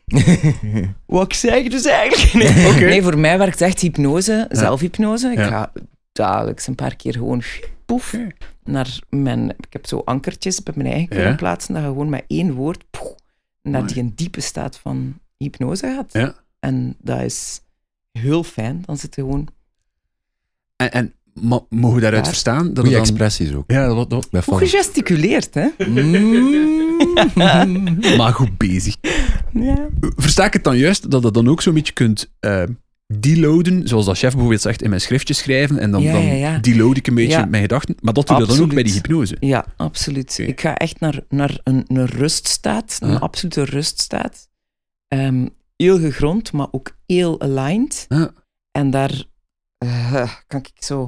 Wat 1.05 1.25
ik 1.25 1.33
zeg 1.33 1.67
dus 1.69 1.85
eigenlijk? 1.85 2.33
Nee, 2.33 2.85
nee 2.85 3.01
voor 3.03 3.17
mij 3.17 3.37
werkt 3.37 3.61
echt 3.61 3.79
hypnose, 3.81 4.45
zelfhypnose. 4.49 5.27
Ik 5.31 5.37
Ja. 5.37 5.47
ga 5.47 5.71
dagelijks 6.11 6.67
een 6.67 6.75
paar 6.75 6.95
keer 6.95 7.13
gewoon 7.13 7.41
poef 7.85 8.15
naar 8.63 8.99
mijn... 9.09 9.49
Ik 9.49 9.67
heb 9.73 9.85
zo 9.87 10.01
ankertjes 10.05 10.63
bij 10.63 10.73
mijn 10.77 10.89
eigen 10.89 11.07
kunnen 11.09 11.35
plaatsen, 11.35 11.73
dat 11.73 11.83
je 11.83 11.87
gewoon 11.89 12.09
met 12.09 12.23
één 12.27 12.53
woord 12.53 12.83
poef, 12.89 13.15
naar 13.61 13.87
die 13.87 13.97
een 13.97 14.11
diepe 14.15 14.41
staat 14.41 14.77
van 14.77 15.19
hypnose 15.37 15.93
gaat. 15.95 16.13
Ja. 16.13 16.35
En 16.59 16.95
dat 17.01 17.21
is 17.21 17.61
heel 18.11 18.43
fijn. 18.43 18.81
Dan 18.85 18.97
zit 18.97 19.15
je 19.15 19.21
gewoon... 19.21 19.47
En, 20.75 20.91
en 20.91 21.13
mogen 21.69 21.95
we 21.95 22.01
daaruit 22.01 22.23
Daar. 22.23 22.33
verstaan 22.33 22.73
dat 22.73 22.85
Goeie 22.85 22.99
het 22.99 23.07
dan... 23.07 23.15
expressies 23.15 23.53
ook. 23.53 23.71
Ja, 23.71 23.87
dat, 23.87 24.09
dat, 24.09 24.27
gesticuleerd, 24.49 25.53
hè? 25.53 25.67
Mm. 27.35 27.99
maar 28.17 28.33
goed 28.33 28.57
bezig. 28.57 28.95
Ja. 29.53 29.89
Versta 29.99 30.45
ik 30.45 30.53
het 30.53 30.63
dan 30.63 30.77
juist 30.77 31.11
dat 31.11 31.23
je 31.23 31.31
dan 31.31 31.47
ook 31.47 31.61
zo'n 31.61 31.73
beetje 31.73 31.93
kunt 31.93 32.31
eh, 32.39 32.63
deloaden, 33.07 33.87
zoals 33.87 34.05
dat 34.05 34.17
chef 34.17 34.31
bijvoorbeeld 34.31 34.61
zegt, 34.61 34.81
in 34.81 34.89
mijn 34.89 35.01
schriftje 35.01 35.33
schrijven 35.33 35.79
en 35.79 35.91
dan, 35.91 36.01
Ja, 36.01 36.11
dan 36.13 36.25
ja, 36.25 36.57
deload 36.57 36.97
ik 36.97 37.07
een 37.07 37.15
beetje 37.15 37.37
Ja. 37.37 37.45
mijn 37.45 37.61
gedachten. 37.61 37.95
Maar 38.01 38.13
dat 38.13 38.27
doe 38.27 38.39
je 38.39 38.45
dan 38.45 38.59
ook 38.59 38.73
bij 38.73 38.83
die 38.83 38.93
hypnose. 38.93 39.37
Ja, 39.39 39.65
absoluut. 39.77 40.37
Ik 40.37 40.61
ga 40.61 40.75
echt 40.77 40.99
naar, 40.99 41.19
naar 41.29 41.59
een, 41.63 41.83
een 41.87 42.05
ruststaat, 42.05 42.97
een 43.01 43.19
absolute 43.19 43.63
ruststaat. 43.63 44.49
Ehm, 45.07 45.47
heel 45.75 45.99
gegrond, 45.99 46.51
maar 46.51 46.67
ook 46.71 46.91
heel 47.05 47.41
aligned. 47.41 48.05
Ja. 48.09 48.31
En 48.71 48.89
daar 48.89 49.23
eh, 49.77 50.33
kan 50.47 50.59
ik 50.59 50.83
zo 50.83 51.07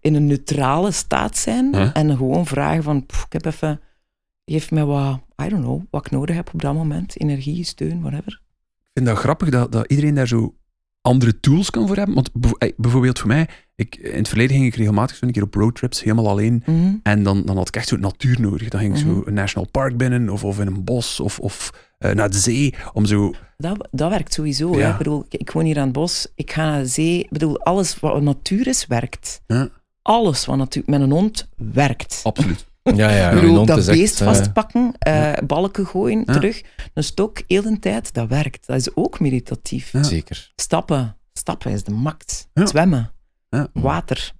in 0.00 0.14
een 0.14 0.26
neutrale 0.26 0.90
staat 0.90 1.36
zijn 1.36 1.68
Ja. 1.72 1.92
en 1.94 2.16
gewoon 2.16 2.46
vragen 2.46 2.82
van, 2.82 3.06
"Pff, 3.06 3.24
ik 3.24 3.32
heb 3.32 3.44
even, 3.44 3.80
geef 4.44 4.70
mij 4.70 4.84
wat, 4.84 5.20
I 5.42 5.48
don't 5.48 5.62
know, 5.62 5.82
wat 5.90 6.06
ik 6.06 6.12
nodig 6.12 6.36
heb 6.36 6.50
op 6.54 6.60
dat 6.60 6.74
moment. 6.74 7.20
Energie, 7.20 7.64
steun, 7.64 8.00
whatever. 8.00 8.40
Ik 8.80 8.90
vind 8.94 9.06
dat 9.06 9.18
grappig 9.18 9.48
dat, 9.50 9.72
dat 9.72 9.90
iedereen 9.90 10.14
daar 10.14 10.28
zo 10.28 10.54
andere 11.00 11.40
tools 11.40 11.70
kan 11.70 11.86
voor 11.86 11.96
hebben. 11.96 12.14
Want 12.14 12.30
bijvoorbeeld 12.76 13.18
voor 13.18 13.28
mij, 13.28 13.48
ik, 13.74 13.96
in 13.96 14.16
het 14.18 14.28
verleden 14.28 14.56
ging 14.56 14.68
ik 14.68 14.74
regelmatig 14.74 15.16
zo 15.16 15.24
een 15.26 15.32
keer 15.32 15.42
op 15.42 15.54
roadtrips, 15.54 16.02
helemaal 16.02 16.28
alleen. 16.28 16.62
Mhm. 16.66 16.94
En 17.02 17.22
dan, 17.22 17.42
dan 17.44 17.56
had 17.56 17.68
ik 17.68 17.76
echt 17.76 17.88
zo 17.88 17.96
natuur 17.96 18.40
nodig. 18.40 18.68
Dan 18.68 18.80
ging 18.80 18.92
ik 18.94 19.00
zo 19.00 19.06
Mhm. 19.08 19.28
een 19.28 19.34
national 19.34 19.68
park 19.70 19.96
binnen, 19.96 20.28
of, 20.28 20.44
of 20.44 20.60
in 20.60 20.66
een 20.66 20.84
bos, 20.84 21.20
of, 21.20 21.38
of 21.38 21.72
eh, 21.98 22.10
naar 22.12 22.30
de 22.30 22.38
zee, 22.38 22.74
om 22.92 23.04
zo... 23.06 23.34
Dat, 23.56 23.88
dat 23.90 24.10
werkt 24.10 24.32
sowieso. 24.34 24.72
hè. 24.72 24.78
Ja. 24.78 24.90
Ik 24.92 24.98
bedoel, 24.98 25.24
ik, 25.28 25.40
ik 25.40 25.50
woon 25.50 25.64
hier 25.64 25.76
aan 25.78 25.82
het 25.84 25.92
bos, 25.92 26.26
ik 26.34 26.52
ga 26.52 26.64
naar 26.64 26.80
de 26.80 26.86
zee. 26.86 27.18
Ik 27.18 27.30
bedoel, 27.30 27.58
alles 27.60 28.00
wat 28.00 28.22
natuur 28.22 28.66
is, 28.66 28.86
werkt. 28.86 29.40
Ja. 29.46 29.68
Alles 30.02 30.44
wat 30.44 30.56
natuur... 30.56 30.82
Met 30.86 31.00
een 31.00 31.10
hond 31.10 31.48
werkt. 31.56 32.20
Absoluut. 32.22 32.66
Ja, 32.94 33.10
ja. 33.10 33.34
bedoel, 33.34 33.54
hond 33.56 33.68
dat 33.68 33.78
echt, 33.78 33.86
beest 33.86 34.20
eh, 34.20 34.26
vastpakken, 34.26 34.92
eh, 34.98 35.32
balken 35.46 35.86
gooien, 35.86 36.24
terug. 36.24 36.62
Een 36.94 37.04
stok, 37.04 37.42
heel 37.46 37.62
de 37.62 37.78
tijd, 37.78 38.14
dat 38.14 38.28
werkt. 38.28 38.66
Dat 38.66 38.76
is 38.76 38.94
ook 38.96 39.20
meditatief. 39.20 39.92
Zeker. 40.00 40.52
Stappen. 40.56 41.16
Stappen 41.32 41.70
is 41.72 41.84
de 41.84 41.90
max. 41.90 42.46
Ja. 42.54 42.66
Zwemmen. 42.66 43.12
Ja. 43.48 43.68
Water. 43.72 44.32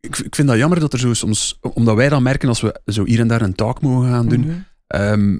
Ik, 0.00 0.18
ik 0.18 0.34
vind 0.34 0.48
dat 0.48 0.56
jammer 0.56 0.80
dat 0.80 0.92
er 0.92 0.98
zo 0.98 1.14
soms... 1.14 1.58
Omdat 1.60 1.96
wij 1.96 2.08
dan 2.08 2.22
merken 2.22 2.48
als 2.48 2.60
we 2.60 2.80
zo 2.86 3.04
hier 3.04 3.20
en 3.20 3.28
daar 3.28 3.42
een 3.42 3.54
taak 3.54 3.80
mogen 3.80 4.08
gaan 4.10 4.28
doen, 4.28 4.40
Mhm. 4.40 4.56
ehm, 4.86 5.38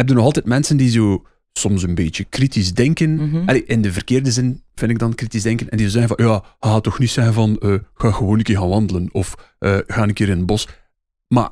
heb 0.00 0.08
je 0.08 0.14
nog 0.14 0.24
altijd 0.24 0.44
mensen 0.44 0.76
die 0.76 0.90
zo 0.90 1.24
soms 1.52 1.82
een 1.82 1.94
beetje 1.94 2.24
kritisch 2.24 2.74
denken. 2.74 3.42
Allee, 3.46 3.64
in 3.64 3.82
de 3.82 3.92
verkeerde 3.92 4.30
zin 4.32 4.62
vind 4.74 4.90
ik 4.90 4.98
dan 4.98 5.14
kritisch 5.14 5.42
denken. 5.42 5.68
En 5.68 5.76
die 5.76 5.90
zeggen 5.90 6.16
van, 6.16 6.26
ja, 6.26 6.44
ga 6.60 6.80
toch 6.80 6.98
niet 6.98 7.10
zeggen 7.10 7.34
van, 7.34 7.58
eh, 7.58 7.74
ga 7.94 8.10
gewoon 8.10 8.38
een 8.38 8.42
keer 8.44 8.56
gaan 8.58 8.68
wandelen. 8.68 9.08
Of 9.12 9.54
eh, 9.58 9.78
ga 9.86 10.02
een 10.02 10.12
keer 10.14 10.28
in 10.28 10.36
het 10.36 10.46
bos. 10.46 10.68
Maar 11.28 11.48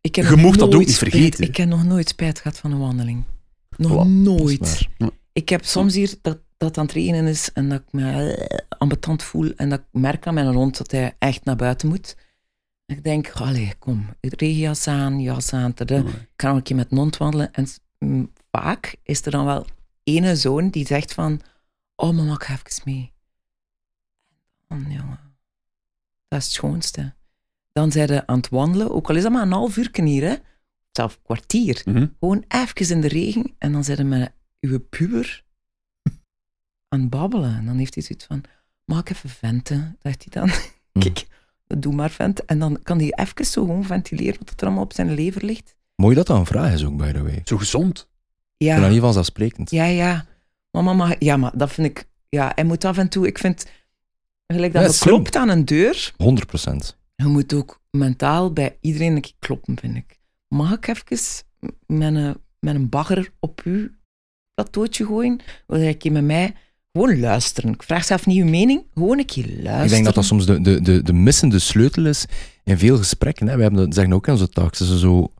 Ik 0.00 0.14
heb 0.14 0.24
Je 0.28 0.36
mocht 0.36 0.58
dat 0.58 0.74
ook 0.74 0.80
niet 0.80 0.90
spijt- 0.92 1.12
vergeten. 1.12 1.44
Ik 1.44 1.56
heb 1.56 1.68
nog 1.68 1.84
nooit 1.84 2.08
spijt 2.08 2.40
gehad 2.40 2.58
van 2.58 2.72
een 2.72 2.78
wandeling. 2.78 3.24
Nog 3.76 4.06
nooit. 4.08 4.88
Ik 5.32 5.48
heb 5.48 5.64
soms 5.64 5.94
hier 5.94 6.14
dat, 6.22 6.38
dat 6.56 6.78
aan 6.78 6.84
het 6.84 6.94
regenen 6.94 7.26
is 7.26 7.50
en 7.52 7.68
dat 7.68 7.80
ik 7.80 7.92
me 7.92 8.32
eh, 8.32 8.58
ambetant 8.78 9.22
voel 9.22 9.52
en 9.56 9.68
dat 9.68 9.78
ik 9.78 10.00
merk 10.00 10.26
aan 10.26 10.34
mijn 10.34 10.54
hond 10.54 10.76
dat 10.78 10.90
hij 10.90 11.14
echt 11.18 11.44
naar 11.44 11.56
buiten 11.56 11.88
moet. 11.88 12.16
En 12.86 12.96
ik 12.96 13.04
denk, 13.04 13.30
allee, 13.30 13.74
kom, 13.78 14.06
regenjas 14.20 14.86
aan, 14.88 15.20
jas 15.20 15.52
aan, 15.52 15.74
tada. 15.74 15.98
ik 15.98 16.28
ga 16.36 16.50
een 16.50 16.62
keer 16.62 16.76
met 16.76 16.90
hond 16.90 17.16
wandelen. 17.16 17.52
En 17.52 17.66
mm, 17.98 18.32
vaak 18.50 18.96
is 19.02 19.24
er 19.24 19.30
dan 19.30 19.44
wel 19.44 19.66
ene 20.02 20.36
zoon 20.36 20.70
die 20.70 20.86
zegt 20.86 21.14
van, 21.14 21.40
oh 21.96 22.16
mama, 22.16 22.32
ik 22.32 22.42
ga 22.42 22.52
even 22.52 22.82
mee. 22.84 23.12
Dan, 24.68 24.84
jongen, 24.88 25.36
dat 26.28 26.38
is 26.38 26.44
het 26.44 26.54
schoonste. 26.54 27.14
Dan 27.72 27.92
zijn 27.92 28.08
ze 28.08 28.26
aan 28.26 28.36
het 28.36 28.48
wandelen, 28.48 28.90
ook 28.90 29.08
al 29.08 29.16
is 29.16 29.22
dat 29.22 29.32
maar 29.32 29.42
een 29.42 29.52
half 29.52 29.76
uur 29.76 29.90
hier, 29.92 30.22
hè. 30.22 30.36
zelf 30.90 31.14
een 31.14 31.22
kwartier. 31.22 31.82
Mhm. 31.84 32.06
Gewoon 32.20 32.44
even 32.48 32.90
in 32.90 33.00
de 33.00 33.08
regen 33.08 33.54
en 33.58 33.72
dan 33.72 33.84
zijn 33.84 33.96
ze 33.96 34.04
met 34.04 34.32
uw 34.60 34.78
puber 34.78 35.44
aan 36.88 37.00
het 37.00 37.10
babbelen. 37.10 37.56
En 37.56 37.66
dan 37.66 37.78
heeft 37.78 37.94
hij 37.94 38.02
zoiets 38.02 38.24
van, 38.26 38.42
mag 38.84 39.00
ik 39.00 39.10
even 39.10 39.30
venten? 39.30 39.96
Zegt 40.02 40.26
hij 40.28 40.42
dan. 40.42 40.48
Hm. 40.92 41.00
Kijk, 41.02 41.26
doe 41.66 41.94
maar 41.94 42.10
venten. 42.10 42.46
En 42.46 42.58
dan 42.58 42.78
kan 42.82 42.98
hij 42.98 43.12
even 43.14 43.44
zo 43.46 43.64
gewoon 43.64 43.84
ventileren 43.84 44.38
wat 44.44 44.60
er 44.60 44.66
allemaal 44.66 44.84
op 44.84 44.92
zijn 44.92 45.14
lever 45.14 45.44
ligt. 45.44 45.76
Mooi 45.96 46.14
dat 46.14 46.26
dat 46.26 46.36
een 46.38 46.46
vraag 46.46 46.72
is 46.72 46.84
ook, 46.84 46.96
by 46.96 47.12
the 47.12 47.22
way. 47.22 47.40
zo 47.44 47.56
gezond. 47.56 47.98
Ik 47.98 48.66
vind 48.66 48.76
dat 48.76 48.84
Ja, 48.84 48.88
niet 48.92 49.00
vanzelfsprekend. 49.00 49.70
ja, 49.70 49.84
ja. 49.84 50.26
Maar 50.70 50.84
mama, 50.84 51.16
ja, 51.18 51.36
maar 51.36 51.52
dat 51.58 51.72
vind 51.72 51.86
ik... 51.86 52.08
Ja, 52.28 52.52
hij 52.54 52.64
moet 52.64 52.84
af 52.84 52.98
en 52.98 53.08
toe... 53.08 53.26
Ik 53.26 53.38
vind... 53.38 53.66
Gelijk 54.46 54.72
dat 54.72 54.82
Ja, 54.82 54.88
je 54.88 54.98
klopt 54.98 55.36
aan 55.36 55.48
een 55.48 55.64
deur, 55.64 56.12
100 56.16 56.46
procent. 56.46 56.96
je 57.16 57.24
moet 57.24 57.52
ook 57.54 57.80
mentaal 57.90 58.52
bij 58.52 58.76
iedereen 58.80 59.14
een 59.14 59.20
keer 59.20 59.32
kloppen, 59.38 59.78
vind 59.78 59.96
ik. 59.96 60.18
Mag 60.48 60.72
ik 60.72 60.86
even 60.88 61.44
met 61.86 62.14
een, 62.14 62.36
met 62.60 62.74
een 62.74 62.88
bagger 62.88 63.30
op 63.40 63.60
uw 63.64 63.88
plateautje 64.54 65.06
gooien? 65.06 65.40
Wil 65.66 65.78
jij 65.78 65.88
een 65.88 65.96
keer 65.98 66.12
met 66.12 66.24
mij 66.24 66.54
gewoon 66.96 67.20
luisteren? 67.20 67.72
Ik 67.72 67.82
vraag 67.82 68.04
zelf 68.04 68.26
niet 68.26 68.38
uw 68.42 68.48
mening, 68.48 68.82
gewoon 68.94 69.18
een 69.18 69.24
keer 69.26 69.46
luisteren. 69.46 69.82
Ik 69.84 69.90
denk 69.90 70.04
dat 70.04 70.14
dat 70.14 70.24
soms 70.24 70.46
de, 70.46 70.60
de, 70.60 70.80
de, 70.82 71.02
de 71.02 71.12
missende 71.12 71.58
sleutel 71.58 72.06
is 72.06 72.26
in 72.64 72.78
veel 72.78 72.96
gesprekken. 72.96 73.48
Hè. 73.48 73.56
We 73.56 73.62
hebben 73.62 73.84
dat 73.84 73.94
zeggen 73.94 74.12
ook 74.12 74.26
in 74.26 74.32
onze 74.32 74.48
taaks. 74.48 74.78
Ze 74.78 74.98
zo, 74.98 75.32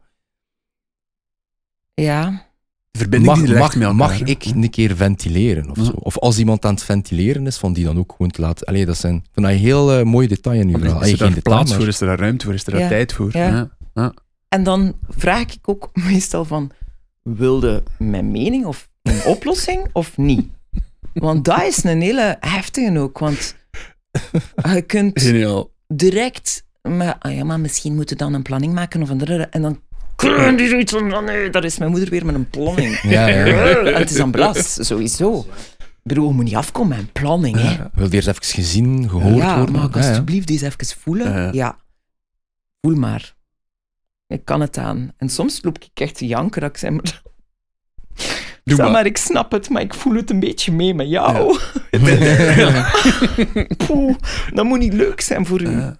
Ja, 1.95 2.45
De 2.91 2.99
verbinding 2.99 3.33
mag, 3.37 3.47
mag, 3.59 3.75
met 3.75 3.83
elkaar, 3.83 3.95
mag 3.97 4.19
hè. 4.19 4.25
ik 4.25 4.45
een 4.45 4.71
keer 4.71 4.97
ventileren? 4.97 5.71
Of, 5.71 5.77
Ja. 5.77 5.85
zo? 5.85 5.91
of 5.93 6.19
als 6.19 6.39
iemand 6.39 6.65
aan 6.65 6.75
het 6.75 6.83
ventileren 6.83 7.47
is, 7.47 7.57
van 7.57 7.73
die 7.73 7.85
dan 7.85 7.99
ook 7.99 8.11
gewoon 8.17 8.31
te 8.31 8.41
laten. 8.41 8.67
Allee, 8.67 8.87
dat 8.87 8.97
zijn 8.97 9.25
een 9.35 9.45
heel 9.45 9.93
eh, 9.93 10.03
mooi 10.05 10.27
detail 10.27 10.61
in 10.61 10.69
uw 10.69 10.79
verhaal. 10.79 11.03
Is 11.03 11.13
er 11.13 11.19
geen 11.19 11.33
daar 11.33 11.43
plaats 11.43 11.71
maar- 11.71 11.79
voor? 11.79 11.89
Is 11.89 12.01
er 12.01 12.07
daar 12.07 12.19
ruimte 12.19 12.45
voor? 12.45 12.55
Is 12.55 12.65
er 12.67 12.73
daar 12.73 12.81
Ja. 12.81 12.89
tijd 12.89 13.13
voor? 13.13 13.31
Ja. 13.33 13.71
Ja. 13.95 14.15
En 14.49 14.63
dan 14.63 14.97
vraag 15.09 15.43
ik 15.55 15.69
ook 15.69 15.91
meestal 15.93 16.45
van, 16.45 16.71
wilde 17.23 17.83
mijn 17.99 18.31
mening 18.31 18.65
of 18.65 18.89
een 19.03 19.23
oplossing 19.25 19.87
of 19.93 20.17
niet? 20.17 20.49
Want 21.19 21.45
dat 21.45 21.63
is 21.63 21.85
een 21.85 22.01
hele 22.01 22.37
heftige 22.41 22.99
ook, 22.99 23.19
want 23.19 23.57
je 24.75 24.83
kunt 24.87 25.21
Geniaal. 25.21 25.73
direct, 25.89 26.65
maar, 26.83 27.17
ah 27.19 27.35
ja, 27.35 27.45
maar 27.45 27.61
misschien 27.61 27.95
moeten 27.95 28.17
we 28.17 28.23
dan 28.23 28.35
een 28.35 28.43
planning 28.43 28.75
maken 28.75 29.03
of 29.03 29.09
een 29.09 29.51
en 29.51 29.63
dan 29.63 29.81
kun 30.17 30.57
die 30.57 30.69
zoiets 30.69 30.93
van, 30.93 31.15
oh 31.15 31.25
nee, 31.25 31.51
daar 31.51 31.65
is 31.65 31.79
mijn 31.79 31.91
moeder 31.91 32.11
weer 32.11 32.27
met 32.27 32.35
een 32.35 32.51
planning. 32.51 33.01
Ja, 33.03 33.27
ja. 33.27 33.77
En 33.77 33.95
het 33.95 34.11
is 34.11 34.19
een 34.19 34.31
belast, 34.31 34.85
sowieso. 34.85 35.39
Ik 35.79 36.13
bedoel, 36.13 36.29
je 36.29 36.35
moet 36.35 36.45
niet 36.45 36.55
afkomen 36.55 36.89
met 36.89 36.99
een 36.99 37.13
planning, 37.13 37.57
hè. 37.57 37.71
Ja, 37.71 37.91
wil 37.95 38.07
die 38.07 38.15
eerst 38.15 38.29
even 38.29 38.45
gezien, 38.45 39.09
gehoord 39.09 39.37
ja, 39.37 39.59
worden? 39.59 39.75
ja. 39.75 40.09
alsjeblieft 40.09 40.51
eens 40.51 40.61
even 40.63 40.87
voelen? 41.01 41.55
Ja. 41.55 41.79
Voel 42.81 42.95
maar. 42.95 43.35
Ik 44.27 44.45
kan 44.45 44.61
het 44.61 44.79
aan. 44.79 45.13
En 45.17 45.29
soms 45.29 45.63
loop 45.63 45.79
ik 45.79 46.01
echt 46.01 46.15
te 46.15 46.27
janken 46.27 46.61
dat 46.61 46.71
ik 46.71 46.77
zeg 46.77 46.91
maar... 46.91 47.23
Doe 48.67 48.77
maar. 48.79 48.91
maar, 48.91 49.07
ik 49.07 49.17
snap 49.17 49.53
het, 49.53 49.71
maar 49.71 49.83
ik 49.83 49.95
voel 49.95 50.15
het 50.15 50.31
een 50.31 50.41
beetje 50.41 50.73
mee 50.73 50.95
met 50.95 51.09
jou. 51.09 51.59
Poeh, 53.87 54.17
dat 54.55 54.65
moet 54.65 54.79
niet 54.79 54.93
leuk 54.93 55.21
zijn 55.21 55.47
voor 55.47 55.61
u. 55.63 55.71
Ja. 55.71 55.97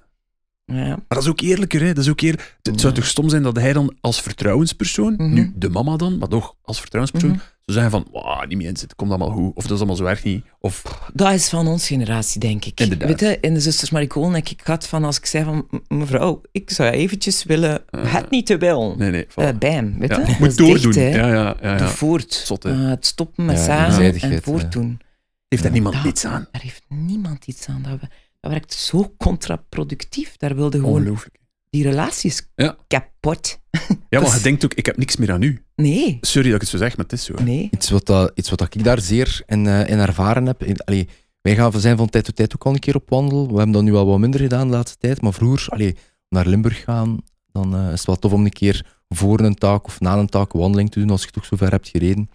Ja. 0.65 0.87
Maar 0.87 1.05
dat 1.09 1.23
is 1.23 1.29
ook 1.29 1.41
eerlijker, 1.41 1.81
hè? 1.81 1.87
Dat 1.93 2.05
is 2.05 2.11
ook 2.11 2.21
eerlijk. 2.21 2.59
Het 2.63 2.81
zou 2.81 2.93
Ja. 2.93 2.99
toch 3.01 3.09
stom 3.09 3.29
zijn 3.29 3.43
dat 3.43 3.57
hij 3.57 3.73
dan 3.73 3.95
als 4.01 4.21
vertrouwenspersoon, 4.21 5.13
Mhm. 5.17 5.33
nu 5.33 5.53
de 5.57 5.69
mama 5.69 5.97
dan, 5.97 6.19
maar 6.19 6.29
toch 6.29 6.55
als 6.63 6.81
vertrouwenspersoon, 6.81 7.31
Mhm. 7.31 7.41
Zou 7.73 7.79
zeggen 7.89 7.91
van, 7.91 8.23
"Wauw, 8.23 8.47
die 8.47 8.57
mensen, 8.57 8.87
het 8.89 8.97
komt 8.97 9.11
allemaal 9.11 9.31
goed. 9.31 9.55
Of 9.55 9.63
dat 9.63 9.73
is 9.73 9.77
allemaal 9.79 9.97
zo 9.97 10.05
erg 10.05 10.23
niet. 10.25 10.45
Of, 10.61 10.83
Dat 11.15 11.33
is 11.33 11.49
van 11.49 11.67
onze 11.67 11.87
generatie, 11.87 12.41
denk 12.41 12.65
ik. 12.65 12.81
Inderdaad. 12.81 13.09
Weet 13.09 13.21
je, 13.21 13.39
in 13.41 13.55
de 13.55 13.61
Zusters 13.61 13.91
Maricoon 13.91 14.35
heb 14.35 14.49
ik 14.49 14.61
gehad 14.65 14.87
van 14.87 15.05
als 15.05 15.17
ik 15.19 15.27
zei 15.27 15.45
van 15.45 15.67
"M- 15.71 15.95
mevrouw, 15.97 16.41
ik 16.53 16.71
zou 16.71 16.91
eventjes 16.91 17.45
willen, 17.45 17.83
Eh. 17.91 18.15
het 18.15 18.31
niet 18.31 18.47
te 18.47 18.57
wel. 18.59 18.95
nee, 18.97 19.11
nee. 19.11 19.27
Eh, 19.35 19.49
bam, 19.59 19.99
weet 19.99 20.09
ja, 20.11 20.19
je? 20.21 20.27
Dat 20.27 20.39
moet 20.39 20.57
dicht, 20.57 20.83
doordoen. 20.83 21.03
hè. 21.03 21.09
ja, 21.09 21.27
ja, 21.29 21.57
ja, 21.63 21.77
Doe 21.77 21.87
ja. 21.87 21.93
voort. 21.93 22.35
Zot, 22.35 22.63
hè. 22.63 22.71
Eh, 22.71 22.89
het 22.89 23.07
stoppen 23.07 23.45
met 23.45 23.57
Ja, 23.57 23.63
zagen 23.65 24.15
en 24.21 24.43
voortdoen. 24.43 25.01
Heeft 25.49 25.63
daar 25.63 25.73
niemand 25.73 25.95
Dat- 25.95 26.05
iets 26.05 26.25
aan? 26.25 26.49
Daar 26.53 26.63
heeft 26.63 26.83
niemand 26.89 27.47
iets 27.47 27.67
aan. 27.69 27.83
Dat, 27.83 28.01
we- 28.01 28.09
dat 28.41 28.51
werkt 28.51 28.73
zo 28.73 29.15
contraproductief. 29.19 30.37
Daar 30.37 30.55
wilde 30.57 30.79
gewoon 30.79 30.95
Ongelooflijk. 31.01 31.37
die 31.71 31.83
relaties 31.83 32.49
Ja. 32.55 32.77
kapot. 32.89 33.61
Ja, 33.71 33.81
maar 34.11 34.21
Dus- 34.21 34.35
je 34.35 34.41
denkt 34.43 34.65
ook, 34.65 34.75
ik 34.75 34.87
heb 34.87 34.97
niks 34.97 35.17
meer 35.17 35.33
aan 35.33 35.43
u. 35.43 35.65
Nee, 35.77 36.19
Sorry 36.21 36.47
dat 36.47 36.55
ik 36.55 36.61
het 36.61 36.71
zo 36.71 36.77
zeg, 36.77 36.97
maar 36.97 37.05
het 37.05 37.15
is 37.15 37.25
zo. 37.25 37.35
hè. 37.37 37.45
nee. 37.45 37.69
Iets 37.73 37.91
wat, 37.91 38.07
dat, 38.07 38.33
iets 38.35 38.51
wat 38.51 38.59
dat 38.59 38.75
ik 38.75 38.85
daar 38.85 39.01
zeer 39.01 39.43
in, 39.47 39.67
eh, 39.67 39.89
in 39.89 39.99
ervaren 39.99 40.47
heb. 40.47 40.63
In- 40.63 40.81
allee, 40.85 41.09
wij 41.41 41.55
gaan, 41.55 41.81
zijn 41.81 41.97
van 41.97 42.09
tijd 42.09 42.25
tot 42.25 42.37
tijd 42.37 42.55
ook 42.55 42.65
al 42.67 42.73
een 42.73 42.79
keer 42.79 42.95
op 42.95 43.09
wandel. 43.09 43.43
We 43.49 43.55
hebben 43.55 43.73
dat 43.73 43.83
nu 43.83 43.95
al 43.95 44.07
wat 44.07 44.19
minder 44.19 44.41
gedaan 44.41 44.67
de 44.69 44.73
laatste 44.75 44.99
tijd. 44.99 45.21
Maar 45.21 45.33
vroeger, 45.33 45.69
allee, 45.73 45.97
naar 46.29 46.47
Limburg 46.47 46.83
gaan, 46.85 47.19
dan 47.53 47.75
eh, 47.77 47.85
is 47.87 47.91
het 47.99 48.07
wel 48.07 48.17
tof 48.17 48.33
om 48.33 48.45
een 48.45 48.53
keer 48.53 48.87
voor 49.09 49.41
een 49.41 49.55
taak 49.55 49.85
of 49.87 50.01
na 50.01 50.17
een 50.17 50.27
taak 50.29 50.53
een 50.53 50.61
wandeling 50.61 50.91
te 50.91 50.99
doen 51.01 51.11
als 51.11 51.23
je 51.23 51.31
toch 51.31 51.45
zo 51.45 51.57
ver 51.57 51.71
hebt 51.71 51.89
gereden. 51.89 52.31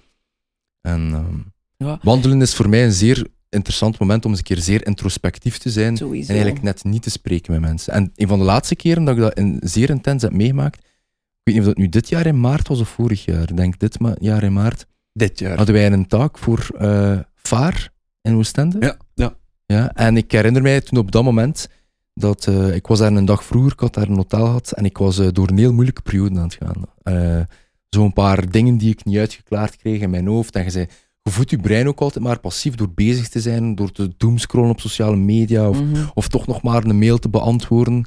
En 0.82 1.10
ehm, 1.14 1.38
Ja. 1.88 2.00
wandelen 2.04 2.42
is 2.42 2.54
voor 2.56 2.70
mij 2.70 2.84
een 2.84 2.92
zeer 2.92 3.28
interessant 3.50 4.00
moment 4.00 4.26
om 4.26 4.30
eens 4.32 4.40
een 4.40 4.46
keer 4.46 4.58
zeer 4.64 4.86
introspectief 4.86 5.58
te 5.58 5.70
zijn. 5.70 5.98
Sowieso. 5.98 6.28
En 6.30 6.36
eigenlijk 6.36 6.64
net 6.64 6.84
niet 6.84 7.02
te 7.04 7.10
spreken 7.10 7.52
met 7.52 7.62
mensen. 7.62 7.94
En 7.94 8.12
een 8.16 8.28
van 8.28 8.40
de 8.40 8.46
laatste 8.46 8.76
keren 8.76 9.04
dat 9.04 9.16
ik 9.16 9.22
dat 9.22 9.38
in, 9.38 9.60
zeer 9.64 9.90
intens 9.90 10.22
heb 10.22 10.32
meegemaakt, 10.32 10.86
weet 11.44 11.56
niet 11.56 11.60
of 11.60 11.66
dat 11.66 11.78
nu 11.78 11.90
dit 11.90 12.10
jaar 12.10 12.26
in 12.26 12.40
maart 12.40 12.68
was 12.68 12.80
of 12.80 12.90
vorig 12.90 13.26
jaar, 13.26 13.50
ik 13.50 13.58
denk 13.58 13.80
dit 13.80 14.00
ma- 14.00 14.16
jaar 14.20 14.44
in 14.44 14.54
maart, 14.54 14.86
Dit 15.14 15.40
jaar. 15.40 15.58
hadden 15.58 15.76
wij 15.76 15.92
een 15.92 16.08
taak 16.08 16.38
voor 16.38 16.70
eh 16.78 17.20
VAR 17.36 17.90
in 18.22 18.36
Oostende. 18.36 18.78
Ja, 18.80 18.98
ja. 19.16 19.34
Ja, 19.66 19.92
en 19.94 20.18
ik 20.18 20.32
herinner 20.32 20.62
mij 20.62 20.82
toen 20.82 21.00
op 21.00 21.12
dat 21.12 21.24
moment 21.24 21.68
dat 22.14 22.48
eh, 22.48 22.76
ik 22.76 22.88
was 22.88 23.00
daar 23.00 23.12
een 23.12 23.26
dag 23.26 23.44
vroeger, 23.44 23.72
ik 23.72 23.80
had 23.80 23.94
daar 23.94 24.08
een 24.08 24.16
hotel 24.16 24.46
gehad 24.46 24.72
en 24.72 24.86
ik 24.86 24.98
was 24.98 25.20
eh, 25.20 25.28
door 25.32 25.50
een 25.50 25.58
heel 25.58 25.74
moeilijke 25.74 26.02
periode 26.02 26.38
aan 26.40 26.44
het 26.44 26.58
gaan. 26.64 26.84
Eh 27.04 27.42
Zo'n 27.90 28.14
paar 28.14 28.50
dingen 28.50 28.78
die 28.78 28.90
ik 28.92 29.06
niet 29.06 29.18
uitgeklaard 29.18 29.76
kreeg 29.78 30.02
in 30.02 30.10
mijn 30.10 30.28
hoofd. 30.28 30.56
En 30.56 30.64
je 30.64 30.70
zei, 30.70 30.86
je 31.22 31.32
voedt 31.32 31.50
je 31.50 31.58
brein 31.58 31.88
ook 31.88 32.00
altijd 32.00 32.24
maar 32.24 32.40
passief 32.40 32.76
door 32.76 32.90
bezig 32.90 33.28
te 33.30 33.40
zijn, 33.42 33.76
door 33.76 33.92
te 33.92 34.14
doomscrollen 34.18 34.70
op 34.70 34.80
sociale 34.80 35.16
media 35.16 35.70
of, 35.70 35.82
Mhm. 35.82 36.06
of 36.14 36.28
toch 36.28 36.48
nog 36.48 36.62
maar 36.62 36.84
een 36.84 37.00
mail 37.00 37.18
te 37.18 37.30
beantwoorden. 37.30 38.06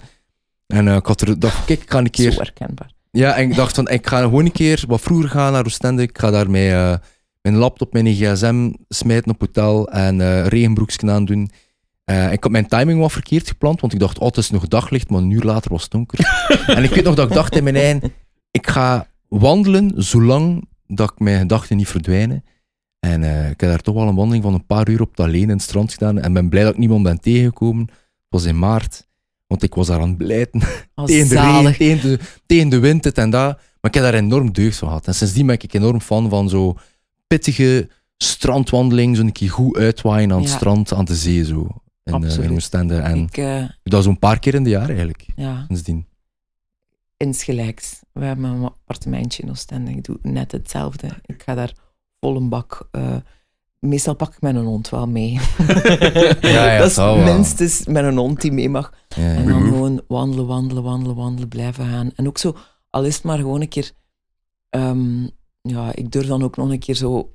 En 0.67 0.89
eh, 0.89 0.97
ik 0.97 1.07
had 1.07 1.21
er 1.21 1.39
dacht, 1.39 1.65
kijk, 1.65 1.83
ik 1.83 1.91
ga 1.91 1.99
een 1.99 2.11
keer 2.11 2.33
Zo 2.33 2.39
herkenbaar. 2.41 2.93
Ja, 3.15 3.37
en 3.37 3.51
ik 3.51 3.57
dacht 3.57 3.75
van, 3.75 3.89
ik 3.89 4.07
ga 4.07 4.21
gewoon 4.21 4.45
een 4.45 4.53
keer 4.53 4.85
wat 4.87 5.01
vroeger 5.01 5.29
gaan 5.29 5.53
naar 5.53 5.65
Oostende. 5.65 6.03
Ik 6.03 6.19
ga 6.19 6.31
daar 6.31 6.51
mijn, 6.51 6.73
eh, 6.73 6.97
mijn 7.41 7.57
laptop, 7.57 7.93
mijn 7.93 8.15
gsm 8.15 8.73
smijten 8.89 9.31
op 9.31 9.41
hotel 9.41 9.89
en 9.91 10.21
eh 10.21 10.47
regenbroeksken 10.47 11.11
aan 11.11 11.25
doen. 11.25 11.51
Eh, 12.05 12.33
ik 12.33 12.43
had 12.43 12.53
mijn 12.53 12.69
timing 12.69 13.01
wat 13.01 13.13
verkeerd 13.13 13.49
gepland, 13.49 13.81
want 13.81 13.93
ik 13.93 13.99
dacht, 13.99 14.19
oh, 14.19 14.27
het 14.27 14.37
is 14.37 14.51
nog 14.51 14.69
daglicht, 14.69 15.11
maar 15.11 15.21
een 15.21 15.31
uur 15.31 15.43
later 15.43 15.71
was 15.71 15.83
het 15.83 15.91
donker. 15.91 16.47
en 16.77 16.83
ik 16.83 16.91
weet 16.91 17.05
nog 17.05 17.15
dat 17.15 17.29
ik 17.29 17.35
dacht 17.35 17.57
in 17.57 17.65
mijn 17.65 17.77
eigen, 17.77 18.13
ik 18.51 18.67
ga 18.67 19.07
wandelen 19.29 19.93
zolang 19.97 20.69
dat 20.87 21.11
ik 21.11 21.19
mijn 21.19 21.39
gedachten 21.39 21.77
niet 21.77 21.89
verdwijnen. 21.89 22.45
En 23.01 23.23
ik 23.51 23.61
heb 23.61 23.71
daar 23.71 23.81
toch 23.81 23.95
wel 23.95 24.09
een 24.09 24.15
wandeling 24.15 24.45
van 24.45 24.55
een 24.55 24.67
paar 24.67 24.89
uur 24.89 25.01
op 25.01 25.11
het 25.11 25.21
alleen 25.21 25.43
in 25.43 25.49
het 25.49 25.63
strand 25.63 25.93
gedaan. 25.93 26.19
En 26.19 26.33
ben 26.33 26.49
blij 26.49 26.63
dat 26.63 26.73
ik 26.73 26.79
niemand 26.79 27.03
ben 27.03 27.21
tegengekomen. 27.21 27.87
Het 27.87 28.29
was 28.29 28.45
in 28.45 28.59
maart, 28.59 29.07
want 29.47 29.63
ik 29.63 29.75
was 29.75 29.87
daar 29.87 30.01
aan 30.01 30.09
het 30.09 30.17
blijten. 30.19 30.61
Oh, 30.95 31.05
tegen 31.07 31.29
de 31.29 31.35
regen, 31.41 31.77
tegen 31.77 32.09
de, 32.11 32.19
tegen 32.47 32.69
de 32.69 32.79
wind, 32.79 33.03
dit 33.03 33.19
en 33.19 33.31
dat. 33.31 33.57
Maar 33.81 33.91
ik 33.93 33.95
heb 33.95 34.03
daar 34.03 34.15
enorm 34.15 34.53
deugd 34.53 34.77
van 34.79 34.89
gehad. 34.89 35.07
En 35.07 35.15
sindsdien 35.15 35.47
ben 35.47 35.55
ik 35.61 35.73
enorm 35.75 36.01
fan 36.01 36.29
van 36.29 36.49
zo 36.49 36.77
pittige 37.27 37.89
strandwandeling, 38.17 39.17
zo'n 39.17 39.33
keer 39.33 39.51
goed 39.51 39.77
uitwaaien 39.77 40.33
aan 40.33 40.41
het 40.41 40.49
Ja. 40.51 40.57
strand, 40.57 40.93
aan 40.93 41.05
de 41.05 41.15
zee, 41.15 41.45
zo. 41.45 41.69
In, 42.05 42.13
Absoluut. 42.13 42.51
in 42.51 42.57
Oostende. 42.57 42.97
En 42.97 43.17
Ik, 43.19 43.37
eh, 43.37 43.65
dat 43.83 44.03
zo'n 44.05 44.19
paar 44.19 44.39
keer 44.39 44.55
in 44.55 44.63
de 44.65 44.71
jaar 44.71 44.87
eigenlijk, 44.89 45.27
ja, 45.37 45.65
sindsdien. 45.67 46.07
insgelijks. 47.17 48.01
We 48.13 48.25
hebben 48.25 48.45
een 48.45 48.63
appartementje 48.65 49.43
in 49.43 49.51
Oostende. 49.51 49.91
Ik 49.91 50.05
doe 50.05 50.19
net 50.23 50.53
hetzelfde. 50.53 51.09
Ik 51.27 51.43
ga 51.43 51.55
daar 51.55 51.73
vol 52.21 52.37
een 52.37 52.49
bak... 52.49 52.89
eh, 52.91 53.17
meestal 53.85 54.15
pak 54.15 54.35
ik 54.35 54.41
mijn 54.41 54.57
hond 54.57 54.89
wel 54.89 55.07
mee. 55.07 55.33
Ja, 56.41 56.73
ja, 56.73 56.79
dat 56.79 56.91
is 56.91 56.97
wel. 56.97 57.17
minstens 57.17 57.87
met 57.87 58.05
een 58.05 58.17
hond 58.17 58.41
die 58.41 58.53
mee 58.53 58.69
mag. 58.69 58.93
Ja, 59.09 59.23
ja. 59.23 59.35
En 59.35 59.47
dan 59.49 59.63
gewoon 59.63 60.03
wandelen, 60.09 60.47
wandelen, 60.47 60.83
wandelen, 60.83 61.17
wandelen, 61.17 61.49
blijven 61.49 61.87
gaan. 61.87 62.11
En 62.15 62.27
ook 62.27 62.39
zo, 62.39 62.57
al 62.91 63.05
is 63.05 63.15
het 63.15 63.25
maar 63.25 63.39
gewoon 63.39 63.61
een 63.61 63.69
keer... 63.69 63.91
ehm, 64.71 65.23
ja, 65.63 65.95
ik 65.95 66.11
durf 66.13 66.27
dan 66.27 66.43
ook 66.43 66.57
nog 66.57 66.71
een 66.71 66.79
keer 66.79 66.95
zo 66.95 67.33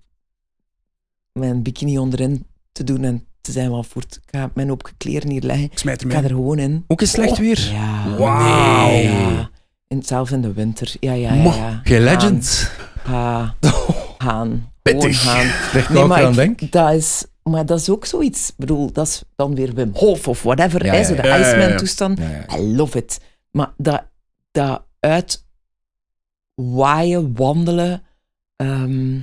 mijn 1.33 1.63
bikini 1.63 1.97
onderin 1.97 2.45
te 2.71 2.83
doen 2.83 3.03
en 3.03 3.25
te 3.41 3.51
zijn 3.51 3.69
van 3.69 3.85
voort. 3.85 4.15
Ik 4.15 4.29
ga 4.39 4.51
mijn 4.53 4.67
hoop 4.67 4.91
kleren 4.97 5.29
hier 5.29 5.41
leggen. 5.41 5.65
Ik 5.65 5.77
smijt 5.77 6.03
Ik 6.03 6.11
ga 6.11 6.23
er 6.23 6.29
gewoon 6.29 6.59
in. 6.59 6.83
Ook 6.87 7.01
in 7.01 7.07
slecht 7.07 7.37
weer. 7.37 7.69
Ja. 7.71 8.17
Wauw. 8.17 8.91
Ja. 8.91 9.49
In, 9.87 10.03
zelfs 10.03 10.31
in 10.31 10.41
de 10.41 10.53
winter. 10.53 10.93
Ja, 10.99 11.13
ja, 11.13 11.33
ja. 11.33 11.43
Ja. 11.43 11.81
Geen 11.83 12.03
legend. 12.03 12.71
Gaan. 14.17 14.68
Pittig. 14.81 15.23
Leg 15.73 15.89
Nee, 15.93 16.05
maar 16.05 16.23
aan 16.23 16.29
ik- 16.29 16.35
denk. 16.35 16.71
dat 16.71 16.93
is, 16.93 17.25
maar 17.43 17.65
dat 17.65 17.79
is 17.79 17.89
ook 17.89 18.05
zoiets. 18.05 18.49
Ik 18.49 18.55
bedoel, 18.57 18.91
dat 18.91 19.07
is 19.07 19.23
dan 19.35 19.55
weer 19.55 19.73
Wim 19.73 19.91
Hof 19.93 20.27
of 20.27 20.43
whatever. 20.43 20.85
Ja, 20.85 20.93
hè, 20.93 21.03
zo 21.03 21.15
de. 21.15 21.21
Iceman-toestand. 21.39 22.19
I 22.19 22.75
love 22.75 22.97
it. 22.97 23.19
Maar 23.51 23.73
dat, 23.77 24.03
dat 24.51 24.85
uit 24.99 25.45
waaien, 26.55 27.35
wandelen, 27.35 28.03
ehm, 28.55 29.19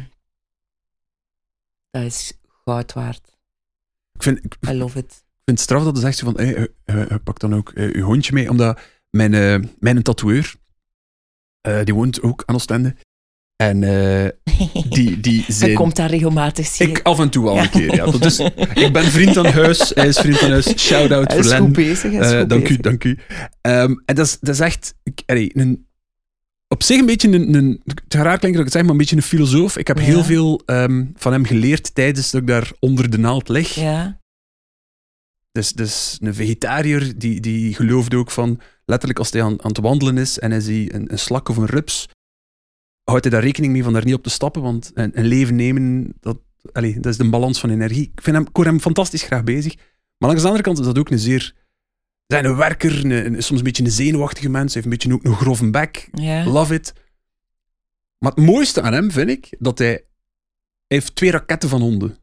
dat 1.90 2.02
is 2.02 2.32
goud 2.64 2.92
waard. 2.92 3.36
Ik 4.12 4.22
vind, 4.22 4.44
ik 4.44 4.56
I 4.68 4.72
love 4.74 4.98
it. 4.98 5.12
vind 5.44 5.58
het 5.58 5.60
straf 5.60 5.84
dat 5.84 5.94
je 5.96 6.02
zegt 6.02 6.20
van, 6.20 6.34
hey, 6.36 6.68
je 6.84 7.20
pakt 7.24 7.40
dan 7.40 7.54
ook 7.54 7.70
eh, 7.70 7.92
je 7.92 8.00
hondje 8.00 8.32
mee, 8.32 8.50
omdat 8.50 8.80
mijn, 9.10 9.34
eh, 9.34 9.70
mijn 9.78 10.02
tatoeëur, 10.02 10.54
eh, 11.60 11.84
die 11.84 11.94
woont 11.94 12.22
ook 12.22 12.42
aan 12.46 12.54
Oostende. 12.54 12.96
En 13.56 13.82
eh, 13.82 14.30
die, 14.94 15.20
die 15.20 15.44
Hij 15.48 15.72
komt 15.72 15.96
daar 15.96 16.10
regelmatig, 16.10 16.66
zie 16.66 16.88
Ik 16.88 17.00
af 17.02 17.18
en 17.18 17.30
toe 17.30 17.44
wel 17.44 17.58
een 17.58 17.70
keer, 17.70 17.94
ja. 17.94 18.04
Dat 18.04 18.24
is, 18.24 18.38
ik 18.74 18.92
ben 18.92 19.04
vriend 19.04 19.36
aan 19.36 19.46
huis, 19.46 19.92
hij 19.94 20.06
is 20.06 20.18
vriend 20.18 20.42
aan 20.42 20.50
huis. 20.50 20.78
Shout-out 20.78 21.32
voor 21.32 21.44
Len. 21.44 21.72
bezig. 21.72 22.12
Hij 22.12 22.20
is 22.20 22.32
Eh, 22.32 22.38
goed 22.38 22.48
dank 22.48 22.68
u, 22.68 22.76
dank 22.76 23.04
u. 23.04 23.18
Ehm, 23.60 23.94
en 24.04 24.14
dat 24.14 24.26
is, 24.26 24.38
dat 24.40 24.54
is 24.54 24.60
echt... 24.60 24.94
Ik, 25.02 25.22
allee, 25.26 25.50
een, 25.54 25.86
op 26.68 26.82
zich 26.82 26.98
een 26.98 27.06
beetje 27.06 27.28
een... 27.32 27.54
een 27.54 27.82
het 27.84 28.14
raar 28.14 28.40
dat 28.40 28.50
ik 28.50 28.56
het 28.56 28.72
zeg, 28.72 28.82
maar 28.82 28.90
een 28.90 28.96
beetje 28.96 29.16
een 29.16 29.22
filosoof. 29.22 29.76
Ik 29.76 29.86
heb 29.86 29.98
Ja. 29.98 30.04
heel 30.04 30.24
veel 30.24 30.62
ehm, 30.66 31.04
van 31.14 31.32
hem 31.32 31.44
geleerd 31.44 31.94
tijdens 31.94 32.30
dat 32.30 32.40
ik 32.40 32.46
daar 32.46 32.70
onder 32.80 33.10
de 33.10 33.18
naald 33.18 33.48
lig. 33.48 33.74
Ja, 33.74 34.20
Dus, 35.52 35.72
dus 35.72 36.18
een 36.20 36.34
vegetariër 36.34 37.18
die, 37.18 37.40
die 37.40 37.74
geloofde 37.74 38.16
ook 38.16 38.30
van... 38.30 38.60
Letterlijk 38.84 39.18
als 39.18 39.30
hij 39.30 39.42
aan, 39.42 39.62
aan 39.62 39.68
het 39.68 39.78
wandelen 39.78 40.18
is 40.18 40.38
en 40.38 40.50
hij 40.50 40.60
ziet 40.60 40.92
een, 40.94 41.12
een 41.12 41.18
slak 41.18 41.48
of 41.48 41.56
een 41.56 41.66
rups, 41.66 42.08
houdt 43.06 43.24
hij 43.24 43.32
daar 43.32 43.42
rekening 43.42 43.72
mee 43.72 43.82
van 43.82 43.92
daar 43.92 44.04
niet 44.04 44.14
op 44.14 44.22
te 44.22 44.30
stappen, 44.30 44.62
want 44.62 44.90
een, 44.94 45.18
een 45.18 45.24
leven 45.26 45.56
nemen, 45.56 46.14
dat, 46.20 46.38
allee, 46.72 46.94
dat 47.00 47.06
is 47.12 47.18
de 47.18 47.28
balans 47.30 47.60
van 47.60 47.70
energie. 47.70 48.02
Ik, 48.14 48.22
vind 48.22 48.36
hem, 48.36 48.46
ik 48.46 48.56
hoor 48.56 48.64
hem 48.64 48.80
fantastisch 48.80 49.22
graag 49.22 49.44
bezig. 49.44 49.74
Maar 50.18 50.28
langs 50.28 50.40
de 50.40 50.46
andere 50.48 50.64
kant 50.64 50.78
is 50.78 50.84
dat 50.84 50.98
ook 50.98 51.10
een 51.10 51.18
zeer... 51.18 51.54
Zijn 52.26 52.44
een 52.44 52.56
werker, 52.56 53.04
een, 53.04 53.10
een- 53.10 53.42
soms 53.42 53.58
een 53.58 53.64
beetje 53.64 53.84
een 53.84 53.90
zenuwachtige 53.90 54.48
mens, 54.48 54.74
heeft 54.74 54.86
een 54.86 54.90
beetje 54.92 55.12
ook 55.12 55.24
een 55.24 55.34
grove 55.36 55.70
bek. 55.70 56.08
Love 56.44 56.74
it. 56.74 56.92
Maar 58.18 58.32
het 58.32 58.44
mooiste 58.44 58.82
aan 58.82 58.92
hem 58.92 59.10
vind 59.10 59.30
ik 59.30 59.54
dat 59.58 59.78
hij, 59.78 59.88
hij 59.88 60.04
heeft 60.86 61.14
twee 61.14 61.30
raketten 61.30 61.68
van 61.68 61.80
honden. 61.80 62.16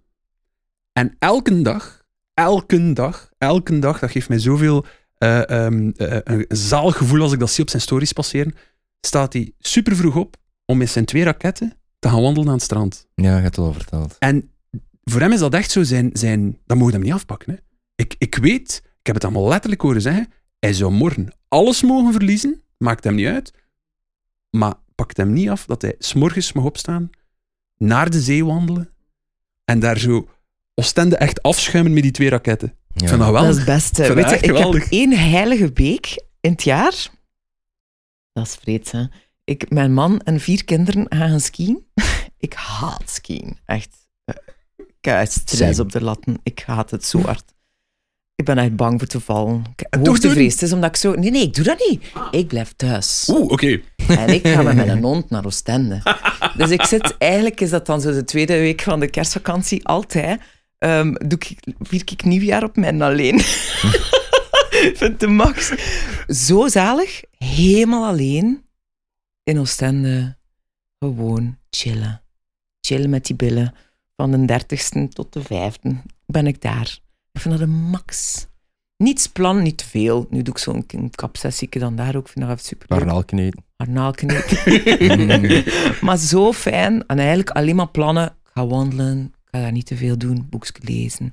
En 0.93 1.15
elke 1.19 1.61
dag, 1.61 2.03
elke 2.34 2.93
dag, 2.93 3.31
elke 3.38 3.79
dag, 3.79 3.99
dat 3.99 4.11
geeft 4.11 4.29
mij 4.29 4.39
zoveel 4.39 4.86
ehm, 5.17 5.89
eh, 5.95 6.17
een 6.23 6.45
zalig 6.47 6.97
gevoel 6.97 7.21
als 7.21 7.31
ik 7.31 7.39
dat 7.39 7.51
zie 7.51 7.63
op 7.63 7.69
zijn 7.69 7.81
stories 7.81 8.13
passeren, 8.13 8.55
staat 9.01 9.34
hij 9.34 9.53
super 9.59 9.95
vroeg 9.95 10.15
op 10.15 10.36
om 10.66 10.78
met 10.78 10.89
zijn 10.89 11.05
twee 11.05 11.24
raketten 11.24 11.74
te 11.99 12.09
gaan 12.09 12.22
wandelen 12.22 12.47
aan 12.47 12.53
het 12.53 12.64
strand. 12.64 13.07
Ja, 13.16 13.36
je 13.36 13.41
hebt 13.41 13.55
het 13.55 13.66
al 13.66 13.74
verteld. 13.74 14.16
En 14.20 14.51
voor 15.03 15.22
hem 15.22 15.32
is 15.32 15.39
dat 15.39 15.53
echt 15.53 15.72
zo 15.72 15.84
zijn... 15.84 16.09
zijn 16.14 16.59
dat 16.66 16.78
mogen 16.78 16.93
hem 16.93 17.01
niet 17.01 17.14
afpakken. 17.14 17.53
Hè. 17.53 17.59
Ik, 17.95 18.16
ik 18.18 18.36
weet, 18.36 18.82
ik 18.84 19.05
heb 19.05 19.16
het 19.16 19.24
allemaal 19.24 19.47
letterlijk 19.47 19.82
horen 19.82 20.01
zeggen, 20.01 20.28
hij 20.59 20.74
zou 20.74 20.91
morgen 20.91 21.34
alles 21.47 21.82
mogen 21.82 22.11
verliezen, 22.11 22.61
maakt 22.78 23.03
hem 23.03 23.16
niet 23.16 23.28
uit, 23.28 23.53
maar 24.49 24.74
pakt 24.95 25.18
hem 25.18 25.34
niet 25.34 25.49
af 25.49 25.66
dat 25.66 25.82
hij 25.82 25.95
s'morgens 25.99 26.53
mag 26.53 26.64
opstaan, 26.64 27.09
naar 27.78 28.09
de 28.09 28.22
zee 28.22 28.45
wandelen 28.45 28.89
en 29.66 29.80
daar 29.80 29.97
zo 29.97 30.28
Oostende 30.76 31.18
echt 31.18 31.41
afschuimen 31.41 31.93
met 31.93 32.03
die 32.03 32.11
twee 32.11 32.30
raketten. 32.30 32.78
Ja. 32.88 33.01
Ik 33.01 33.07
vind 33.07 33.22
dat 33.22 33.34
Dat 33.34 33.49
is 33.49 33.55
het 33.55 33.66
beste. 33.66 34.03
vind 34.03 34.16
Weet 34.16 34.30
je, 34.30 34.36
ik 34.36 34.57
heb 34.57 34.88
één 34.89 35.18
heilige 35.18 35.72
week 35.74 36.26
in 36.39 36.51
het 36.51 36.64
jaar. 36.64 37.09
Dat 38.34 38.45
is 38.45 38.55
vreed, 38.55 38.91
hè. 38.91 39.05
Ik, 39.45 39.69
mijn 39.69 39.93
man 39.93 40.19
en 40.19 40.39
vier 40.39 40.65
kinderen 40.65 41.05
gaan 41.09 41.39
skiën. 41.39 41.85
ik 42.37 42.53
haat 42.53 43.09
skiën, 43.09 43.57
echt. 43.65 43.97
Ik 44.75 45.09
heb 45.09 45.27
stress 45.27 45.79
op 45.79 45.91
de 45.91 46.03
latten. 46.03 46.39
Ik 46.43 46.63
haat 46.65 46.91
het 46.91 47.05
zo 47.05 47.21
hard. 47.21 47.53
Ik 48.35 48.45
ben 48.45 48.57
echt 48.57 48.75
bang 48.75 48.99
voor 48.99 49.07
te 49.07 49.19
vallen. 49.19 49.63
Ik-. 49.75 50.05
Hoogtevrees. 50.05 50.53
Het 50.53 50.61
is 50.61 50.73
omdat 50.73 50.89
ik 50.89 50.95
zo... 50.95 51.13
Nee, 51.13 51.31
nee, 51.31 51.41
ik 51.41 51.53
doe 51.55 51.63
dat 51.63 51.85
niet. 51.89 52.03
Ik 52.31 52.47
blijf 52.47 52.73
thuis. 52.75 53.29
Oeh, 53.31 53.51
oké. 53.51 53.81
En 54.07 54.29
ik 54.29 54.47
ga 54.47 54.61
met 54.61 54.75
mijn 54.75 55.03
hond 55.09 55.29
naar 55.29 55.45
Oostende. 55.45 56.01
Dus 56.57 56.69
ik 56.69 56.83
zit, 56.83 57.17
eigenlijk 57.17 57.61
is 57.61 57.69
dat 57.69 57.85
dan 57.85 58.01
zo 58.01 58.11
de 58.11 58.23
tweede 58.23 58.57
week 58.57 58.81
van 58.81 58.99
de 58.99 59.09
kerstvakantie, 59.09 59.87
altijd. 59.87 60.41
ehm, 60.77 61.13
doe 61.13 61.39
ik, 61.39 61.57
vier 61.79 62.01
ik 62.05 62.23
nieuwjaar 62.23 62.63
op 62.63 62.75
mijn 62.75 63.01
alleen. 63.01 63.35
Ik 63.35 64.93
vind 64.99 65.19
de 65.19 65.27
max. 65.27 65.73
Zo 66.27 66.67
zalig, 66.67 67.21
helemaal 67.37 68.05
alleen 68.05 68.63
in 69.43 69.59
Oostende. 69.59 70.37
Gewoon 70.99 71.57
chillen. 71.69 72.21
Chillen 72.81 73.09
met 73.09 73.25
die 73.25 73.35
billen. 73.35 73.73
Van 74.15 74.31
de 74.31 74.45
dertigste 74.45 75.07
tot 75.07 75.33
de 75.33 75.43
vijfde 75.43 75.95
ben 76.25 76.47
ik 76.47 76.61
daar. 76.61 76.99
Ik 77.31 77.41
vind 77.41 77.53
dat 77.53 77.63
een 77.67 77.75
max. 77.75 78.45
Niets 78.97 79.27
plan, 79.27 79.61
niet 79.61 79.83
veel. 79.83 80.27
Nu 80.29 80.41
doe 80.41 80.53
ik 80.53 80.59
zo'n 80.59 80.85
kapsessieke 81.15 81.79
dan 81.79 81.95
daar 81.95 82.15
ook. 82.15 82.25
Ik 82.25 82.31
vind 82.31 82.45
dat 82.45 82.53
echt 82.53 82.65
super 82.65 82.87
leuk. 82.89 82.99
Garnaalkneten. 83.77 84.57
maar 86.05 86.17
zo 86.17 86.53
fijn. 86.53 87.07
En 87.07 87.17
eigenlijk 87.19 87.49
alleen 87.49 87.75
maar 87.75 87.89
plannen. 87.89 88.25
Ik 88.25 88.51
ga 88.53 88.67
wandelen. 88.67 89.25
Ik 89.25 89.49
ga 89.51 89.59
daar 89.59 89.71
niet 89.71 89.85
te 89.85 89.95
veel 89.95 90.17
doen. 90.17 90.47
Boekje 90.49 90.73
lezen. 90.79 91.31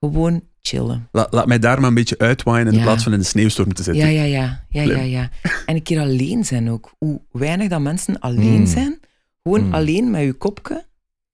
Gewoon 0.00 0.42
chillen. 0.62 1.08
Laat, 1.12 1.32
laat 1.32 1.46
mij 1.46 1.58
daar 1.58 1.80
maar 1.80 1.88
een 1.88 1.94
beetje 1.94 2.18
uitwaaien 2.18 2.66
in 2.66 2.72
Ja. 2.72 2.82
plaats 2.82 3.02
van 3.02 3.12
in 3.12 3.18
de 3.18 3.24
sneeuwstorm 3.24 3.74
te 3.74 3.82
zitten. 3.82 4.02
Ja, 4.02 4.08
ja, 4.08 4.22
ja. 4.22 4.64
ja, 4.68 4.82
ja, 4.82 5.00
ja. 5.02 5.30
En 5.66 5.74
een 5.74 5.82
keer 5.82 6.00
alleen 6.00 6.44
zijn 6.44 6.70
ook. 6.70 6.94
Hoe 6.98 7.20
weinig 7.30 7.68
dat 7.68 7.80
mensen 7.80 8.18
alleen 8.20 8.58
Mm. 8.60 8.66
zijn. 8.66 9.00
Gewoon 9.42 9.64
Mm. 9.66 9.74
alleen 9.74 10.10
met 10.10 10.22
je 10.22 10.32
kopje. 10.32 10.84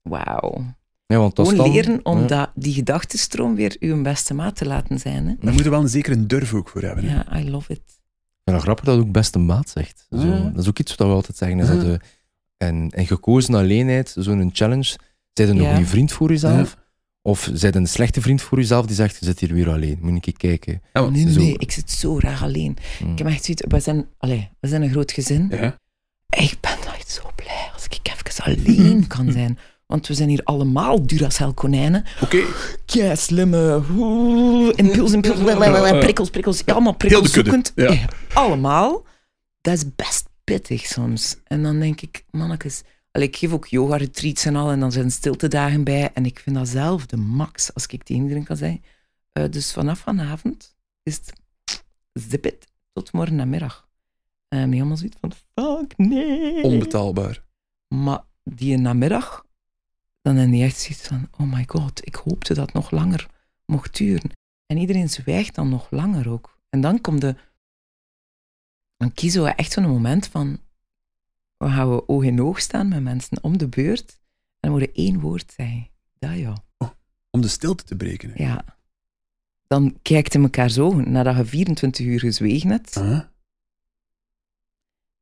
Wauw. 0.03 0.65
Ja, 1.07 1.17
want 1.19 1.35
Gewoon 1.35 1.57
dan- 1.57 1.71
leren 1.73 2.01
om 2.03 2.21
ja. 2.21 2.27
dat, 2.27 2.51
die 2.55 2.73
gedachtenstroom 2.75 3.55
weer 3.55 3.77
uw 3.81 4.03
beste 4.03 4.35
maat 4.35 4.57
te 4.57 4.67
laten 4.67 4.99
zijn. 4.99 5.27
Hè? 5.27 5.35
Daar 5.41 5.53
moeten 5.53 5.65
we 5.65 5.71
wel 5.71 5.81
een 5.81 5.89
zekere 5.89 6.27
durf 6.27 6.55
ook 6.55 6.69
voor 6.69 6.83
hebben. 6.83 7.05
hè. 7.05 7.15
Ja, 7.15 7.39
I 7.39 7.51
love 7.51 7.73
it. 7.73 7.81
Vind 8.45 8.57
het 8.57 8.63
grappig 8.63 8.85
dat 8.85 8.99
ook 8.99 9.13
beste 9.13 9.39
maat 9.39 9.69
zegt. 9.69 10.07
Zo, 10.11 10.17
Ja. 10.27 10.39
Dat 10.55 10.63
is 10.63 10.69
ook 10.69 10.79
iets 10.79 10.95
wat 10.95 11.07
we 11.07 11.13
altijd 11.13 11.37
zeggen. 11.37 11.59
Is 11.59 11.69
Ja. 11.69 11.75
dat 11.75 11.85
de, 11.85 12.01
en, 12.57 12.91
en 12.91 13.07
gekozen 13.07 13.55
alleenheid, 13.55 14.15
zo'n 14.19 14.51
challenge, 14.53 14.97
zijn 15.33 15.49
een 15.49 15.57
Ja. 15.63 15.71
goede 15.75 15.87
vriend 15.87 16.13
voor 16.13 16.29
jezelf? 16.29 16.77
Of 17.29 17.51
zijn 17.53 17.77
een 17.77 17.87
slechte 17.87 18.21
vriend 18.21 18.43
voor 18.43 18.59
jezelf 18.59 18.87
die 18.87 18.95
zegt, 18.95 19.17
je 19.19 19.25
zit 19.25 19.41
hier 19.41 19.53
weer 19.55 19.71
alleen, 19.71 19.99
moet 20.01 20.27
ik 20.27 20.35
kijken. 20.39 20.83
Ja, 20.93 21.09
Nee, 21.09 21.33
zo. 21.33 21.41
nee, 21.41 21.55
ik 21.59 21.73
zit 21.73 21.91
zo 21.91 22.15
graag 22.15 22.43
alleen. 22.43 22.77
Mm. 23.05 23.13
Ik 23.13 23.19
heb 23.19 23.27
echt 23.27 23.45
zoiets... 23.45 23.63
We 23.69 23.81
zijn, 23.81 24.07
allez, 24.19 24.43
we 24.61 24.69
zijn 24.69 24.83
een 24.83 24.91
groot 24.91 25.13
gezin. 25.13 25.47
Ja. 25.51 25.79
Ik 26.37 26.57
ben 26.61 26.95
echt 26.95 27.11
zo 27.11 27.23
blij 27.35 27.71
als 27.75 27.85
ik 27.85 27.99
even 28.03 28.45
alleen 28.45 29.07
kan 29.07 29.33
zijn. 29.41 29.59
Want 29.87 30.07
we 30.07 30.15
zijn 30.15 30.29
hier 30.29 30.41
allemaal 30.45 31.07
Duracell-konijnen. 31.07 32.05
Oké, 32.23 32.43
Kei 32.87 33.17
slimme... 33.17 33.83
oeh, 33.97 34.73
Impuls, 34.77 35.13
impuls, 35.13 35.39
prikkels, 35.99 36.31
prikkels. 36.31 36.63
ja, 36.65 36.73
Allemaal 36.73 36.95
Heel 36.99 37.23
de 37.23 37.31
kudde, 37.31 37.51
prikkelzoekend. 37.51 37.73
ja. 37.75 37.87
Eh, 37.89 38.05
Allemaal. 38.35 39.05
Dat 39.61 39.75
is 39.75 39.85
best 39.97 40.29
pittig 40.45 40.87
soms. 40.87 41.37
En 41.45 41.63
dan 41.63 41.79
denk 41.81 42.01
ik, 42.01 42.25
mannetjes... 42.31 42.83
Allee, 43.19 43.31
ik 43.31 43.37
geef 43.37 43.53
ook 43.53 43.67
yoga-retreats 43.67 44.45
en 44.45 44.57
al, 44.57 44.71
en 44.71 44.81
dan 44.81 44.93
zijn 44.93 45.11
stiltedagen 45.11 45.85
bij. 45.85 46.13
En 46.13 46.25
ik 46.25 46.39
vind 46.39 46.57
dat 46.57 46.69
zelf 46.69 47.07
de 47.07 47.17
max, 47.17 47.75
als 47.75 47.87
ik 47.87 48.03
tegen 48.03 48.23
iedereen 48.23 48.45
kan 48.45 48.57
zeggen. 48.57 48.83
Eh, 49.33 49.45
dus 49.51 49.73
vanaf 49.73 49.99
vanavond 49.99 50.77
is 51.03 51.17
het 51.17 51.33
zip 52.13 52.47
it 52.47 52.67
tot 52.93 53.13
morgen 53.13 53.37
namiddag. 53.37 53.89
En 54.49 54.61
dan 54.61 54.73
helemaal 54.73 54.97
zoiets 54.97 55.17
van, 55.21 55.33
fuck, 55.33 55.97
nee. 55.97 56.63
onbetaalbaar. 56.63 57.45
Maar 57.89 58.21
die 58.45 58.77
namiddag 58.77 59.47
dan 60.23 60.37
heb 60.37 60.53
je 60.53 60.63
echt 60.63 60.79
zoiets 60.79 61.07
van, 61.07 61.29
oh 61.39 61.53
my 61.53 61.65
god, 61.67 62.07
ik 62.07 62.15
hoopte 62.15 62.55
dat 62.55 62.65
het 62.65 62.75
nog 62.75 62.91
langer 62.91 63.27
mocht 63.67 63.97
duren. 63.97 64.31
En 64.67 64.77
iedereen 64.77 65.09
zwijgt 65.09 65.55
dan 65.55 65.69
nog 65.69 65.91
langer 65.91 66.31
ook. 66.31 66.59
En 66.71 66.81
dan 66.81 67.01
komt 67.01 67.21
de, 67.21 67.37
dan 68.97 69.13
kiezen 69.13 69.43
we 69.43 69.51
echt 69.51 69.73
zo'n 69.73 69.89
moment 69.89 70.27
van, 70.27 70.61
we 71.59 71.69
gaan 71.69 71.91
we 71.91 72.09
oog 72.09 72.23
in 72.25 72.43
oog 72.43 72.61
staan 72.61 72.89
met 72.89 73.03
mensen 73.03 73.43
om 73.43 73.59
de 73.59 73.69
beurt 73.69 74.19
en 74.61 74.73
we 74.73 74.79
moeten 74.79 74.95
één 74.95 75.21
woord 75.21 75.53
zeggen. 75.57 75.89
Dat 76.19 76.37
ja. 76.37 76.65
Om 77.31 77.41
de 77.41 77.49
stilte 77.49 77.85
te 77.85 77.97
breken. 77.97 78.31
hè. 78.35 78.45
Ja. 78.45 78.65
Dan 79.67 79.99
kijkt 80.03 80.33
je 80.33 80.39
elkaar 80.39 80.71
zo 80.71 80.95
nadat 80.95 81.37
je 81.37 81.45
24 81.45 82.07
uur 82.07 82.19
gezwegen 82.21 82.71
hebt. 82.71 82.97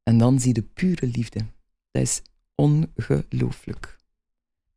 En 0.03 0.18
dan 0.18 0.41
zie 0.41 0.55
je 0.55 0.62
pure 0.62 1.07
liefde. 1.07 1.47
Dat 1.91 2.03
is 2.03 2.22
ongelooflijk. 2.55 3.97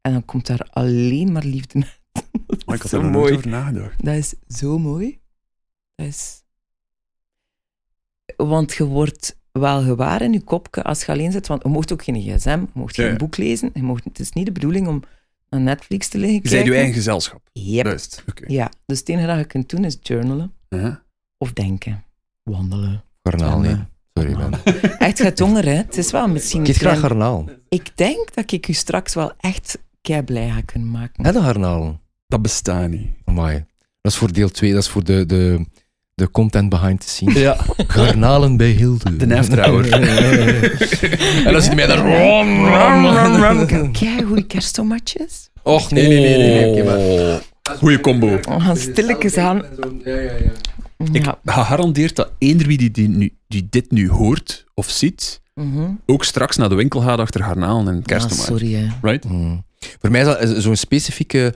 En 0.02 0.12
dan 0.12 0.26
komt 0.26 0.48
daar 0.48 0.68
alleen 0.70 1.32
maar 1.32 1.44
liefde 1.46 1.80
uit. 1.80 1.98
Dat 2.48 2.58
is 2.68 2.76
ik 2.76 2.82
had 2.82 2.92
er 2.92 3.02
nog 3.04 3.12
mooi. 3.12 3.34
over 3.34 3.48
nagedacht. 3.50 4.06
Dat 4.06 4.16
is 4.16 4.34
zo 4.48 4.80
mooi. 4.80 5.20
Dat 5.96 6.08
is... 6.08 6.44
Want 8.38 8.74
je 8.74 8.86
wordt 8.86 9.39
wel 9.52 9.82
gewaar 9.84 10.22
in 10.22 10.34
je 10.34 10.42
kopje 10.44 10.84
als 10.84 11.06
je 11.06 11.12
alleen 11.12 11.32
zit. 11.32 11.48
Want 11.48 11.64
je 11.64 11.70
mocht 11.70 11.94
ook 11.94 12.04
geen 12.04 12.16
gsm, 12.22 12.50
je 12.50 12.68
mocht 12.74 12.96
geen 12.96 13.06
Ja. 13.10 13.16
boek 13.16 13.38
lezen. 13.38 13.70
Je 13.74 13.84
mocht, 13.84 14.04
het 14.04 14.20
is 14.20 14.32
niet 14.32 14.46
de 14.46 14.52
bedoeling 14.52 14.88
om 14.88 15.04
naar 15.50 15.62
Netflix 15.62 16.08
te 16.08 16.18
liggen 16.18 16.36
Je 16.36 16.42
bent 16.42 16.52
je 16.54 16.58
kijken. 16.60 16.76
eigen 16.78 16.94
gezelschap. 16.94 17.42
Yep. 17.54 17.86
Juist. 17.86 18.24
Oké. 18.30 18.44
Ja, 18.48 18.72
dus 18.86 19.00
het 19.00 19.10
enige 19.10 19.28
dat 19.28 19.38
je 19.38 19.46
kunt 19.46 19.70
doen 19.70 19.86
is 19.86 19.98
journalen 20.02 20.52
Uh-huh. 20.70 20.96
of 21.38 21.54
denken. 21.54 22.04
Wandelen. 22.44 23.04
Garnaal, 23.24 23.60
nee. 23.60 23.76
Sorry, 24.14 24.34
man. 24.34 24.54
Echt, 24.98 25.22
gaat 25.22 25.40
honger, 25.40 25.66
hè? 25.66 25.72
Het 25.76 25.98
is 25.98 26.12
wel 26.12 26.28
misschien... 26.28 26.62
Ik 26.62 26.68
eet 26.68 26.76
graag 26.76 27.00
garnaal. 27.00 27.46
Ik 27.70 27.92
denk 27.98 28.34
dat 28.34 28.52
ik 28.52 28.68
u 28.68 28.74
straks 28.74 29.14
wel 29.14 29.32
echt 29.38 29.80
kei 30.02 30.22
blij 30.24 30.50
ga 30.50 30.62
kunnen 30.62 30.92
maken. 30.92 31.26
Hè, 31.26 31.32
de 31.32 31.42
garnaal? 31.42 32.00
Dat 32.28 32.42
bestaat 32.42 32.90
niet. 32.90 33.08
Amai. 33.26 33.66
Dat 34.02 34.12
is 34.12 34.18
voor 34.18 34.32
deel 34.34 34.50
2, 34.50 34.74
dat 34.74 34.82
is 34.84 34.90
voor 34.90 35.04
de, 35.04 35.26
de, 35.26 35.66
de 36.20 36.32
content 36.32 36.70
behind 36.70 37.02
the 37.02 37.10
scenes. 37.10 37.38
Ja. 37.38 37.58
Garnalen 37.88 38.58
bij 38.58 38.70
Hilde. 38.70 39.16
De 39.18 39.62
hour. 39.62 39.92
en 41.46 41.52
dan 41.54 41.62
zit 41.62 41.76
mij 41.76 41.88
daar... 41.88 42.02
Kei 43.92 44.24
goede 44.24 44.46
kersttomatjes. 44.46 45.50
Och, 45.64 45.92
nee, 45.92 46.08
nee, 46.08 46.20
nee. 46.20 46.38
nee, 46.38 46.72
nee. 46.72 46.84
Maar... 46.84 47.42
Goeie 47.78 48.00
combo. 48.00 48.28
We 48.28 48.60
gaan 48.60 48.78
stilletjes 48.78 49.38
aan. 49.38 49.64
Ja, 50.06 50.16
ja, 50.16 50.22
ja. 50.22 50.52
Ik 51.12 51.26
garandeer 51.46 52.14
dat 52.14 52.32
eender 52.38 52.68
wie 52.68 52.78
die, 52.78 52.92
die, 52.92 53.08
nu, 53.10 53.34
die 53.48 53.68
dit 53.70 53.92
nu 53.92 54.10
hoort 54.10 54.66
of 54.74 54.90
ziet, 54.90 55.42
Mhm. 55.54 55.90
ook 56.06 56.24
straks 56.24 56.58
naar 56.58 56.70
de 56.70 56.76
winkel 56.76 57.00
gaat 57.02 57.20
achter 57.20 57.44
garnalen 57.44 57.88
en 57.88 57.98
Ah, 58.00 58.06
kersttomaten. 58.06 58.46
sorry, 58.46 58.74
hè. 58.74 58.88
right? 59.02 59.26
Mm. 59.30 59.64
Voor 60.00 60.12
mij 60.12 60.20
is 60.22 60.26
dat 60.28 60.42
is 60.42 60.58
zo'n 60.64 60.76
specifieke 60.76 61.54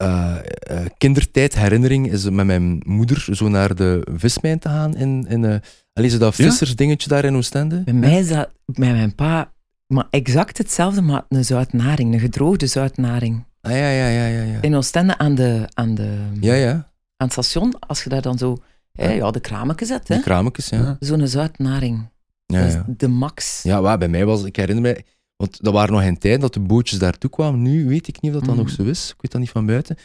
eh, 0.00 0.36
eh, 0.36 0.86
kindertijdherinnering 0.98 2.10
is 2.12 2.30
met 2.30 2.46
mijn 2.46 2.82
moeder 2.86 3.26
zo 3.30 3.48
naar 3.48 3.74
de 3.74 4.06
vismijn 4.14 4.58
te 4.58 4.68
gaan 4.68 4.96
in, 4.96 5.26
in 5.28 5.42
uh, 5.42 6.18
dat 6.18 6.36
Ja? 6.36 6.44
vissersdingetje 6.44 7.08
daar 7.08 7.24
in 7.24 7.36
Oostende. 7.36 7.82
Bij 7.82 7.94
mij 7.94 8.18
is 8.18 8.28
dat 8.28 8.50
met 8.66 8.92
mijn 8.92 9.14
pa 9.14 9.52
maar 9.86 10.06
exact 10.10 10.58
hetzelfde, 10.58 11.00
maar 11.00 11.24
een 11.28 11.44
zoutnaring, 11.44 12.14
een 12.14 12.20
gedroogde 12.20 12.66
zoutnaring. 12.66 13.44
Ah 13.60 13.72
ja, 13.72 13.90
ja, 13.90 14.08
ja, 14.08 14.26
ja. 14.26 14.42
Ja, 14.42 14.60
In 14.60 14.74
Oostende 14.76 15.18
aan, 15.18 15.34
de, 15.34 15.68
aan, 15.74 15.94
de, 15.94 16.18
ja, 16.40 16.54
ja. 16.54 16.72
aan 16.72 16.82
het 17.16 17.32
station, 17.32 17.78
als 17.78 18.02
je 18.02 18.08
daar 18.08 18.22
dan 18.22 18.38
zo 18.38 18.56
hè, 18.92 19.10
ja, 19.12 19.30
de 19.30 19.40
kramen 19.40 19.76
zet, 19.78 20.08
hè? 20.08 20.20
Krametjes, 20.20 20.68
ja. 20.68 20.78
Ja. 20.78 20.96
zo'n 21.00 21.26
zoutnaring. 21.26 22.08
Ja, 22.46 22.58
Dat 22.58 22.68
is 22.68 22.74
ja. 22.74 22.84
de 22.86 23.08
max. 23.08 23.62
ja 23.62 23.80
waar, 23.80 23.98
bij 23.98 24.08
mij 24.08 24.24
was, 24.26 24.44
ik 24.44 24.56
herinner 24.56 24.82
mij, 24.82 25.04
want 25.40 25.62
dat 25.62 25.72
waren 25.72 25.92
nog 25.92 26.02
geen 26.02 26.18
tijd 26.18 26.40
dat 26.40 26.54
de 26.54 26.60
bootjes 26.60 26.98
daartoe 26.98 27.30
kwamen. 27.30 27.62
Nu 27.62 27.88
weet 27.88 28.08
ik 28.08 28.20
niet 28.20 28.34
of 28.34 28.38
dat 28.40 28.48
Mhm. 28.48 28.58
nog 28.58 28.70
zo 28.70 28.82
is. 28.82 29.08
Ik 29.08 29.20
weet 29.20 29.30
dat 29.32 29.40
niet 29.40 29.50
van 29.50 29.66
buiten. 29.66 29.96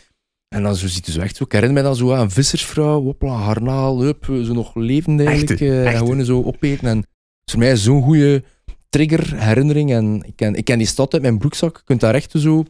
En 0.55 0.63
dan 0.63 0.75
zo 0.75 0.87
ziet 0.87 1.05
het 1.05 1.15
zo 1.15 1.21
echt 1.21 1.35
zo. 1.35 1.43
Ik 1.43 1.51
herinner 1.51 1.73
mij 1.81 1.83
dan 1.83 1.95
zo 1.95 2.13
aan 2.13 2.21
een 2.21 2.31
vissersvrouw, 2.31 3.01
hopla, 3.03 3.31
harnaal, 3.33 4.01
hup, 4.01 4.25
zo 4.25 4.53
nog 4.53 4.75
levend 4.75 5.19
eigenlijk. 5.19 5.49
Echte, 5.49 5.65
eh, 5.65 5.79
en 5.79 5.85
echte. 5.85 5.97
gewoon 5.97 6.25
zo 6.25 6.43
opeten. 6.43 6.87
En 6.87 6.97
het 6.97 7.07
is 7.45 7.51
voor 7.53 7.59
mij 7.59 7.75
zo'n 7.77 8.01
goede 8.03 8.43
trigger, 8.89 9.39
herinnering. 9.43 9.91
En 9.91 10.23
ik 10.25 10.35
ken, 10.35 10.55
ik 10.55 10.65
ken 10.65 10.77
die 10.77 10.87
stad 10.87 11.13
uit 11.13 11.21
mijn 11.21 11.37
broekzak. 11.37 11.75
Je 11.77 11.83
kunt 11.85 11.99
daar 11.99 12.13
echt 12.15 12.31
zo... 12.31 12.63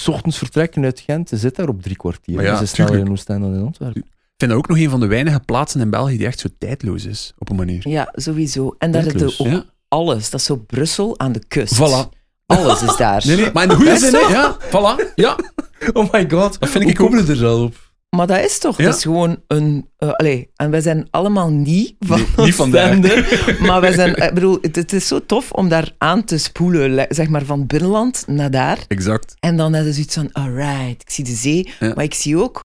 S 0.00 0.08
ochtends 0.08 0.38
vertrekken 0.38 0.84
uit 0.84 1.00
Gent, 1.00 1.30
je 1.30 1.36
zit 1.36 1.56
daar 1.56 1.68
op 1.68 1.82
drie 1.82 1.96
kwartier. 1.96 2.34
Maar 2.34 2.44
ja, 2.44 2.58
dus 2.58 2.70
sneller 2.70 2.98
in 2.98 3.10
Oostende 3.10 3.46
dan 3.46 3.54
in 3.58 3.64
Antwerpen. 3.64 4.00
Ik 4.02 4.44
vind 4.44 4.50
dat 4.50 4.60
ook 4.60 4.68
nog 4.68 4.78
een 4.78 4.90
van 4.90 5.00
de 5.00 5.06
weinige 5.06 5.40
plaatsen 5.40 5.80
in 5.80 5.90
België 5.90 6.16
die 6.16 6.26
echt 6.26 6.38
zo 6.38 6.48
tijdloos 6.58 7.04
is, 7.04 7.32
op 7.38 7.50
een 7.50 7.56
manier. 7.56 7.88
Ja, 7.88 8.12
sowieso. 8.14 8.74
En 8.78 8.90
dat 8.90 9.04
is 9.06 9.12
Tijdloos, 9.12 9.40
ook 9.40 9.46
Ja. 9.46 9.64
Alles. 9.88 10.30
Dat 10.30 10.40
is 10.40 10.46
zo 10.46 10.56
Brussel 10.56 11.18
aan 11.18 11.32
de 11.32 11.42
kust. 11.48 11.74
Voilà. 11.76 12.16
Alles 12.46 12.82
is 12.82 12.96
daar. 12.96 13.22
Nee, 13.26 13.36
nee, 13.36 13.50
maar 13.52 13.62
in 13.62 13.68
de 13.68 13.74
goede 13.74 13.98
zin, 13.98 14.14
hè? 14.14 14.18
Ja, 14.20 14.56
voilà. 14.60 15.14
Ja, 15.14 15.36
Oh 15.92 16.12
my 16.12 16.30
god, 16.30 16.60
dat 16.60 16.68
vind 16.68 16.88
ik 16.88 17.00
ook. 17.00 17.14
er 17.14 17.36
zo 17.36 17.62
op? 17.62 17.86
Maar 18.16 18.26
dat 18.26 18.38
is 18.44 18.58
toch, 18.58 18.78
Ja. 18.78 18.84
dat 18.84 18.96
is 18.96 19.02
gewoon 19.02 19.42
een... 19.46 19.90
eh 19.96 20.10
allee, 20.12 20.50
en 20.56 20.70
wij 20.70 20.80
zijn 20.80 21.06
allemaal 21.10 21.50
niet 21.50 21.94
van 21.98 22.18
Nee, 22.36 22.46
niet 22.46 22.54
van 22.54 22.70
daar. 22.70 22.88
Oostende, 22.88 23.24
maar 23.66 23.80
wij 23.80 23.92
zijn... 23.92 24.16
Ik 24.16 24.34
bedoel, 24.34 24.58
het, 24.60 24.76
het 24.76 24.92
is 24.92 25.06
zo 25.06 25.26
tof 25.26 25.52
om 25.52 25.68
daar 25.68 25.92
aan 25.98 26.24
te 26.24 26.38
spoelen, 26.38 26.94
le- 26.94 27.06
zeg 27.08 27.28
maar 27.28 27.44
van 27.44 27.66
binnenland 27.66 28.24
naar 28.26 28.50
daar. 28.50 28.78
Exact. 28.88 29.34
En 29.40 29.56
dan 29.56 29.74
is 29.74 29.84
het 29.84 29.94
zoiets 29.94 30.14
van, 30.14 30.32
alright, 30.32 31.02
ik 31.02 31.10
zie 31.10 31.24
de 31.24 31.34
zee, 31.34 31.72
Ja. 31.80 31.92
maar 31.94 32.04
ik 32.04 32.14
zie 32.14 32.36
ook 32.42 32.64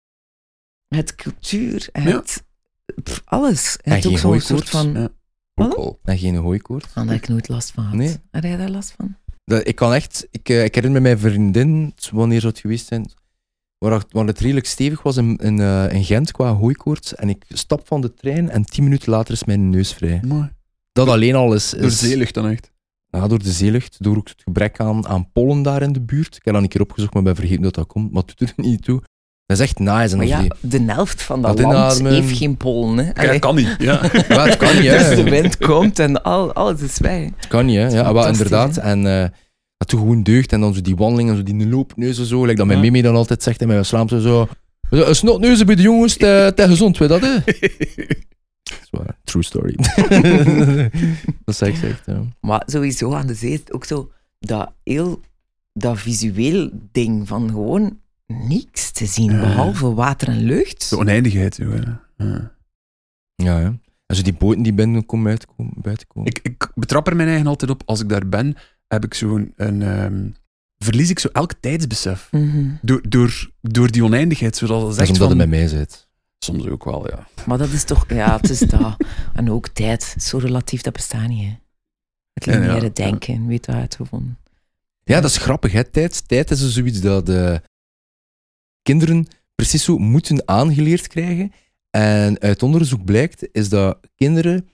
het 0.88 1.16
cultuur, 1.16 1.90
Ja. 1.94 2.02
het... 2.02 2.44
pff, 3.04 3.22
alles. 3.26 3.78
Het 3.82 4.06
En 4.06 4.12
ook 4.12 4.18
zo'n 4.18 4.40
soort 4.42 4.70
van... 4.70 5.10
Wat? 5.56 5.68
Ook 5.72 5.78
al. 5.78 6.00
En 6.04 6.18
geen 6.18 6.36
hooikoord. 6.36 6.84
Ah, 6.86 6.94
daar 6.96 7.06
heb 7.14 7.24
ik 7.24 7.28
nooit 7.30 7.48
last 7.48 7.72
van 7.72 7.84
had. 7.84 7.94
Nee. 7.94 8.16
Heb 8.32 8.44
jij 8.44 8.58
daar 8.58 8.70
last 8.70 8.92
van? 8.98 9.16
Dat, 9.44 9.68
ik 9.68 9.76
kan 9.76 9.94
echt, 9.94 10.28
ik, 10.32 10.50
eh, 10.50 10.64
ik 10.64 10.76
herinner 10.76 11.02
me 11.02 11.08
mijn 11.08 11.20
vriendin, 11.20 11.94
wanneer 12.12 12.40
zou 12.40 12.52
het 12.52 12.62
geweest 12.62 12.88
zijn, 12.88 13.12
waar, 13.78 13.92
het- 13.92 14.12
waar 14.14 14.26
het 14.26 14.40
redelijk 14.40 14.66
stevig 14.66 15.02
was 15.04 15.18
in, 15.18 15.38
in, 15.38 15.60
eh, 15.60 15.92
in 15.92 16.04
Gent 16.04 16.32
qua 16.32 16.54
hooikoorts. 16.54 17.16
En 17.16 17.30
ik 17.30 17.46
stap 17.50 17.88
van 17.88 18.02
de 18.02 18.14
trein 18.14 18.50
en 18.50 18.64
tien 18.66 18.84
minuten 18.84 19.10
later 19.12 19.34
is 19.34 19.44
mijn 19.44 19.70
neus 19.70 19.94
vrij. 19.94 20.22
Mooi. 20.26 20.50
Dat 20.92 21.08
alleen 21.08 21.36
al 21.36 21.54
is... 21.54 21.70
Door 21.70 21.82
is 21.84 22.00
zeelucht 22.00 22.34
dan 22.34 22.48
echt. 22.48 22.72
Ja, 23.10 23.28
door 23.28 23.40
de 23.44 23.52
zeelucht, 23.52 24.04
door 24.04 24.18
ook 24.18 24.28
het 24.30 24.42
gebrek 24.44 24.80
aan, 24.80 25.08
aan 25.08 25.32
pollen 25.32 25.62
daar 25.62 25.82
in 25.82 25.94
de 25.94 26.02
buurt. 26.02 26.36
Ik 26.36 26.46
heb 26.46 26.54
dat 26.54 26.64
een 26.64 26.70
keer 26.70 26.82
opgezocht, 26.82 27.14
maar 27.14 27.24
ben 27.24 27.36
vergeten 27.36 27.62
dat 27.64 27.74
dat 27.76 27.88
komt. 27.88 28.12
Maar 28.12 28.24
het 28.26 28.38
doet 28.38 28.54
er 28.58 28.64
niet 28.64 28.84
toe. 28.84 29.02
Dat 29.46 29.58
is 29.58 29.64
echt 29.64 29.80
nice. 29.80 30.12
En 30.12 30.18
Maar 30.18 30.28
ja, 30.28 30.46
de 30.60 30.84
helft 30.86 31.22
van 31.22 31.42
dat 31.42 31.58
Dat 31.58 31.72
land 31.74 32.08
heeft 32.08 32.38
geen 32.38 32.58
pollen. 32.58 32.98
Hè. 32.98 33.04
Ja, 33.04 33.12
Allee, 33.28 33.40
kan 33.40 33.56
niet. 33.56 33.76
Ja. 33.78 34.02
Ja, 34.30 34.46
het 34.46 34.58
kan 34.58 34.76
niet, 34.76 34.92
Dus 34.98 35.16
de 35.16 35.24
wind 35.24 35.58
komt 35.58 36.00
en 36.00 36.24
al, 36.24 36.54
alles 36.54 36.82
is 36.82 36.98
weg. 36.98 37.24
Het 37.36 37.48
kan 37.48 37.66
niet, 37.66 37.76
hè. 37.76 37.88
Ja, 37.88 38.04
fantastisch, 38.04 38.32
inderdaad. 38.38 38.76
hè. 38.76 38.82
En 38.82 39.08
eh, 39.08 39.30
dat 39.78 39.90
doet 39.90 40.00
gewoon 40.00 40.24
deugd. 40.24 40.52
En 40.52 40.60
dan 40.62 40.74
zo 40.74 40.82
die 40.82 40.96
wandelingen, 40.96 41.36
zo 41.36 41.44
die 41.44 41.68
loopneuzen 41.68 42.26
zo. 42.26 42.42
Like 42.42 42.56
dat 42.56 42.66
mijn 42.66 42.78
Ja. 42.80 42.86
Mimi 42.86 43.02
dan 43.02 43.16
altijd 43.16 43.44
zegt 43.44 43.62
in 43.62 43.68
mijn 43.68 43.86
Vlaamse 43.86 44.22
zo... 44.22 44.48
Een 44.90 45.16
snotneuzen 45.16 45.66
bij 45.66 45.76
de 45.76 45.82
jongens, 45.82 46.18
te, 46.18 46.52
te 46.56 46.68
gezond, 46.68 46.98
weet 46.98 47.10
dat, 47.10 47.22
hè? 47.22 47.36
Dat. 48.92 49.16
True 49.24 49.44
story. 49.44 49.76
dat 51.46 51.56
zeg 51.56 51.70
ik 51.78 51.90
echt, 51.90 52.02
ja. 52.06 52.22
Maar 52.42 52.64
sowieso 52.66 53.14
aan 53.14 53.28
de 53.28 53.34
zee 53.34 53.64
ook 53.72 53.86
zo 53.86 54.12
dat 54.40 54.72
heel 54.84 55.20
dat 55.74 56.00
visueel 56.00 56.70
ding 56.92 57.28
van 57.28 57.50
gewoon 57.50 58.00
niks 58.28 58.92
te 58.92 59.06
zien, 59.06 59.32
Ja. 59.32 59.40
behalve 59.40 59.94
water 59.94 60.28
en 60.28 60.40
lucht. 60.40 60.90
De 60.90 60.98
oneindigheid. 60.98 61.56
Zo, 61.56 61.70
hè. 61.70 61.82
Ja. 62.18 62.52
Ja, 63.36 63.60
ja. 63.60 63.80
En 64.06 64.16
zo 64.16 64.22
die 64.22 64.34
boten 64.34 64.64
die 64.64 64.74
binnenkomen, 64.74 65.32
uitkomen, 65.32 65.74
buiten 65.76 66.08
komen. 66.08 66.30
Ik, 66.30 66.40
ik 66.44 66.72
betrap 66.76 67.08
er 67.08 67.16
mijn 67.16 67.30
eigen 67.30 67.48
altijd 67.48 67.72
op. 67.72 67.82
Als 67.86 68.02
ik 68.02 68.10
daar 68.10 68.28
ben, 68.28 68.56
heb 68.88 69.04
ik 69.04 69.14
zo'n... 69.14 69.54
Een, 69.56 69.82
ehm, 69.82 70.30
verlies 70.78 71.10
ik 71.10 71.20
zo 71.20 71.28
elk 71.32 71.54
tijdsbesef. 71.60 72.28
Mhm. 72.32 72.70
Door, 72.82 73.02
door, 73.10 73.52
door 73.62 73.92
die 73.92 74.04
oneindigheid. 74.04 74.56
Zoals 74.56 74.72
dat 74.84 74.96
dat 74.96 75.02
is 75.02 75.08
omdat 75.08 75.30
van... 75.30 75.40
het 75.40 75.50
bij 75.50 75.60
mij 75.60 75.68
zit. 75.68 76.08
Soms 76.40 76.68
ook 76.68 76.84
wel, 76.84 77.08
ja. 77.10 77.28
Maar 77.46 77.58
dat 77.58 77.70
is 77.70 77.84
toch, 77.84 78.06
ja, 78.10 78.36
het 78.36 78.50
is 78.50 78.60
dat. 78.60 78.98
En 79.34 79.52
ook 79.52 79.68
tijd, 79.68 80.16
zo 80.20 80.38
relatief, 80.38 80.82
dat 80.82 80.94
bestaat 80.94 81.28
niet. 81.28 81.44
Hè. 81.44 81.58
Het 82.34 82.46
ja, 82.46 82.52
lineaire 82.52 82.86
ja. 82.86 82.92
denken, 82.94 83.48
weet 83.48 83.66
wat 83.66 83.76
uitgevonden. 83.76 84.38
Ja, 85.04 85.22
dat 85.22 85.30
is 85.30 85.38
grappig, 85.38 85.72
hè. 85.72 85.84
Tijd, 85.84 86.28
tijd 86.28 86.52
is 86.52 86.60
dus 86.60 86.74
zoiets 86.74 87.02
dat 87.02 87.26
de 87.26 87.62
kinderen 88.86 89.28
precies 89.56 89.84
zo 89.84 89.98
moeten 89.98 90.48
aangeleerd 90.48 91.08
krijgen. 91.08 91.52
En 91.90 92.40
uit 92.40 92.64
onderzoek 92.64 93.06
blijkt, 93.06 93.48
is 93.52 93.70
dat 93.70 94.00
kinderen 94.16 94.68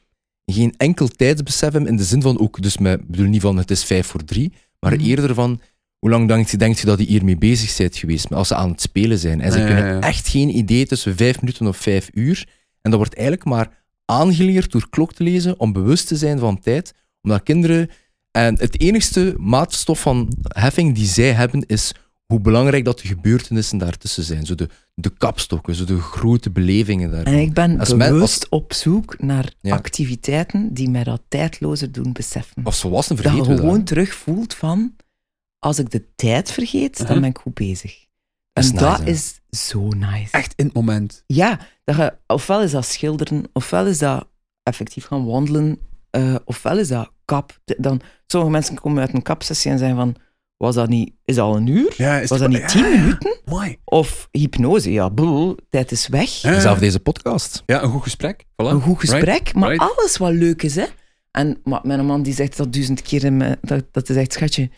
geen 0.45 0.74
enkel 0.78 1.07
tijdsbesef 1.07 1.59
hebben 1.72 1.88
in 1.88 1.95
de 1.97 2.03
zin 2.03 2.22
van 2.22 2.39
ook, 2.39 2.62
dus 2.62 2.78
met, 2.78 3.07
bedoel 3.07 3.28
niet 3.28 3.41
van 3.41 3.57
het 3.57 3.72
is 3.72 3.84
vijf 3.84 4.07
voor 4.07 4.24
drie, 4.24 4.53
maar 4.80 4.93
Mhm. 4.93 5.01
eerder 5.03 5.34
van 5.34 5.62
hoe 5.99 6.09
lang 6.09 6.28
denk 6.28 6.47
je, 6.47 6.57
je 6.80 6.86
dat 6.86 6.97
die 6.97 7.07
hiermee 7.07 7.38
bezig 7.38 7.78
bent 7.78 7.97
geweest, 7.97 8.34
als 8.34 8.47
ze 8.47 8.55
aan 8.55 8.70
het 8.72 8.82
spelen 8.82 9.18
zijn. 9.18 9.41
En 9.41 9.51
ze 9.51 9.59
Ja, 9.59 9.68
ja, 9.68 9.74
kunnen 9.76 9.93
ja. 9.93 9.99
echt 10.01 10.28
geen 10.28 10.57
idee 10.57 10.86
tussen 10.86 11.16
vijf 11.16 11.41
minuten 11.41 11.68
of 11.68 11.78
vijf 11.78 12.09
uur. 12.14 12.47
En 12.82 12.89
dat 12.91 12.99
wordt 12.99 13.16
eigenlijk 13.16 13.47
maar 13.47 13.84
aangeleerd 14.05 14.72
door 14.72 14.89
klok 14.89 15.14
te 15.14 15.24
lezen 15.24 15.59
om 15.59 15.74
bewust 15.74 16.07
te 16.07 16.16
zijn 16.16 16.39
van 16.39 16.59
tijd, 16.59 16.93
omdat 17.22 17.43
kinderen... 17.43 17.89
En 18.32 18.59
het 18.59 18.82
enigste 18.82 19.34
maatstof 19.38 20.01
van 20.01 20.34
heffing 20.41 20.95
die 20.95 21.05
zij 21.05 21.32
hebben, 21.34 21.66
is 21.66 21.93
hoe 22.32 22.40
belangrijk 22.40 22.86
dat 22.86 23.00
de 23.00 23.08
gebeurtenissen 23.08 23.78
daartussen 23.78 24.24
zijn. 24.24 24.46
Zo 24.46 24.56
de, 24.56 24.70
de 24.94 25.10
kapstokken, 25.10 25.76
zo 25.76 25.84
de 25.86 26.00
grote 26.00 26.50
belevingen 26.52 27.12
daar. 27.12 27.24
En 27.24 27.38
ik 27.40 27.54
ben 27.54 27.80
Als 27.80 27.94
men- 27.94 28.12
bewust 28.14 28.50
op 28.50 28.74
zoek 28.74 29.22
naar 29.22 29.54
Ja. 29.62 29.76
activiteiten 29.76 30.74
die 30.74 30.90
mij 30.90 31.04
dat 31.04 31.22
tijdlozer 31.28 31.92
doen 31.92 32.12
beseffen. 32.14 32.64
Als 32.64 32.80
volwassenen 32.82 33.24
dat 33.24 33.32
je 33.32 33.38
vergeten 33.38 33.60
gewoon 33.62 33.78
dat. 33.78 33.88
terug 33.88 34.14
voelt 34.14 34.54
van, 34.54 34.96
als 35.60 35.80
ik 35.80 35.92
de 35.92 36.06
tijd 36.16 36.52
vergeet, 36.52 36.98
dan 36.98 37.06
Uh-huh. 37.06 37.22
ben 37.22 37.30
ik 37.30 37.38
goed 37.38 37.54
bezig. 37.54 38.00
Dat 38.54 38.64
is 38.64 38.70
en 38.70 38.76
nice, 38.76 38.88
dat 38.90 39.00
hè? 39.00 39.06
is 39.06 39.40
zo 39.50 39.88
nice. 39.88 40.32
Echt 40.32 40.54
in 40.56 40.66
het 40.66 40.74
moment. 40.74 41.24
Ja, 41.28 41.60
dat 41.84 41.96
je, 41.96 42.14
ofwel 42.28 42.62
is 42.62 42.72
dat 42.72 42.86
schilderen, 42.86 43.44
ofwel 43.54 43.86
is 43.88 43.98
dat 43.98 44.28
effectief 44.64 45.06
gaan 45.06 45.26
wandelen, 45.26 45.80
eh, 46.10 46.36
ofwel 46.46 46.78
is 46.78 46.88
dat 46.88 47.12
kap. 47.26 47.60
Dan, 47.78 48.02
sommige 48.28 48.52
mensen 48.52 48.76
komen 48.76 49.02
uit 49.02 49.14
een 49.14 49.22
kapsessie 49.22 49.72
en 49.72 49.78
zeggen 49.78 49.98
van, 49.98 50.16
was 50.62 50.76
dat 50.76 50.89
niet, 50.89 51.12
is 51.26 51.36
dat 51.36 51.45
al 51.45 51.55
een 51.55 51.68
uur? 51.68 51.93
Ja, 51.97 52.20
is 52.20 52.30
Was 52.30 52.39
dat 52.39 52.49
niet 52.49 52.57
ja, 52.59 52.66
tien 52.68 52.89
minuten? 52.89 53.39
Mooi. 53.45 53.78
Of 53.86 54.28
hypnose? 54.32 54.91
Ja, 54.91 55.09
boel, 55.09 55.55
tijd 55.70 55.91
is 55.91 56.07
weg. 56.07 56.30
Ja, 56.30 56.59
Zelf 56.59 56.80
deze 56.80 56.99
podcast. 56.99 57.64
ja, 57.66 57.84
een 57.84 57.89
goed 57.89 58.03
gesprek. 58.03 58.43
Voilà. 58.43 58.45
Een 58.55 58.82
goed 58.82 58.99
gesprek, 58.99 59.24
Right, 59.24 59.53
maar 59.55 59.70
right. 59.70 59.91
alles 59.95 60.18
wat 60.18 60.32
leuk 60.32 60.64
is, 60.64 60.76
hè. 60.76 60.86
En 61.32 61.57
maar 61.64 61.80
mijn 61.84 62.05
man 62.05 62.24
die 62.24 62.34
zegt 62.34 62.57
dat 62.57 62.74
duizend 62.74 63.01
keer, 63.01 63.24
in 63.24 63.38
mijn- 63.38 63.57
dat, 63.62 63.84
dat 63.91 64.07
hij 64.07 64.16
zegt, 64.18 64.34
schatje, 64.34 64.70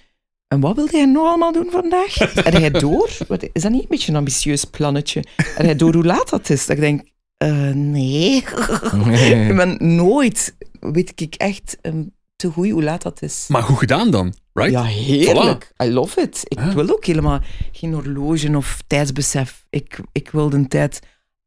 en 0.48 0.60
wat 0.60 0.76
wil 0.76 0.90
jij 0.92 1.06
nou 1.06 1.28
allemaal 1.28 1.52
doen 1.52 1.70
vandaag? 1.72 2.18
En 2.48 2.54
hij 2.56 2.70
door? 2.72 3.10
Wat, 3.28 3.44
is 3.54 3.62
dat 3.62 3.72
niet 3.72 3.82
een 3.82 3.88
beetje 3.90 4.12
een 4.12 4.18
ambitieus 4.18 4.64
plannetje? 4.66 5.24
En 5.58 5.66
hij 5.66 5.76
door 5.76 5.94
hoe 5.94 6.04
laat 6.06 6.30
dat 6.30 6.50
is? 6.50 6.66
Dat 6.66 6.76
ik 6.76 6.82
denk, 6.82 7.02
eh, 7.38 7.70
nee. 7.74 8.36
ik 9.48 9.56
ben 9.56 9.96
nooit, 9.96 10.56
weet 10.80 11.12
ik 11.22 11.36
echt, 11.36 11.78
ehm, 11.82 12.04
te 12.48 12.52
goed 12.52 12.70
hoe 12.70 12.84
laat 12.84 13.02
dat 13.02 13.22
is. 13.22 13.46
Maar 13.48 13.64
goed 13.64 13.78
gedaan 13.78 14.12
dan, 14.12 14.34
right? 14.54 14.72
Ja, 14.72 14.84
heerlijk. 14.84 15.74
I 15.84 15.92
love 15.92 16.22
it. 16.22 16.42
Ik 16.48 16.60
Ja. 16.60 16.74
wil 16.74 16.90
ook 16.90 17.06
helemaal 17.06 17.40
geen 17.72 17.94
horloge 17.94 18.58
of 18.58 18.82
tijdsbesef. 18.88 19.66
Ik, 19.70 20.00
ik 20.12 20.30
wil 20.30 20.50
de 20.50 20.68
tijd 20.68 21.00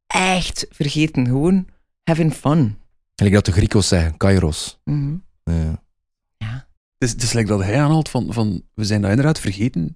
echt 0.07 0.67
vergeten. 0.71 1.27
Gewoon 1.27 1.67
having 2.05 2.33
fun. 2.33 2.79
Gelijk 3.15 3.35
dat 3.35 3.45
de 3.45 3.53
Griekos 3.53 3.89
zeggen, 3.89 4.17
kairos. 4.17 4.79
Mhm. 4.85 5.15
Ja. 5.45 5.85
Het 6.99 7.09
is, 7.09 7.11
het 7.11 7.23
is 7.23 7.33
like 7.33 7.49
dat 7.49 7.63
hij 7.63 7.81
aanhaalt 7.81 8.09
van, 8.09 8.27
van, 8.33 8.63
we 8.75 8.85
zijn 8.85 9.01
dat 9.01 9.11
inderdaad 9.11 9.41
vergeten, 9.41 9.95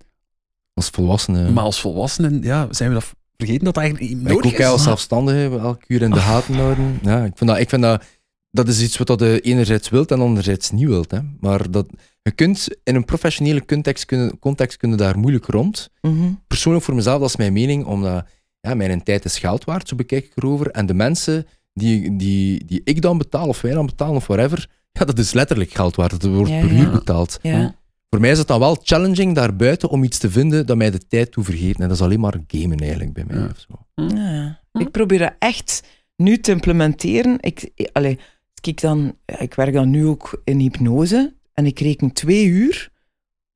Als 0.75 0.89
volwassene. 0.89 1.51
maar 1.51 1.65
als 1.65 1.81
volwassenen 1.81 2.43
ja, 2.43 2.67
zijn 2.71 2.89
we 2.89 2.95
dat 2.95 3.13
vergeten 3.37 3.65
dat 3.65 3.77
eigenlijk 3.77 4.11
ik 4.11 4.17
nodig 4.17 4.37
ook 4.37 4.53
is. 4.53 4.59
hè, 4.59 4.67
als 4.67 4.83
zelfstandige 4.83 5.59
elke 5.59 5.85
uur 5.89 6.03
in 6.03 6.11
de 6.11 6.21
gaten 6.21 6.55
houden. 6.55 6.99
Ja, 7.03 7.25
ik 7.25 7.33
vind 7.37 7.51
dat, 7.51 7.59
ik 7.59 7.69
vind 7.69 7.83
dat, 7.83 8.05
dat 8.51 8.69
is 8.69 8.83
iets 8.83 8.97
wat 8.99 9.07
dat 9.07 9.21
je 9.21 9.41
enerzijds 9.41 9.89
wilt 9.89 10.11
en 10.11 10.21
anderzijds 10.21 10.71
niet 10.71 10.89
wilt. 10.89 11.11
Hè. 11.11 11.19
Maar 11.41 11.71
dat, 11.71 11.87
je 12.23 12.31
kunt 12.31 12.69
in 12.85 12.95
een 12.95 13.05
professionele 13.05 13.65
context 13.65 14.05
kunnen, 14.05 14.39
context 14.39 14.77
kunnen 14.77 14.99
daar 14.99 15.19
moeilijk 15.19 15.47
rond. 15.47 15.91
Mhm. 16.01 16.33
Persoonlijk 16.47 16.85
voor 16.85 16.95
mezelf, 16.95 17.21
dat 17.21 17.29
is 17.29 17.37
mijn 17.37 17.53
mening, 17.53 17.85
omdat 17.85 18.27
ja, 18.61 18.75
mijn 18.75 19.03
tijd 19.03 19.25
is 19.25 19.39
geld 19.39 19.65
waard, 19.65 19.89
zo 19.89 19.97
bekijk 19.97 20.25
ik 20.25 20.33
erover. 20.37 20.71
En 20.71 20.87
de 20.87 20.95
mensen 20.95 21.47
die, 21.75 22.17
die, 22.17 22.65
die 22.65 22.81
ik 22.85 23.03
dan 23.03 23.19
betaal, 23.19 23.47
of 23.49 23.61
wij 23.61 23.73
dan 23.73 23.87
betalen, 23.87 24.17
of 24.17 24.27
whatever, 24.27 24.69
ja, 24.93 25.05
dat 25.05 25.19
is 25.19 25.33
letterlijk 25.33 25.71
geld 25.73 25.97
waard. 25.97 26.21
Dat 26.21 26.31
wordt 26.31 26.51
Ja, 26.51 26.61
per 26.61 26.73
ja. 26.73 26.81
uur 26.81 26.91
betaald. 26.91 27.39
Ja. 27.43 27.75
Voor 28.11 28.21
mij 28.21 28.31
is 28.31 28.39
het 28.39 28.47
dan 28.47 28.59
wel 28.61 28.79
challenging 28.83 29.35
daarbuiten 29.35 29.89
om 29.89 30.05
iets 30.05 30.19
te 30.19 30.31
vinden 30.31 30.67
dat 30.67 30.77
mij 30.77 30.91
de 30.91 31.07
tijd 31.07 31.33
toe 31.33 31.45
vergeet. 31.45 31.75
En 31.81 31.89
dat 31.89 31.97
is 31.97 32.03
alleen 32.03 32.21
maar 32.21 32.35
gamen 32.47 32.79
eigenlijk 32.79 33.13
bij 33.13 33.25
mij. 33.27 33.37
Ja. 33.39 33.49
Of 33.51 33.67
zo. 33.69 34.05
Ja. 34.17 34.61
Ik 34.73 34.91
probeer 34.91 35.19
dat 35.19 35.33
echt 35.39 35.83
nu 36.17 36.39
te 36.39 36.51
implementeren. 36.51 37.37
Ik, 37.41 37.71
ik- 37.75 37.91
allee, 37.93 38.19
kijk 38.61 38.81
dan, 38.81 39.17
ik 39.39 39.55
werk 39.55 39.73
dan 39.73 39.91
nu 39.91 40.07
ook 40.07 40.41
in 40.45 40.59
hypnose 40.59 41.35
en 41.55 41.67
ik 41.67 41.79
reken 41.81 42.13
twee 42.13 42.47
uur 42.47 42.91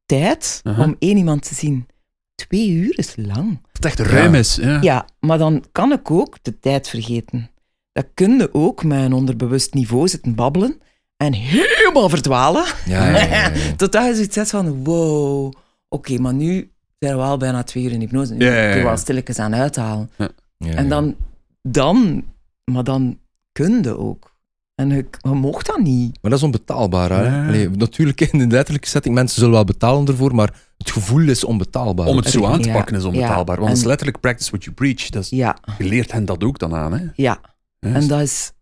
tijd 0.07 0.61
om 0.65 0.97
één 0.99 1.17
iemand 1.17 1.43
te 1.49 1.55
zien. 1.55 1.87
Twee 2.35 2.71
uur 2.71 2.99
is 2.99 3.13
lang. 3.17 3.61
Dat 3.63 3.71
het 3.73 3.85
echt 3.85 3.99
ruim 3.99 4.35
is. 4.35 4.55
Ja. 4.55 4.79
Ja, 4.81 5.07
maar 5.21 5.39
dan 5.39 5.65
kan 5.73 5.93
ik 5.93 6.11
ook 6.11 6.37
de 6.43 6.59
tijd 6.59 6.89
vergeten. 6.89 7.51
Dat 7.93 8.07
kun 8.15 8.39
je 8.39 8.55
ook 8.55 8.85
met 8.85 9.05
een 9.05 9.13
onderbewust 9.13 9.75
niveau 9.75 10.09
zitten 10.09 10.35
babbelen 10.35 10.81
en 11.17 11.33
helemaal 11.33 12.09
verdwalen. 12.09 12.65
Ja, 12.87 13.09
ja, 13.09 13.25
ja, 13.25 13.51
ja. 13.51 13.53
Totdat 13.77 14.07
je 14.07 14.15
zoiets 14.15 14.37
hebt 14.37 14.51
van, 14.51 14.85
wow, 14.85 15.53
oké, 15.89 16.19
maar 16.19 16.35
nu 16.35 16.73
zijn 16.99 17.17
we 17.17 17.23
al 17.23 17.37
bijna 17.37 17.63
twee 17.63 17.85
uur 17.85 17.93
in 17.93 18.01
hypnose. 18.01 18.35
Nu 18.35 18.45
Ja, 18.45 18.55
ja, 18.55 18.63
ja. 18.63 18.69
kun 18.71 18.79
je 18.79 18.85
wel 18.85 18.97
stilletjes 18.97 19.39
aan 19.39 19.55
uithalen. 19.55 20.11
Ja, 20.17 20.31
En 20.59 20.83
ja. 20.83 20.89
dan, 20.89 21.17
dan, 21.63 22.25
maar 22.65 22.85
dan 22.85 23.19
kun 23.53 23.83
je 23.83 23.99
ook. 23.99 24.34
En 24.75 24.91
je, 24.91 25.07
je 25.21 25.29
mocht 25.29 25.67
dat 25.67 25.79
niet. 25.79 26.19
Maar 26.23 26.31
dat 26.31 26.41
is 26.41 26.45
onbetaalbaar. 26.45 27.11
Hè? 27.11 27.23
Ja. 27.23 27.47
Allee, 27.47 27.71
natuurlijk, 27.71 28.21
in 28.21 28.39
de 28.39 28.47
letterlijke 28.47 28.89
setting, 28.89 29.15
mensen 29.15 29.39
zullen 29.39 29.55
wel 29.55 29.65
betalen 29.65 30.07
ervoor, 30.07 30.35
maar 30.35 30.63
het 30.79 30.91
gevoel 30.91 31.29
is 31.29 31.45
onbetaalbaar. 31.45 32.07
Om 32.07 32.17
het 32.17 32.31
zo 32.31 32.45
aan 32.45 32.61
te 32.63 32.69
Ja, 32.69 32.75
pakken 32.75 32.97
is 32.97 33.05
onbetaalbaar. 33.05 33.57
Want 33.57 33.69
het 33.69 33.79
is 33.79 33.85
letterlijk 33.85 34.21
practice 34.21 34.51
what 34.51 34.65
you 34.65 34.77
preach. 34.77 35.09
Dat 35.09 35.23
is, 35.23 35.29
Ja, 35.29 35.59
je 35.79 35.85
leert 35.85 36.13
hen 36.13 36.25
dat 36.25 36.45
ook 36.45 36.59
dan 36.59 36.75
aan. 36.75 36.93
Hè? 36.93 37.07
ja. 37.15 37.41
En 37.81 38.09
dat 38.09 38.21
is, 38.21 38.53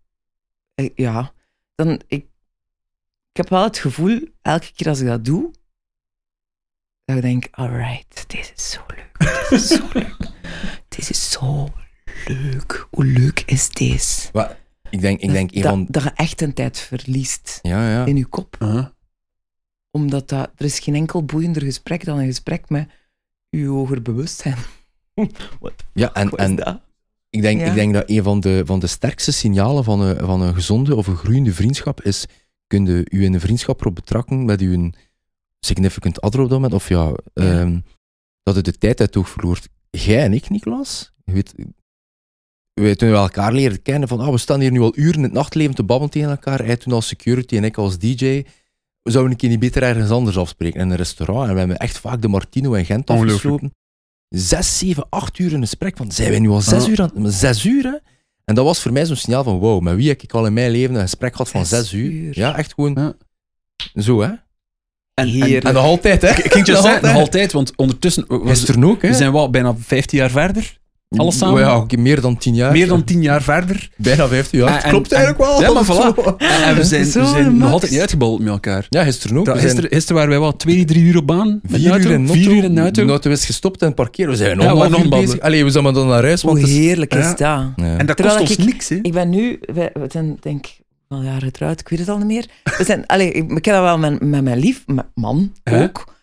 eh, 0.74 0.90
ja, 0.94 1.32
dan, 1.74 1.88
ik, 2.06 2.26
ik 3.30 3.36
heb 3.36 3.48
wel 3.48 3.62
het 3.62 3.78
gevoel, 3.78 4.20
elke 4.42 4.72
keer 4.74 4.88
als 4.88 5.00
ik 5.00 5.06
dat 5.06 5.24
doe, 5.24 5.50
dat 7.04 7.16
ik 7.16 7.22
denk, 7.22 7.48
alright, 7.50 8.24
dit 8.26 8.52
is 8.56 8.70
zo 8.70 8.80
leuk, 8.86 9.18
dit 9.50 9.60
is 9.60 9.66
zo 9.68 9.88
leuk, 9.92 10.16
dit 10.96 11.10
is 11.10 11.30
zo 11.30 11.68
leuk. 12.26 12.86
Hoe 12.90 13.04
leuk 13.04 13.42
is 13.46 13.70
deze? 13.70 14.28
Maar 14.32 14.56
ik 14.92 15.00
denk, 15.00 15.20
ik 15.20 15.30
denk 15.30 15.52
dat, 15.54 15.62
van... 15.62 15.86
dat 15.90 16.02
je 16.02 16.10
echt 16.14 16.40
een 16.40 16.52
tijd 16.52 16.78
verliest. 16.78 17.58
Ja, 17.62 17.90
ja. 17.90 18.04
in 18.04 18.16
je 18.16 18.26
kop. 18.26 18.56
Omdat 19.90 20.28
dat, 20.28 20.50
er 20.56 20.64
is 20.64 20.78
geen 20.78 20.94
enkel 20.94 21.24
boeiender 21.24 21.62
gesprek 21.62 22.04
dan 22.04 22.18
een 22.18 22.26
gesprek 22.26 22.68
met 22.68 22.88
je 23.48 23.66
hoger 23.66 24.02
bewustzijn. 24.02 24.56
Wat 25.60 25.72
ja 25.92 26.12
en, 26.12 26.30
en 26.30 26.56
dat? 26.56 26.80
ik, 27.30 27.42
denk, 27.42 27.60
Ja. 27.60 27.66
ik 27.66 27.74
denk 27.74 27.94
dat 27.94 28.08
een 28.10 28.22
van 28.22 28.40
de, 28.40 28.62
van 28.64 28.78
de 28.80 28.86
sterkste 28.86 29.32
signalen 29.32 29.84
van 29.84 30.00
een, 30.00 30.16
van 30.16 30.40
een 30.40 30.54
gezonde 30.54 30.96
of 30.96 31.06
een 31.06 31.16
groeiende 31.16 31.52
vriendschap 31.52 32.02
is, 32.02 32.26
kun 32.66 32.86
je 32.86 33.06
u 33.10 33.24
in 33.24 33.34
een 33.34 33.40
vriendschap 33.40 33.80
erop 33.80 33.94
betrakken 33.94 34.44
met 34.44 34.60
uw 34.60 34.90
significant 35.60 36.22
other 36.22 36.40
op 36.40 36.48
dat 36.48 36.60
moment, 36.60 36.74
of 36.74 36.88
ja, 36.88 37.12
ehm, 37.34 37.78
dat 38.42 38.54
je 38.54 38.62
de 38.62 38.78
tijd 38.78 39.00
uit 39.00 39.08
het 39.08 39.16
oog 39.16 39.28
verloort. 39.28 39.68
Jij 39.90 40.22
en 40.22 40.32
ik, 40.32 40.50
Niklas, 40.50 41.12
je 41.24 41.32
weet, 41.32 41.54
wij 42.74 42.94
toen 42.96 43.10
we 43.10 43.16
elkaar 43.16 43.52
leren 43.52 43.82
kennen, 43.82 44.08
van 44.08 44.20
ah, 44.20 44.30
we 44.30 44.38
staan 44.38 44.60
hier 44.60 44.70
nu 44.70 44.80
al 44.80 44.92
uren 44.96 45.14
in 45.16 45.22
het 45.22 45.32
nachtleven 45.32 45.74
te 45.74 45.82
babbelen 45.82 46.12
tegen 46.12 46.30
elkaar, 46.30 46.64
hij 46.64 46.76
toen 46.76 46.92
als 46.92 47.06
security 47.06 47.56
en 47.56 47.64
ik 47.64 47.76
als 47.78 47.98
DJ, 47.98 48.42
we 49.02 49.10
zouden 49.10 49.32
een 49.32 49.38
keer 49.38 49.48
niet 49.48 49.58
beter 49.60 49.82
ergens 49.82 50.10
anders 50.10 50.36
afspreken, 50.36 50.80
in 50.80 50.90
een 50.90 50.96
restaurant, 50.96 51.46
en 51.48 51.52
we 51.52 51.58
hebben 51.58 51.76
echt 51.76 51.98
vaak 51.98 52.22
de 52.22 52.28
Martino 52.28 52.72
in 52.72 52.84
Gent 52.84 53.10
afgesloten. 53.10 53.74
Zes, 54.28 54.78
zeven, 54.78 55.06
acht 55.08 55.38
uur 55.38 55.48
in 55.48 55.54
een 55.54 55.60
gesprek, 55.60 55.96
van 55.96 56.12
zijn 56.12 56.30
wij 56.30 56.38
nu 56.38 56.48
al 56.48 56.60
zes 56.60 56.82
Ah. 56.82 56.88
uur 56.88 57.00
aan 57.02 57.30
Zes 57.32 57.64
uur, 57.64 57.82
hè? 57.84 57.96
En 58.44 58.54
dat 58.54 58.64
was 58.64 58.80
voor 58.80 58.92
mij 58.92 59.06
zo'n 59.06 59.16
signaal 59.16 59.44
van, 59.44 59.58
wow, 59.58 59.80
met 59.82 59.94
wie 59.96 60.08
heb 60.08 60.22
ik 60.22 60.32
al 60.32 60.46
in 60.46 60.52
mijn 60.52 60.70
leven 60.70 60.94
een 60.94 61.00
gesprek 61.00 61.32
gehad 61.32 61.50
van 61.50 61.66
Zes 61.66 61.78
zes 61.78 61.92
uur? 61.92 62.10
uur. 62.10 62.38
Ja, 62.38 62.56
echt 62.56 62.74
gewoon 62.74 62.94
Ja. 62.94 63.14
zo, 64.02 64.20
hè? 64.20 64.30
En, 65.14 65.28
Heerlijk. 65.28 65.64
En 65.64 65.74
nog 65.74 65.84
altijd, 65.84 66.22
hè? 66.22 66.28
ik 66.28 66.52
ging 66.52 66.66
je 66.66 66.72
Nog 66.72 66.82
zeggen, 66.82 67.02
nog 67.08 67.16
altijd. 67.20 67.52
want 67.52 67.76
ondertussen 67.76 68.24
Gisteren 68.28 68.84
ook, 68.84 69.02
hè? 69.02 69.08
we 69.08 69.14
zijn 69.14 69.32
wel 69.32 69.50
bijna 69.50 69.74
15 69.78 70.18
jaar 70.18 70.30
verder. 70.30 70.80
Alles 71.20 71.38
samen? 71.38 71.60
Ja, 71.60 71.76
oké, 71.76 71.96
meer 71.96 72.20
dan 72.20 72.36
tien 72.36 72.54
jaar. 72.54 72.72
Meer 72.72 72.88
dan 72.88 73.04
10 73.04 73.22
jaar 73.22 73.42
verder. 73.42 73.90
Bijna 73.96 74.28
vijftien 74.28 74.58
jaar. 74.58 74.68
En- 74.68 74.74
Het 74.74 74.84
klopt 74.88 75.12
en- 75.12 75.16
eigenlijk 75.18 75.50
wel. 75.50 75.60
Ja, 75.60 75.72
maar 75.72 75.84
voilà. 75.92 76.36
En, 76.36 76.62
en 76.62 76.76
we 76.76 76.84
zijn, 76.84 77.04
we 77.04 77.10
zijn 77.10 77.56
nog 77.56 77.70
altijd 77.72 77.90
niet 77.90 78.00
uitgebabbeld 78.00 78.40
met 78.40 78.48
elkaar. 78.52 78.86
Ja, 78.88 79.04
gisteren 79.04 79.36
ook. 79.38 79.58
Gisteren, 79.58 79.90
gisteren 79.90 80.14
waren 80.14 80.30
wij 80.30 80.40
wel 80.40 80.56
twee, 80.56 80.84
drie 80.84 81.02
uur 81.02 81.16
op 81.16 81.26
baan. 81.26 81.60
vier 81.66 82.00
uur 82.00 82.10
in 82.10 82.28
Vier 82.28 82.50
uur 82.50 82.64
in 82.64 82.78
auto. 82.78 83.04
De 83.04 83.10
auto 83.10 83.30
is 83.30 83.44
gestopt 83.44 83.82
en 83.82 83.94
parkeren. 83.94 84.30
We 84.30 84.36
zijn 84.36 84.60
Ja, 84.60 84.72
nog 84.88 85.08
bezig. 85.08 85.40
Allee, 85.40 85.64
we 85.64 85.70
zijn 85.70 85.84
maar 85.84 85.92
dan 85.92 86.08
naar 86.08 86.22
huis. 86.22 86.42
Want 86.42 86.58
Hoe 86.58 86.66
het 86.66 86.76
is- 86.76 86.82
heerlijk 86.84 87.14
is 87.14 87.24
Ja. 87.24 87.28
dat? 87.30 87.38
Ja. 87.38 87.74
En 87.98 88.06
dat 88.06 88.16
Terwijl 88.16 88.38
kost 88.38 88.50
ons 88.56 88.66
ik- 88.66 88.72
niks, 88.72 88.88
hè? 88.88 88.98
Ik 89.02 89.12
ben 89.12 89.30
nu, 89.30 89.58
we, 89.74 89.90
we 89.94 90.06
zijn 90.08 90.36
denk 90.40 90.66
ik 90.66 90.80
wel 91.08 91.22
jaren 91.22 91.42
getrouwd, 91.42 91.80
ik 91.80 91.88
weet 91.88 91.98
het 91.98 92.08
al 92.08 92.16
niet 92.18 92.26
meer. 92.26 92.46
We 92.78 92.84
zijn, 92.84 93.06
allee, 93.06 93.32
ik, 93.32 93.50
ik 93.50 93.64
heb 93.64 93.74
dat 93.74 93.82
wel 93.82 93.98
met, 93.98 94.20
met 94.22 94.42
mijn 94.42 94.58
lief, 94.58 94.82
met 94.86 95.04
man 95.14 95.52
ook. 95.72 96.14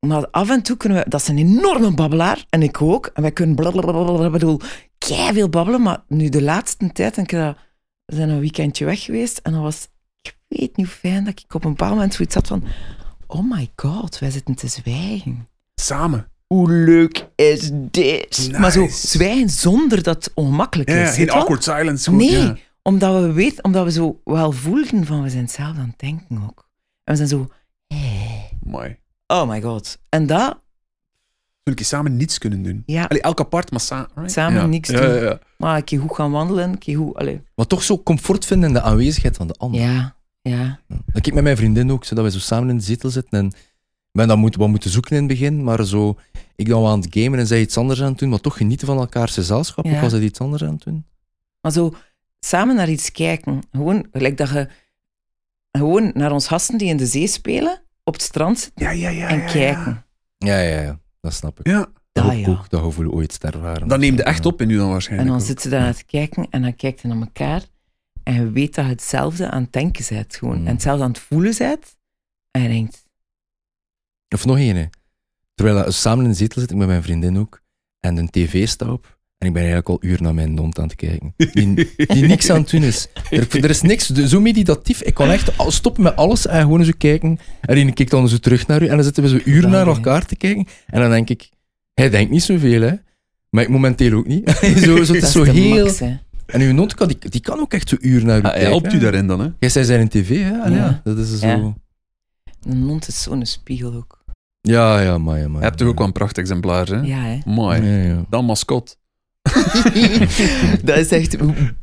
Maar 0.00 0.26
af 0.30 0.50
en 0.50 0.62
toe 0.62 0.76
kunnen 0.76 0.98
we, 0.98 1.08
dat 1.08 1.20
is 1.20 1.28
een 1.28 1.38
enorme 1.38 1.94
babbelaar, 1.94 2.44
en 2.48 2.62
ik 2.62 2.82
ook. 2.82 3.06
En 3.14 3.22
wij 3.22 3.32
kunnen 3.32 3.56
blablabla, 3.56 4.24
ik 4.26 4.32
bedoel, 4.32 4.60
veel 4.98 5.48
babbelen, 5.48 5.82
maar 5.82 6.02
nu 6.08 6.28
de 6.28 6.42
laatste 6.42 6.92
tijd, 6.92 7.16
ik 7.16 7.30
heb 7.30 7.40
dat, 7.40 7.56
we 8.04 8.14
zijn 8.14 8.28
een 8.28 8.40
weekendje 8.40 8.84
weg 8.84 9.02
geweest, 9.02 9.38
en 9.38 9.52
dat 9.52 9.62
was, 9.62 9.88
ik 10.22 10.36
weet 10.48 10.76
niet 10.76 10.86
hoe 10.86 10.94
fijn 10.94 11.24
dat 11.24 11.40
ik 11.46 11.54
op 11.54 11.64
een 11.64 11.70
bepaald 11.70 11.94
moment 11.94 12.14
zoiets 12.14 12.34
had 12.34 12.46
van, 12.46 12.64
oh 13.26 13.50
my 13.50 13.70
god, 13.76 14.18
wij 14.18 14.30
zitten 14.30 14.54
te 14.54 14.68
zwijgen. 14.68 15.48
Samen. 15.74 16.28
Hoe 16.46 16.70
leuk 16.70 17.28
is 17.34 17.70
dit? 17.72 18.38
Nice. 18.38 18.58
Maar 18.58 18.70
zo 18.70 18.86
zwijgen 18.90 19.50
zonder 19.50 20.02
dat 20.02 20.24
het 20.24 20.34
ongemakkelijk 20.34 20.88
Ja, 20.88 20.96
is. 21.02 21.08
geen 21.08 21.18
weet 21.18 21.26
wel? 21.26 21.36
awkward 21.36 21.64
silence. 21.64 22.10
Nee, 22.12 22.30
ja. 22.30 22.56
omdat 22.82 23.22
we 23.22 23.32
weten, 23.32 23.64
omdat 23.64 23.84
we 23.84 23.90
zo 23.90 24.20
wel 24.24 24.52
voelden 24.52 25.06
van 25.06 25.22
we 25.22 25.28
zijn 25.28 25.42
hetzelfde 25.42 25.80
aan 25.80 25.88
het 25.88 25.98
denken 25.98 26.42
ook. 26.46 26.68
En 27.04 27.12
we 27.12 27.16
zijn 27.16 27.28
zo, 27.28 27.48
hey, 27.86 28.50
Mooi. 28.62 28.96
Oh 29.26 29.48
my 29.48 29.62
god. 29.62 29.98
En 30.08 30.26
dat, 30.26 30.58
Zullen 31.62 31.80
we 31.80 31.84
samen 31.86 32.16
niets 32.16 32.38
kunnen 32.38 32.62
doen? 32.62 32.82
ja, 32.86 33.04
Allee, 33.04 33.22
elk 33.22 33.40
apart, 33.40 33.70
maar 33.70 33.80
sa 33.80 34.08
right? 34.14 34.32
Samen 34.32 34.60
Ja. 34.60 34.66
niks 34.66 34.88
doen. 34.88 35.02
Ja, 35.02 35.14
ja. 35.22 35.38
maar 35.58 35.76
een 35.76 35.84
keer 35.84 36.00
goed 36.00 36.14
gaan 36.14 36.30
wandelen, 36.30 36.68
een 36.68 36.78
keer 36.78 36.96
goed, 36.96 37.14
allee. 37.16 37.40
Maar 37.54 37.66
toch 37.66 37.82
zo 37.82 38.02
comfort 38.02 38.44
vinden 38.44 38.68
in 38.68 38.74
de 38.74 38.80
aanwezigheid 38.82 39.36
van 39.36 39.46
de 39.46 39.54
ander. 39.54 39.80
Ja, 39.80 40.14
ja. 40.42 40.80
Dat 40.88 41.26
ik 41.26 41.34
met 41.34 41.42
mijn 41.42 41.56
vriendin 41.56 41.90
ook, 41.92 42.04
zodat 42.04 42.24
we 42.24 42.30
zo 42.30 42.38
samen 42.38 42.68
in 42.70 42.76
de 42.76 42.82
zetel 42.82 43.10
zitten. 43.10 43.38
En 43.38 43.52
we 44.10 44.26
dan 44.26 44.38
moeten, 44.38 44.60
wat 44.60 44.68
moeten 44.68 44.90
zoeken 44.90 45.10
in 45.10 45.18
het 45.18 45.26
begin, 45.28 45.64
maar 45.64 45.84
zo, 45.84 46.16
ik 46.56 46.68
dan 46.68 46.80
wel 46.82 46.90
aan 46.90 47.00
het 47.00 47.08
gamen 47.10 47.38
en 47.38 47.46
zij 47.46 47.60
iets 47.60 47.76
anders 47.76 48.02
aan 48.02 48.08
het 48.10 48.18
doen, 48.18 48.28
maar 48.28 48.40
toch 48.40 48.56
genieten 48.56 48.86
van 48.86 48.98
elkaars 48.98 49.34
gezelschap, 49.34 49.84
Ja. 49.84 49.96
ook 49.96 50.02
als 50.02 50.12
zij 50.12 50.20
iets 50.22 50.38
anders 50.40 50.62
aan 50.64 50.72
het 50.74 50.82
doen. 50.82 51.04
Maar 51.60 51.72
zo 51.72 51.94
samen 52.40 52.74
naar 52.76 52.88
iets 52.88 53.12
kijken. 53.12 53.62
Gewoon, 53.72 54.06
gelijk 54.12 54.36
dat 54.36 54.48
je, 54.48 54.68
gewoon 55.72 56.10
naar 56.14 56.32
ons 56.32 56.46
gasten 56.46 56.78
die 56.78 56.88
in 56.88 56.96
de 56.96 57.06
zee 57.06 57.26
spelen, 57.26 57.80
op 58.06 58.12
het 58.14 58.22
strand 58.22 58.58
zitten 58.58 58.84
Ja, 58.86 58.90
ja, 58.90 59.08
ja. 59.08 59.28
en 59.28 59.38
ja, 59.38 59.44
kijken. 59.52 60.04
Ja, 60.38 60.58
ja, 60.58 60.80
ja. 60.80 61.00
Dat 61.20 61.32
snap 61.34 61.60
ik. 61.60 61.66
Ja, 61.66 61.86
Dat 62.12 62.24
Ah, 62.24 62.30
heb 62.30 62.38
ik 62.38 62.46
ja. 62.46 62.52
ook, 62.52 62.70
dat 62.70 62.82
gevoel 62.82 63.10
ooit 63.12 63.40
te 63.40 63.46
ervaren. 63.46 63.88
dat 63.88 63.98
neemt 63.98 64.18
je 64.18 64.24
echt 64.24 64.46
op 64.46 64.60
in 64.60 64.70
u 64.70 64.76
dan 64.76 64.84
En 64.86 64.90
waarschijnlijk. 64.92 65.28
dan 65.30 65.38
ook. 65.40 65.44
zitten 65.46 65.64
ze 65.64 65.70
daar 65.76 65.80
naar 65.84 65.94
te 65.94 66.04
kijken 66.04 66.46
en 66.50 66.62
dan 66.62 66.76
kijkt 66.76 67.00
je 67.00 67.08
naar 67.08 67.20
elkaar 67.20 67.62
en 68.22 68.34
je 68.34 68.50
weet 68.50 68.74
dat 68.74 68.84
je 68.84 68.90
hetzelfde 68.90 69.50
aan 69.50 69.62
het 69.62 69.72
denken 69.72 70.04
bent 70.08 70.36
gewoon. 70.36 70.60
Mm. 70.60 70.66
En 70.66 70.72
hetzelfde 70.72 71.02
aan 71.04 71.10
het 71.10 71.18
voelen 71.18 71.54
bent. 71.58 71.96
En 72.50 72.62
je 72.62 72.68
denkt, 72.68 73.04
Of 74.34 74.44
nog 74.44 74.56
één, 74.56 74.76
hè. 74.76 74.86
Terwijl 75.54 75.84
we 75.84 75.90
samen 75.90 76.24
in 76.24 76.30
de 76.30 76.36
zetel 76.36 76.60
zit, 76.60 76.70
ik 76.70 76.76
met 76.76 76.86
mijn 76.86 77.02
vriendin 77.02 77.38
ook, 77.38 77.60
en 78.00 78.16
een 78.16 78.30
tv 78.30 78.68
staat 78.68 78.88
op, 78.88 79.15
en 79.38 79.46
ik 79.46 79.52
ben 79.52 79.62
eigenlijk 79.62 79.88
al 79.88 79.98
uren 80.00 80.22
naar 80.22 80.34
mijn 80.34 80.58
hond 80.58 80.78
aan 80.78 80.84
het 80.84 80.94
kijken. 80.94 81.34
Die, 81.36 81.74
die 82.06 82.26
niks 82.26 82.50
aan 82.50 82.60
het 82.60 82.70
doen 82.70 82.82
is. 82.82 83.08
Er, 83.30 83.64
er 83.64 83.70
is 83.70 83.82
niks, 83.82 84.06
de- 84.06 84.28
zo 84.28 84.40
meditatief. 84.40 85.02
Ik 85.02 85.14
kan 85.14 85.30
echt 85.30 85.50
stoppen 85.68 86.02
met 86.02 86.16
alles 86.16 86.46
en 86.46 86.60
gewoon 86.60 86.84
zo 86.84 86.92
kijken. 86.98 87.38
En 87.60 87.74
die 87.74 87.92
kijkt 87.92 88.10
dan 88.10 88.28
zo 88.28 88.36
terug 88.36 88.66
naar 88.66 88.82
u, 88.82 88.86
en 88.86 88.94
dan 88.94 89.04
zitten 89.04 89.22
we 89.22 89.28
zo 89.28 89.38
uren 89.44 89.70
naar 89.70 89.86
elkaar 89.86 90.26
te 90.26 90.36
kijken. 90.36 90.66
En 90.86 91.00
dan 91.00 91.10
denk 91.10 91.30
ik, 91.30 91.50
hij 91.94 92.10
denkt 92.10 92.30
niet 92.30 92.42
zoveel, 92.42 92.80
hè. 92.82 92.92
Maar 93.50 93.62
ik 93.62 93.68
momenteel 93.68 94.12
ook 94.18 94.26
niet. 94.26 94.50
zo, 94.84 95.04
zo, 95.04 95.12
het 95.14 95.22
is 95.22 95.22
is 95.22 95.32
zo 95.32 95.42
heel... 95.42 95.84
max. 95.84 96.00
En 96.46 96.60
uw 96.60 96.76
hond 96.76 96.94
kan, 96.94 97.08
die, 97.08 97.18
die 97.30 97.40
kan 97.40 97.58
ook 97.58 97.72
echt 97.72 97.88
zo 97.88 97.96
uren 98.00 98.26
naar 98.26 98.36
u 98.38 98.42
Ah, 98.42 98.44
kijken. 98.44 98.60
hij 98.60 98.70
helpt 98.70 98.92
u 98.92 98.98
daarin 98.98 99.26
dan, 99.26 99.40
hè? 99.40 99.48
Jij 99.58 99.68
zei 99.68 99.84
zijn 99.84 100.00
in 100.00 100.08
tv, 100.08 100.42
hè? 100.42 100.58
Allee, 100.58 100.78
Ja. 100.78 100.84
ja. 100.84 101.00
Dat 101.04 101.18
is 101.18 101.38
zo... 101.38 101.46
Ja. 101.46 101.74
Een 102.62 102.82
hond 102.82 103.08
is 103.08 103.22
zo'n 103.22 103.46
spiegel 103.46 103.94
ook. 103.94 104.24
ja, 104.60 105.00
ja, 105.00 105.18
maar 105.18 105.38
ja, 105.38 105.48
maar. 105.48 105.60
Je 105.60 105.66
hebt 105.66 105.78
toch 105.78 105.88
ook 105.88 105.98
wel 105.98 106.06
een 106.06 106.12
prachtig 106.12 106.42
exemplaar, 106.42 106.86
hè? 106.86 107.00
Ja, 107.00 107.22
hè. 107.22 107.38
Mooi. 107.44 107.82
Ja, 107.82 107.96
ja. 107.96 108.24
Dan 108.30 108.44
mascot. 108.44 108.98
dat 110.84 110.96
is 110.98 111.10
echt 111.10 111.36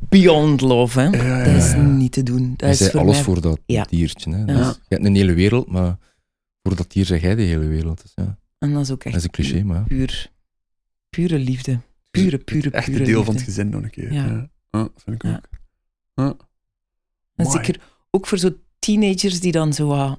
beyond 0.08 0.60
love, 0.60 1.00
hè. 1.00 1.06
Ja, 1.06 1.38
ja, 1.38 1.44
Dat 1.52 1.62
is 1.62 1.74
niet 1.74 2.12
te 2.12 2.22
doen. 2.22 2.54
Dat 2.56 2.60
Je 2.60 2.72
is 2.72 2.78
zei 2.78 2.90
voor 2.90 3.00
alles 3.00 3.14
mij... 3.14 3.24
voor 3.24 3.40
dat 3.40 3.60
Ja. 3.66 3.82
diertje. 3.90 4.30
Hè. 4.30 4.38
Ja. 4.38 4.44
Dus 4.46 4.66
je 4.88 4.94
hebt 4.94 5.04
een 5.04 5.14
hele 5.14 5.34
wereld, 5.34 5.66
maar 5.70 5.98
voor 6.62 6.76
dat 6.76 6.92
dier 6.92 7.04
zeg 7.04 7.20
jij 7.20 7.34
de 7.34 7.42
hele 7.42 7.66
wereld. 7.66 8.02
Dus 8.02 8.12
ja, 8.14 8.38
En 8.58 8.72
dat 8.72 8.82
is 8.82 8.90
ook 8.90 8.98
dat 9.04 9.06
echt 9.06 9.16
is 9.16 9.22
een 9.24 9.30
cliché, 9.30 9.62
maar 9.64 9.76
ja. 9.78 9.82
puur, 9.82 10.30
pure 11.10 11.38
liefde. 11.38 11.80
Pure, 12.10 12.38
pure, 12.38 12.70
Echt 12.70 12.84
pure 12.86 12.98
een 12.98 13.04
deel 13.04 13.14
liefde. 13.16 13.24
van 13.24 13.34
het 13.34 13.44
gezin 13.44 13.68
nog 13.68 13.82
een 13.82 13.90
keer. 13.90 14.12
Ja. 14.12 14.24
Ja, 14.26 14.48
Ja, 14.70 14.88
vind 14.96 15.16
ik 15.16 15.22
Ja. 15.22 15.34
ook. 15.36 15.48
Ja. 16.14 16.36
En 17.36 17.46
zeker 17.50 17.80
ook 18.10 18.26
voor 18.26 18.38
zo 18.38 18.50
teenagers 18.78 19.40
die 19.40 19.52
dan 19.52 19.72
zo. 19.72 20.16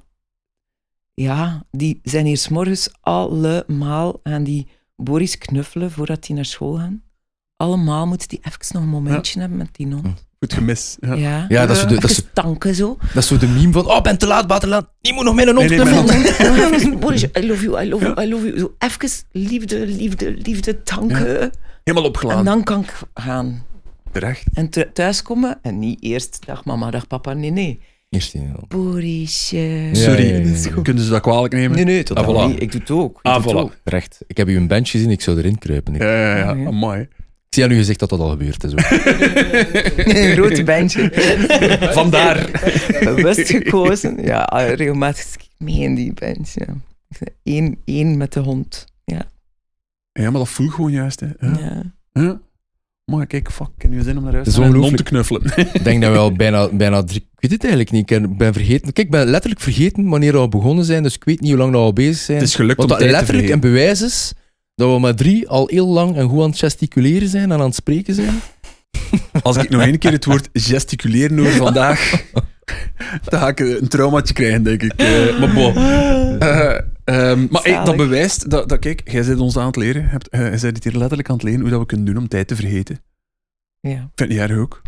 Ja, 1.14 1.66
die 1.70 2.00
zijn 2.02 2.26
hier 2.26 2.36
s'morgens 2.36 2.88
allemaal 3.00 4.20
aan 4.22 4.44
die 4.44 4.66
Boris 4.96 5.38
knuffelen 5.38 5.90
voordat 5.90 6.24
die 6.24 6.34
naar 6.34 6.44
school 6.44 6.74
gaan. 6.76 7.02
Allemaal 7.56 8.06
moeten 8.06 8.28
die 8.28 8.38
even 8.42 8.58
nog 8.72 8.82
een 8.82 8.88
momentje 8.88 9.40
hebben 9.40 9.58
met 9.58 9.68
die 9.72 9.86
hond. 9.92 10.24
Goed 10.40 10.52
gemis. 10.52 10.96
Ja. 11.00 11.14
Ja, 11.14 11.44
Ja, 11.48 11.66
dat 11.66 11.76
is, 11.76 11.82
zo 11.82 11.88
de, 11.88 12.00
dat, 12.00 12.10
is, 12.10 12.22
tanken 12.32 12.74
zo. 12.74 12.96
dat 13.14 13.22
is 13.22 13.26
zo 13.28 13.36
de 13.36 13.46
meme 13.48 13.72
van, 13.72 13.86
oh, 13.86 14.02
ben 14.02 14.18
te 14.18 14.26
laat, 14.26 14.64
laat. 14.66 14.88
Die 15.00 15.12
moet 15.12 15.24
nog 15.24 15.34
met 15.34 15.46
een 15.48 15.56
hond 15.56 15.68
Nee, 15.68 15.78
nee, 15.78 16.70
mijn 16.70 16.98
Boris, 17.00 17.22
I 17.22 17.46
love 17.46 17.62
you, 17.70 17.84
I 17.84 17.88
love 17.88 18.04
you, 18.04 18.22
I 18.22 18.28
love 18.30 18.46
you. 18.46 18.58
Zo 18.58 18.74
even 18.78 19.08
liefde, 19.32 19.86
liefde, 19.86 20.34
liefde 20.42 20.82
tanken. 20.82 21.50
Helemaal 21.84 22.08
opgeladen. 22.08 22.38
En 22.38 22.44
dan 22.44 22.62
kan 22.64 22.80
ik 22.80 22.92
gaan. 23.14 23.64
Terecht. 24.12 24.44
En 24.52 24.68
thu- 24.70 24.92
thuiskomen 24.92 25.58
en 25.62 25.78
niet 25.78 26.02
eerst 26.02 26.38
dag 26.46 26.64
mama, 26.64 26.90
dag 26.90 27.06
papa. 27.06 27.32
Nee, 27.32 27.50
nee. 27.50 27.80
Eerst. 28.08 28.34
Borisje. 28.68 29.56
Ja, 29.56 29.94
Sorry, 29.94 30.28
ja, 30.28 30.36
ja, 30.36 30.70
ja. 30.74 30.82
kunnen 30.82 31.02
ze 31.04 31.10
dat 31.10 31.20
kwalijk 31.20 31.54
nemen? 31.54 31.76
Nee, 31.76 31.84
nee, 31.84 32.02
totaal 32.02 32.36
Ah, 32.38 32.44
voilà. 32.48 32.50
niet. 32.52 32.62
Ik 32.62 32.72
doe 32.72 32.80
het 32.80 32.90
ook. 32.90 33.18
Ik 33.18 33.22
Ah, 33.22 33.34
doe 33.34 33.42
het 33.42 33.52
voilà. 33.52 33.56
ook. 33.72 33.76
Terecht. 33.84 34.20
Ik 34.26 34.36
heb 34.36 34.48
u 34.48 34.56
een 34.56 34.66
bench 34.66 34.88
gezien, 34.90 35.10
ik 35.10 35.20
zou 35.20 35.38
erin 35.38 35.58
kruipen. 35.58 35.94
Ik, 35.94 36.00
Ja, 36.02 36.08
ja, 36.08 36.36
ja. 36.36 36.52
Ja. 36.54 36.70
Mooi. 36.70 37.08
Ik 37.48 37.54
zie 37.54 37.64
aan 37.64 37.70
uw 37.70 37.76
gezicht 37.76 37.98
dat 37.98 38.08
dat 38.08 38.20
al 38.20 38.30
gebeurd 38.30 38.64
is. 38.64 38.72
ook. 38.72 38.80
Een 40.14 40.36
rood 40.36 40.64
bandje. 40.64 41.10
Vandaar. 41.92 42.50
Bewust 43.04 43.50
gekozen. 43.50 44.22
Ja, 44.24 44.44
regelmatig 44.74 45.36
mee 45.58 45.80
in 45.80 45.94
die 45.94 46.12
band. 46.12 46.54
Ja. 46.54 46.74
Eén, 47.42 47.78
één 47.84 48.16
met 48.16 48.32
de 48.32 48.40
hond. 48.40 48.84
Ja. 49.04 49.30
Ja, 50.12 50.30
maar 50.30 50.40
dat 50.40 50.48
voel 50.48 50.68
gewoon 50.68 50.92
juist. 50.92 51.20
Hè. 51.20 51.26
Ja. 51.26 51.58
ja. 51.58 51.82
Ja. 52.12 52.40
Maar 53.12 53.26
kijk, 53.26 53.50
fuck, 53.50 53.68
ik 53.76 53.82
heb 53.82 53.90
nu 53.90 54.02
zin 54.02 54.16
om 54.16 54.24
naar 54.24 54.32
huis 54.32 54.54
te 54.54 54.62
gaan 54.62 54.94
te 54.94 55.02
knuffelen. 55.02 55.42
ik 55.72 55.84
denk 55.84 56.02
dat 56.02 56.12
we 56.12 56.18
al 56.18 56.32
bijna, 56.32 56.68
bijna 56.68 57.04
drie... 57.04 57.20
Ik 57.20 57.40
weet 57.40 57.50
het 57.50 57.60
eigenlijk 57.60 57.90
niet. 57.92 58.10
Ik 58.10 58.36
ben 58.36 58.52
vergeten... 58.52 58.92
Kijk, 58.92 59.06
ik 59.06 59.10
ben 59.10 59.26
letterlijk 59.26 59.62
vergeten 59.62 60.08
wanneer 60.08 60.32
we 60.32 60.38
al 60.38 60.48
begonnen 60.48 60.84
zijn, 60.84 61.02
dus 61.02 61.14
ik 61.14 61.24
weet 61.24 61.40
niet 61.40 61.50
hoe 61.50 61.58
lang 61.58 61.72
we 61.72 61.76
al 61.76 61.92
bezig 61.92 62.16
zijn. 62.16 62.38
Het 62.38 62.46
is 62.46 62.54
gelukt 62.54 62.76
Wat 62.76 62.90
om 62.90 62.98
dat 62.98 63.10
letterlijk 63.10 63.48
een 63.48 63.60
bewijs 63.60 64.02
is 64.02 64.32
dat 64.76 64.92
we 64.92 65.00
met 65.00 65.16
drie 65.16 65.48
al 65.48 65.68
heel 65.68 65.86
lang 65.86 66.16
en 66.16 66.28
goed 66.28 66.42
aan 66.42 66.50
het 66.50 66.58
gesticuleren 66.58 67.28
zijn 67.28 67.52
en 67.52 67.58
aan 67.58 67.66
het 67.66 67.74
spreken 67.74 68.14
zijn. 68.14 68.40
Als 69.42 69.56
ik 69.56 69.70
nog 69.70 69.82
één 69.82 69.98
keer 69.98 70.12
het 70.12 70.24
woord 70.24 70.48
gesticuleren 70.52 71.38
hoor 71.38 71.50
vandaag, 71.50 72.10
dan 73.28 73.40
ga 73.40 73.48
ik 73.48 73.60
een 73.60 73.88
traumaatje 73.88 74.34
krijgen, 74.34 74.62
denk 74.62 74.82
ik. 74.82 74.92
Eh, 74.92 75.38
maar 75.38 75.52
bon. 75.54 75.76
Eh, 75.76 76.78
ehm, 77.04 77.46
maar 77.50 77.62
hey, 77.62 77.84
dat 77.84 77.96
bewijst 77.96 78.50
dat, 78.50 78.68
dat, 78.68 78.78
kijk, 78.78 79.10
jij 79.10 79.24
bent 79.24 79.40
ons 79.40 79.56
aan 79.56 79.66
het 79.66 79.76
leren. 79.76 80.08
Hebt, 80.08 80.28
eh, 80.28 80.40
jij 80.40 80.50
bent 80.50 80.62
het 80.62 80.84
hier 80.84 80.96
letterlijk 80.96 81.28
aan 81.28 81.34
het 81.34 81.44
leren 81.44 81.60
hoe 81.60 81.70
dat 81.70 81.80
we 81.80 81.86
kunnen 81.86 82.06
doen 82.06 82.16
om 82.16 82.28
tijd 82.28 82.48
te 82.48 82.56
vergeten. 82.56 83.00
ja. 83.80 84.10
Ik 84.14 84.28
vind 84.28 84.32
erg 84.32 84.58
ook. 84.58 84.82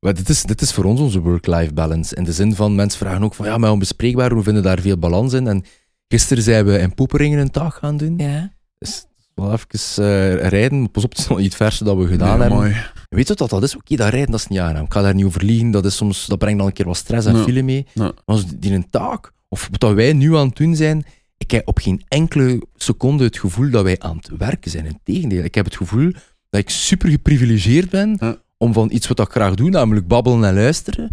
Maar 0.00 0.14
dit, 0.14 0.28
is, 0.28 0.42
dit 0.42 0.60
is 0.60 0.72
voor 0.72 0.84
ons 0.84 1.00
onze 1.00 1.20
work-life 1.20 1.72
balance. 1.72 2.14
In 2.14 2.24
de 2.24 2.32
zin 2.32 2.54
van, 2.54 2.74
mensen 2.74 2.98
vragen 2.98 3.22
ook 3.22 3.34
van, 3.34 3.46
ja, 3.46 3.58
maar 3.58 3.70
onbespreekbaar, 3.70 4.32
hoe 4.32 4.42
vinden 4.42 4.62
daar 4.62 4.80
veel 4.80 4.98
balans 4.98 5.32
in? 5.32 5.46
En 5.46 5.64
gisteren 6.08 6.42
zijn 6.42 6.64
we 6.64 6.78
in 6.78 6.94
Poeperingen 6.94 7.38
een 7.38 7.48
dag 7.52 7.78
gaan 7.78 7.96
doen. 7.96 8.18
ja. 8.18 8.56
Dus 8.78 9.04
wel 9.34 9.52
even 9.52 10.04
eh, 10.04 10.48
rijden. 10.48 10.90
Pas 10.90 11.04
op, 11.04 11.10
het 11.10 11.18
is 11.18 11.28
nog 11.28 11.36
niet 11.38 11.46
het 11.46 11.56
verste 11.56 11.84
dat 11.84 11.96
we 11.96 12.06
gedaan 12.06 12.40
hebben. 12.40 12.58
mooi. 12.58 12.76
Weet 13.08 13.28
je 13.28 13.34
wat 13.34 13.50
dat 13.50 13.62
is? 13.62 13.76
Oké, 13.76 13.96
dat 13.96 14.08
rijden 14.08 14.30
dat 14.30 14.40
is 14.40 14.46
niet 14.46 14.58
aangenaam. 14.58 14.84
Ik 14.84 14.92
ga 14.92 15.02
daar 15.02 15.14
niet 15.14 15.24
over 15.24 15.44
liegen. 15.44 15.70
Dat, 15.70 15.84
is 15.84 15.96
soms, 15.96 16.26
dat 16.26 16.38
brengt 16.38 16.58
dan 16.58 16.66
een 16.66 16.72
keer 16.72 16.86
wat 16.86 16.96
stress 16.96 17.26
en 17.26 17.36
file 17.36 17.62
mee. 17.62 17.86
Maar 17.94 18.12
als 18.24 18.46
die 18.46 18.72
een 18.72 18.90
taak, 18.90 19.32
of 19.48 19.68
wat 19.78 19.92
wij 19.94 20.12
nu 20.12 20.36
aan 20.36 20.46
het 20.46 20.56
doen 20.56 20.76
zijn, 20.76 21.04
ik 21.36 21.50
heb 21.50 21.68
op 21.68 21.78
geen 21.78 22.02
enkele 22.08 22.62
seconde 22.76 23.24
het 23.24 23.38
gevoel 23.38 23.70
dat 23.70 23.82
wij 23.84 23.98
aan 23.98 24.16
het 24.16 24.30
werken 24.38 24.70
zijn. 24.70 24.86
Integendeel, 24.86 25.44
ik 25.44 25.54
heb 25.54 25.64
het 25.64 25.76
gevoel 25.76 26.12
dat 26.50 26.60
ik 26.60 26.70
super 26.70 27.08
geprivilegeerd 27.08 27.90
ben 27.90 28.16
Ja. 28.20 28.36
om 28.56 28.72
van 28.72 28.90
iets 28.92 29.08
wat 29.08 29.18
ik 29.20 29.28
graag 29.30 29.54
doe, 29.54 29.70
namelijk 29.70 30.06
babbelen 30.06 30.44
en 30.44 30.54
luisteren, 30.54 31.10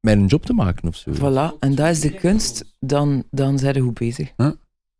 mijn 0.00 0.26
job 0.26 0.46
te 0.46 0.52
maken 0.52 0.88
of 0.88 0.96
zo. 0.96 1.12
Voilà. 1.12 1.58
En 1.58 1.74
dat 1.74 1.88
is 1.88 2.00
de 2.00 2.10
kunst. 2.10 2.64
Dan, 2.78 3.24
dan 3.30 3.58
zijn 3.58 3.74
we 3.74 3.80
goed 3.80 3.94
bezig. 3.98 4.32
Ja. 4.36 4.54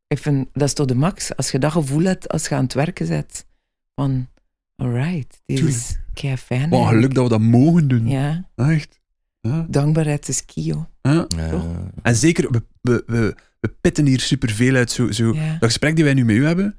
Ik 0.08 0.18
vind, 0.18 0.48
dat 0.52 0.62
is 0.68 0.74
toch 0.74 0.86
de 0.86 0.94
max. 0.94 1.36
Als 1.36 1.50
je 1.50 1.58
dat 1.58 1.72
gevoel 1.72 2.02
hebt 2.04 2.28
als 2.28 2.48
je 2.48 2.54
aan 2.54 2.62
het 2.64 2.74
werken 2.74 3.08
bent. 3.08 3.46
Van, 3.94 4.28
alright, 4.76 5.40
dit 5.46 5.60
is 5.60 5.98
kei 6.14 6.36
fijn. 6.36 6.70
Wat 6.70 6.88
geluk 6.88 7.14
dat 7.14 7.24
we 7.24 7.30
dat 7.30 7.40
mogen 7.40 7.88
doen. 7.88 8.08
Ja, 8.08 8.48
Echt. 8.54 9.00
Ja. 9.40 9.66
dankbaarheid 9.68 10.28
is 10.28 10.44
key, 10.44 10.72
hoor. 10.72 10.88
Ja. 11.02 11.26
Ja. 11.36 11.64
En 12.02 12.16
zeker, 12.16 12.50
we, 12.50 12.62
we, 12.80 13.02
we, 13.06 13.34
we 13.60 13.68
pitten 13.80 14.06
hier 14.06 14.20
superveel 14.20 14.74
uit. 14.74 14.90
Zo, 14.90 15.10
zo. 15.12 15.34
Ja. 15.34 15.50
Dat 15.52 15.68
gesprek 15.68 15.94
die 15.96 16.04
wij 16.04 16.14
nu 16.14 16.24
met 16.24 16.36
u 16.36 16.44
hebben, 16.46 16.76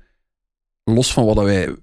los 0.83 1.13
van 1.13 1.25
wat 1.25 1.35
dat 1.35 1.45
wij 1.45 1.75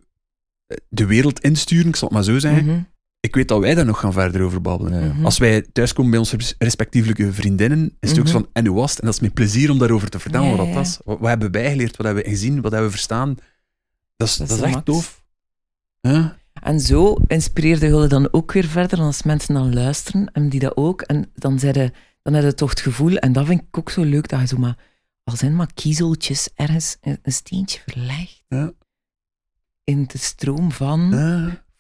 de 0.89 1.07
wereld 1.07 1.41
insturen, 1.41 1.89
ik 1.89 1.97
zal 1.97 2.09
het 2.09 2.17
maar 2.17 2.27
zo 2.27 2.39
zeggen, 2.39 2.65
Mhm. 2.67 2.83
Ik 3.25 3.35
weet 3.35 3.49
dat 3.49 3.61
wij 3.61 3.75
daar 3.75 3.85
nog 3.85 4.01
gaan 4.01 4.13
verder 4.13 4.43
over 4.43 4.61
babbelen. 4.61 5.05
Ja. 5.05 5.13
Mhm. 5.13 5.25
Als 5.25 5.39
wij 5.39 5.63
thuiskomen 5.73 6.11
bij 6.11 6.19
onze 6.21 6.37
res- 6.37 6.55
respectievelijke 6.59 7.33
vriendinnen, 7.33 7.97
is 8.01 8.11
het 8.11 8.19
ook 8.19 8.25
Mhm. 8.25 8.33
zo 8.35 8.39
van, 8.41 8.49
en 8.53 8.67
hoe 8.67 8.77
was 8.77 8.91
het? 8.91 9.01
En 9.01 9.07
dat 9.07 9.15
is 9.15 9.21
met 9.21 9.35
plezier 9.35 9.71
om 9.71 9.79
daarover 9.79 10.09
te 10.09 10.19
vertellen 10.19 10.49
Ja, 10.51 10.57
wat 10.57 10.67
dat 10.67 10.75
was. 10.75 10.99
Wat, 11.05 11.19
wat 11.19 11.29
hebben 11.29 11.51
wij 11.51 11.71
geleerd? 11.71 11.97
Wat 11.97 12.07
hebben 12.07 12.25
we 12.25 12.31
gezien? 12.31 12.55
Wat 12.61 12.73
hebben 12.73 12.91
we 12.91 12.97
verstaan? 12.97 13.35
Dat 14.17 14.29
is, 14.29 14.37
dat 14.37 14.49
is 14.49 14.55
is 14.55 14.61
de 14.61 14.67
echt 14.67 14.85
tof. 14.85 15.23
En 16.63 16.81
zo 16.81 17.15
inspireerde 17.27 17.87
Hulde 17.87 18.07
dan 18.07 18.33
ook 18.33 18.53
weer 18.53 18.65
verder. 18.65 18.99
En 18.99 19.05
als 19.05 19.23
mensen 19.23 19.55
dan 19.55 19.75
luisteren, 19.75 20.31
en 20.33 20.49
die 20.49 20.61
dat 20.61 20.77
ook. 20.77 21.03
En 21.03 21.31
dan, 21.35 21.59
zeiden, 21.59 21.93
dan 22.23 22.35
heb 22.35 22.45
je 22.45 22.55
toch 22.55 22.71
het 22.71 22.81
gevoel, 22.81 23.17
en 23.17 23.33
dat 23.33 23.47
vind 23.47 23.61
ik 23.61 23.79
ook 23.79 23.91
zo 23.91 24.03
leuk, 24.03 24.29
dat 24.29 24.41
je 24.41 24.47
zo 24.47 24.57
maar, 24.57 24.77
al 25.25 25.37
zijn 25.37 25.57
maar 25.57 25.71
kiezeltjes 25.75 26.49
ergens 26.55 26.97
een, 27.01 27.19
een 27.23 27.33
steentje 27.33 27.81
verlegt. 27.87 28.43
In 29.85 30.05
de 30.07 30.19
stroom 30.19 30.73
van. 30.73 31.11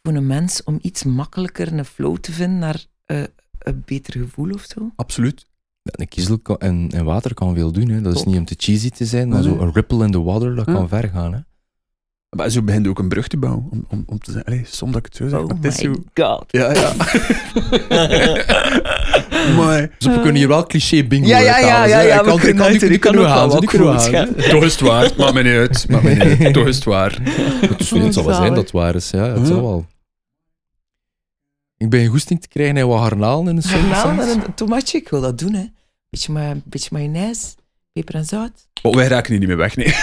Voor 0.05 0.15
een 0.15 0.27
mens, 0.27 0.63
om 0.65 0.79
iets 0.83 1.05
makkelijker 1.05 1.73
een 1.73 1.85
flow 1.85 2.17
te 2.17 2.33
vinden 2.33 2.59
naar 2.59 2.85
eh, 3.07 3.23
een 3.59 3.83
beter 3.87 4.21
gevoel 4.21 4.51
of 4.51 4.65
zo. 4.75 4.91
Absoluut. 4.97 5.47
Een 5.83 6.09
kiezel 6.09 6.39
kan, 6.39 6.59
en, 6.59 6.89
en 6.95 7.05
water 7.05 7.35
kan 7.35 7.55
veel 7.55 7.73
doen. 7.73 7.89
Hè. 7.89 8.01
Dat 8.01 8.15
is 8.15 8.25
niet 8.25 8.37
om 8.37 8.45
te 8.45 8.55
cheesy 8.59 8.91
te 8.91 9.05
zijn, 9.05 9.29
maar 9.29 9.43
zo 9.43 9.59
een 9.59 9.73
ripple 9.73 10.05
in 10.05 10.11
the 10.11 10.23
water, 10.23 10.55
dat 10.55 10.67
Ja. 10.67 10.73
kan 10.73 10.89
ver 10.89 11.09
gaan. 11.09 11.33
Hè. 11.33 11.39
Maar 12.37 12.51
zo 12.51 12.63
begint 12.63 12.87
ook 12.87 12.99
een 12.99 13.09
brug 13.09 13.29
te 13.29 13.37
bouwen. 13.37 13.67
Om, 13.71 13.85
om, 13.89 14.03
om 14.07 14.19
te 14.19 14.33
zeggen, 14.33 14.53
allee, 14.53 14.65
soms 14.67 14.93
dat 14.93 15.01
ik 15.01 15.07
het 15.13 15.17
zo 15.17 15.29
zeg, 15.29 15.39
Oh 15.41 15.47
maar 15.47 15.57
my 15.57 15.63
het 15.69 15.75
is 15.75 15.81
zo... 15.85 15.93
god. 16.15 16.45
Ja, 16.49 16.73
ja. 16.73 16.93
maar... 19.57 19.91
Dus 19.99 20.07
we 20.15 20.21
kunnen 20.21 20.35
hier 20.35 20.49
wel 20.49 20.67
cliché 20.67 21.05
bingo 21.07 21.29
Ja, 21.29 21.39
ja, 21.39 21.55
uithalen, 21.55 21.89
ja, 21.89 22.01
ja, 22.01 22.07
ja, 22.07 22.17
kan- 22.21 22.35
ik 22.35 22.41
kunnen 22.41 22.57
kan- 22.59 22.67
gaan, 23.31 23.49
wel 23.49 23.99
gaan. 23.99 24.01
gaan. 24.01 24.35
Toch 24.35 24.65
is 24.65 24.73
het 24.73 24.81
waar. 24.81 25.11
Maakt 25.19 25.35
me 25.35 25.43
niet 25.43 25.53
uit. 25.53 25.87
Maakt 25.89 26.03
me 26.05 26.11
niet 26.11 26.21
uit. 26.41 26.53
Toch 26.55 26.67
is 26.67 26.75
het 26.75 26.85
waar. 26.85 27.19
Het, 27.61 27.85
zal 28.15 28.25
wel 28.25 28.35
zijn 28.35 28.55
dat 28.55 28.63
het 28.63 28.71
waar 28.71 28.95
is, 28.95 29.11
ja. 29.11 29.25
Het 29.39 29.47
zal 29.47 29.63
wel. 29.63 29.87
Ik 31.77 31.91
ben 31.91 32.07
goesting 32.07 32.41
te 32.41 32.49
krijgen 32.49 32.77
en 32.77 32.89
wat 32.89 33.01
garnalen 33.03 33.49
in 33.49 33.57
een 33.57 33.63
soort 33.63 33.81
Garnalen 33.83 34.29
en 34.29 34.45
een 34.45 34.55
tomatje, 34.55 34.99
ik 34.99 35.09
wil 35.09 35.21
dat 35.21 35.39
doen, 35.39 35.55
hè. 35.55 35.65
Beetje, 36.11 36.33
ma 36.33 36.55
beetje 36.65 36.89
mayonaise, 36.93 37.55
peper 37.93 38.15
en 38.15 38.25
zout. 38.25 38.69
Oh, 38.83 38.95
wij 38.95 39.07
raken 39.07 39.31
hier 39.31 39.39
niet 39.39 39.49
meer 39.49 39.57
weg, 39.57 39.77
nee. 39.77 39.95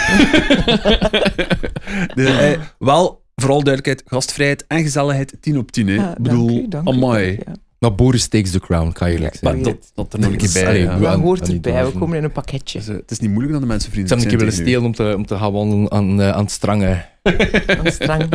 Eh, 2.14 2.60
wel, 2.78 3.22
vooral 3.34 3.62
duidelijkheid, 3.62 4.02
gastvrijheid 4.06 4.64
en 4.66 4.82
gezelligheid 4.82 5.36
10 5.40 5.58
op 5.58 5.72
10. 5.72 5.88
Hè. 5.88 5.98
Ah, 6.04 6.10
Ik 6.10 6.22
bedoel, 6.22 6.46
dank 6.46 6.58
u, 6.60 6.68
dank 6.68 6.88
u, 6.88 6.90
amai. 6.92 7.26
dank 7.36 7.48
u, 7.48 7.50
ja. 7.50 7.56
Maar 7.82 7.94
Boris 7.94 8.28
takes 8.28 8.50
the 8.50 8.60
crown, 8.60 8.92
kan 8.92 9.08
je 9.08 9.14
eerlijk 9.14 9.34
Ja, 9.34 9.40
zeggen. 9.40 9.62
Maar 9.62 9.74
dat, 9.94 10.12
er 10.12 10.18
nog 10.18 10.30
een 10.30 10.36
keer 10.36 10.50
bij. 10.52 10.66
Allee, 10.66 11.00
ja. 11.00 11.18
hoort 11.18 11.48
erbij, 11.48 11.84
we 11.84 11.98
komen 11.98 12.16
in 12.16 12.24
een 12.24 12.32
pakketje. 12.32 12.78
Dus, 12.78 12.86
het 12.86 13.10
is 13.10 13.18
niet 13.18 13.30
moeilijk 13.30 13.52
dat 13.52 13.62
de 13.62 13.68
mensen 13.68 13.88
Ik 13.88 13.94
vrienden 13.94 14.18
zou 14.18 14.20
hem 14.20 14.30
een 14.30 14.36
keer 14.36 14.46
willen 14.48 14.62
stelen 14.66 14.84
om 14.84 14.94
te, 14.94 15.14
om 15.16 15.26
te 15.26 15.36
gaan 15.36 15.52
wandelen 15.52 15.90
aan, 15.90 16.20
eh, 16.20 16.30
aan 16.30 16.42
het 16.42 16.50
strangen. 16.50 17.04
Aan 17.22 17.84
het 17.84 17.94
strang. 17.94 18.28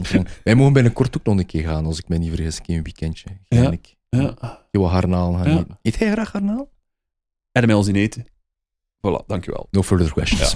Wij 0.44 0.54
mogen 0.54 0.72
binnenkort 0.72 1.16
ook 1.16 1.24
nog 1.24 1.38
een 1.38 1.46
keer 1.46 1.62
gaan, 1.62 1.86
als 1.86 1.98
ik 1.98 2.08
me 2.08 2.16
niet 2.16 2.34
vergis. 2.34 2.56
Een 2.56 2.62
keer 2.62 2.76
een 2.76 2.82
weekendje. 2.82 3.26
Ja. 3.48 3.62
Ja. 3.62 3.70
Ik. 3.70 3.94
Ja. 4.08 4.34
Je 4.70 4.78
wat 4.78 4.90
garnaal 4.90 5.32
gaan 5.32 5.50
Ja. 5.50 5.58
eten. 5.58 5.78
Eet 5.82 5.96
jij 5.96 6.10
graag 6.10 6.30
garnaal? 6.30 6.68
En 7.52 7.62
hem 7.62 7.70
al 7.70 7.82
zien 7.82 7.96
eten. 7.96 8.26
Voilà, 9.06 9.26
dankjewel. 9.26 9.66
No 9.70 9.82
further 9.82 10.12
questions. 10.12 10.54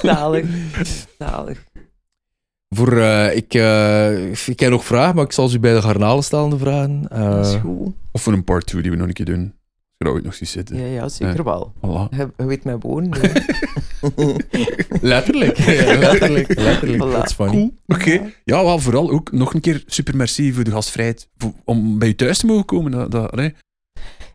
Zalig. 0.02 0.46
Zalig. 1.18 1.64
Voor, 2.74 2.98
eh, 2.98 3.36
ik, 3.36 3.54
eh, 3.54 4.30
ik 4.46 4.60
heb 4.60 4.70
nog 4.70 4.84
vragen, 4.84 5.14
maar 5.14 5.24
ik 5.24 5.32
zal 5.32 5.48
ze 5.48 5.56
u 5.56 5.60
bij 5.60 5.74
de 5.74 5.82
garnalen 5.82 6.24
stellen, 6.24 6.50
de 6.50 6.58
vragen. 6.58 7.06
Eh, 7.10 7.30
Dat 7.30 7.46
is 7.46 7.54
goed. 7.54 7.92
Of 8.12 8.22
voor 8.22 8.32
een 8.32 8.44
part 8.44 8.66
2 8.66 8.82
die 8.82 8.90
we 8.90 8.96
nog 8.96 9.06
een 9.06 9.12
keer 9.12 9.24
doen. 9.24 9.42
Als 9.42 9.52
je 9.98 10.04
dat 10.04 10.12
ooit 10.14 10.24
nog 10.24 10.34
ziet 10.34 10.48
zitten. 10.48 10.76
Ja, 10.78 10.86
ja, 10.86 11.08
zeker 11.08 11.44
wel. 11.44 11.72
Voilà. 11.76 12.16
Je, 12.16 12.28
je 12.36 12.44
weet 12.46 12.64
mijn 12.64 12.80
woon. 12.80 13.14
letterlijk. 15.00 15.58
Ja, 15.84 15.98
letterlijk. 15.98 16.54
Letterlijk. 16.60 17.02
Voilà. 17.04 17.12
Dat 17.12 17.26
is 17.26 17.32
funny. 17.32 17.52
Cool. 17.52 17.74
Oké. 17.86 18.32
Ja, 18.44 18.64
wel, 18.64 18.78
vooral 18.78 19.10
ook 19.10 19.32
nog 19.32 19.54
een 19.54 19.60
keer 19.60 19.82
super 19.86 20.16
merci 20.16 20.52
voor 20.52 20.64
de 20.64 20.70
gastvrijheid. 20.70 21.28
Voor- 21.36 21.52
om 21.64 21.98
bij 21.98 22.08
je 22.08 22.14
thuis 22.14 22.38
te 22.38 22.46
mogen 22.46 22.64
komen. 22.64 22.90
Dat, 22.90 23.10
dat, 23.10 23.34
nee. 23.34 23.54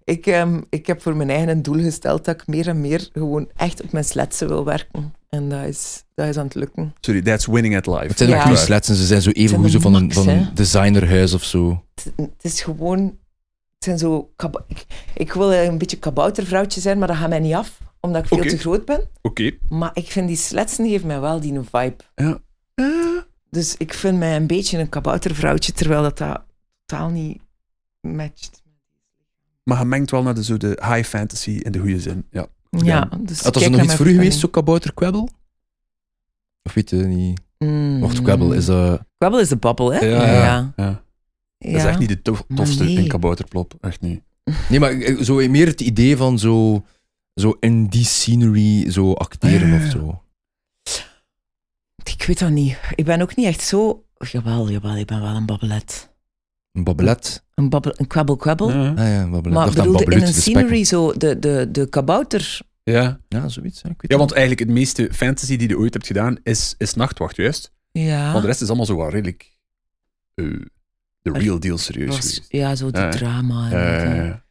Ik, 0.09 0.25
ehm, 0.27 0.61
ik 0.69 0.87
heb 0.87 1.01
voor 1.01 1.15
mijn 1.15 1.29
eigen 1.29 1.49
een 1.49 1.61
doel 1.61 1.81
gesteld 1.81 2.25
dat 2.25 2.35
ik 2.41 2.47
meer 2.47 2.67
en 2.67 2.81
meer 2.81 3.09
gewoon 3.13 3.49
echt 3.55 3.81
op 3.83 3.91
mijn 3.91 4.05
sletsen 4.05 4.47
wil 4.47 4.65
werken. 4.65 5.13
En 5.29 5.49
dat 5.49 5.63
is, 5.65 6.03
dat 6.15 6.27
is 6.27 6.37
aan 6.37 6.45
het 6.45 6.55
lukken. 6.55 6.93
Sorry, 6.99 7.21
that's 7.21 7.45
winning 7.45 7.75
at 7.77 7.87
life. 7.87 8.07
Het 8.07 8.17
zijn 8.17 8.29
ook 8.29 8.35
Ja. 8.35 8.41
goede 8.41 8.57
slets 8.57 8.89
en 8.89 8.95
ze 8.95 9.05
zijn 9.05 9.21
zo 9.21 9.29
even 9.29 9.57
goed 9.57 9.81
van 9.81 9.93
een, 9.93 10.13
van 10.13 10.27
een 10.27 10.49
designerhuis 10.53 11.33
of 11.33 11.43
zo. 11.43 11.83
Het, 11.95 12.13
het 12.15 12.43
is 12.43 12.61
gewoon... 12.61 12.99
Het 13.73 13.83
zijn 13.83 13.97
zo... 13.97 14.29
Ik, 14.67 14.85
ik 15.13 15.33
wil 15.33 15.53
een 15.53 15.77
beetje 15.77 15.97
kaboutervrouwtje 15.97 16.81
zijn, 16.81 16.97
maar 16.97 17.07
dat 17.07 17.17
gaat 17.17 17.29
mij 17.29 17.39
niet 17.39 17.53
af. 17.53 17.77
Omdat 17.99 18.21
ik 18.21 18.27
veel 18.27 18.43
te 18.49 18.57
groot 18.57 18.85
ben. 18.85 19.09
Oké. 19.21 19.51
Maar 19.69 19.91
ik 19.93 20.11
vind 20.11 20.27
die 20.27 20.37
sletsen 20.37 20.87
geven 20.89 21.07
mij 21.07 21.19
wel 21.19 21.39
die 21.39 21.59
vibe. 21.71 21.95
Ja. 22.15 22.39
Eh, 22.75 22.85
Dus 23.49 23.75
ik 23.77 23.93
vind 23.93 24.17
mij 24.17 24.35
een 24.35 24.47
beetje 24.47 24.77
een 24.79 24.89
kaboutervrouwtje, 24.89 25.71
terwijl 25.71 26.01
dat, 26.01 26.17
dat 26.17 26.41
totaal 26.85 27.09
niet 27.09 27.41
matcht. 28.01 28.61
Maar 29.63 29.79
je 29.79 29.85
mengt 29.85 30.11
wel 30.11 30.23
naar 30.23 30.35
de, 30.35 30.43
zo 30.43 30.57
de 30.57 30.79
high 30.93 31.03
fantasy 31.07 31.49
in 31.51 31.71
de 31.71 31.79
goede 31.79 31.99
zin. 31.99 32.25
Ja. 32.31 32.47
Ja, 32.69 33.09
dus 33.19 33.41
Had 33.41 33.55
er 33.55 33.71
nog 33.71 33.81
iets 33.81 33.95
voor 33.95 34.05
u 34.05 34.09
geweest, 34.09 34.15
vergunning. 34.15 34.33
zo 34.33 34.47
kabouterkwebbel? 34.47 35.29
Of 36.63 36.73
weet 36.73 36.89
je 36.89 36.95
niet? 36.95 37.41
Mm. 37.57 37.99
Wacht, 37.99 38.21
kwebbel 38.21 38.53
is... 38.53 38.67
eh 38.67 38.93
Kwebbel 39.17 39.39
is 39.39 39.49
de 39.49 39.55
babbel, 39.55 39.93
hè? 39.93 39.99
Ja, 40.05 40.25
ja. 40.25 40.73
ja. 40.75 41.03
Dat 41.57 41.71
is 41.71 41.83
echt 41.83 41.99
niet 41.99 42.09
de 42.09 42.21
tof- 42.21 42.43
tofste 42.55 42.83
nee. 42.83 42.97
in 42.97 43.07
kabouterplop. 43.07 43.73
Echt 43.81 44.01
niet. 44.01 44.21
Nee, 44.69 44.79
maar 44.79 44.91
eh, 44.91 45.21
zo 45.21 45.35
meer 45.49 45.67
het 45.67 45.81
idee 45.81 46.17
van 46.17 46.39
zo, 46.39 46.85
zo 47.33 47.57
in 47.59 47.85
die 47.87 48.03
scenery 48.05 48.91
zo 48.91 49.13
acteren 49.13 49.61
Ah, 49.61 49.69
ja, 49.69 49.75
of 49.75 49.83
ja. 49.83 49.89
zo. 49.89 50.23
Ik 52.03 52.23
weet 52.25 52.39
dat 52.39 52.49
niet. 52.49 52.77
Ik 52.95 53.05
ben 53.05 53.21
ook 53.21 53.35
niet 53.35 53.45
echt 53.45 53.61
zo... 53.61 54.03
Jawel, 54.31 54.69
jawel, 54.69 54.95
ik 54.97 55.05
ben 55.07 55.21
wel 55.21 55.35
een 55.35 55.45
babbelet. 55.45 56.09
Een 56.71 56.83
babbelet. 56.83 57.43
Een, 57.59 57.69
babbel, 57.69 57.93
een 57.95 58.07
kwebbel-kwebbel. 58.07 58.71
Ja. 58.71 58.89
Ah 58.89 58.97
ja, 59.07 59.27
babbelet. 59.29 59.57
Maar 59.57 59.69
bedoelde 59.73 60.05
in 60.15 60.21
een 60.21 60.33
scenery 60.33 60.83
zo 60.83 61.13
de, 61.13 61.39
de, 61.39 61.67
de 61.71 61.89
kabouter... 61.89 62.59
ja. 62.83 63.19
Ja, 63.27 63.47
zoiets. 63.47 63.81
Ja, 63.81 63.89
ik 63.89 64.01
weet 64.01 64.11
Ja, 64.11 64.17
het 64.17 64.17
want 64.17 64.31
eigenlijk 64.31 64.59
het 64.59 64.69
meeste 64.69 65.09
fantasy 65.11 65.57
die 65.57 65.67
je 65.69 65.77
ooit 65.77 65.93
hebt 65.93 66.07
gedaan 66.07 66.37
is, 66.43 66.75
is 66.77 66.93
Nachtwacht, 66.93 67.35
juist. 67.35 67.71
Ja. 67.91 68.29
Want 68.29 68.41
de 68.41 68.47
rest 68.47 68.61
is 68.61 68.67
allemaal 68.67 68.85
zo 68.85 68.97
wel 68.97 69.09
redelijk 69.09 69.57
eh, 70.35 70.45
de 71.21 71.31
real 71.31 71.59
deal 71.59 71.77
serieus 71.77 72.07
was, 72.07 72.17
geweest. 72.17 72.45
ja, 72.47 72.75
zo 72.75 72.91
de 72.91 73.07
drama. 73.09 73.71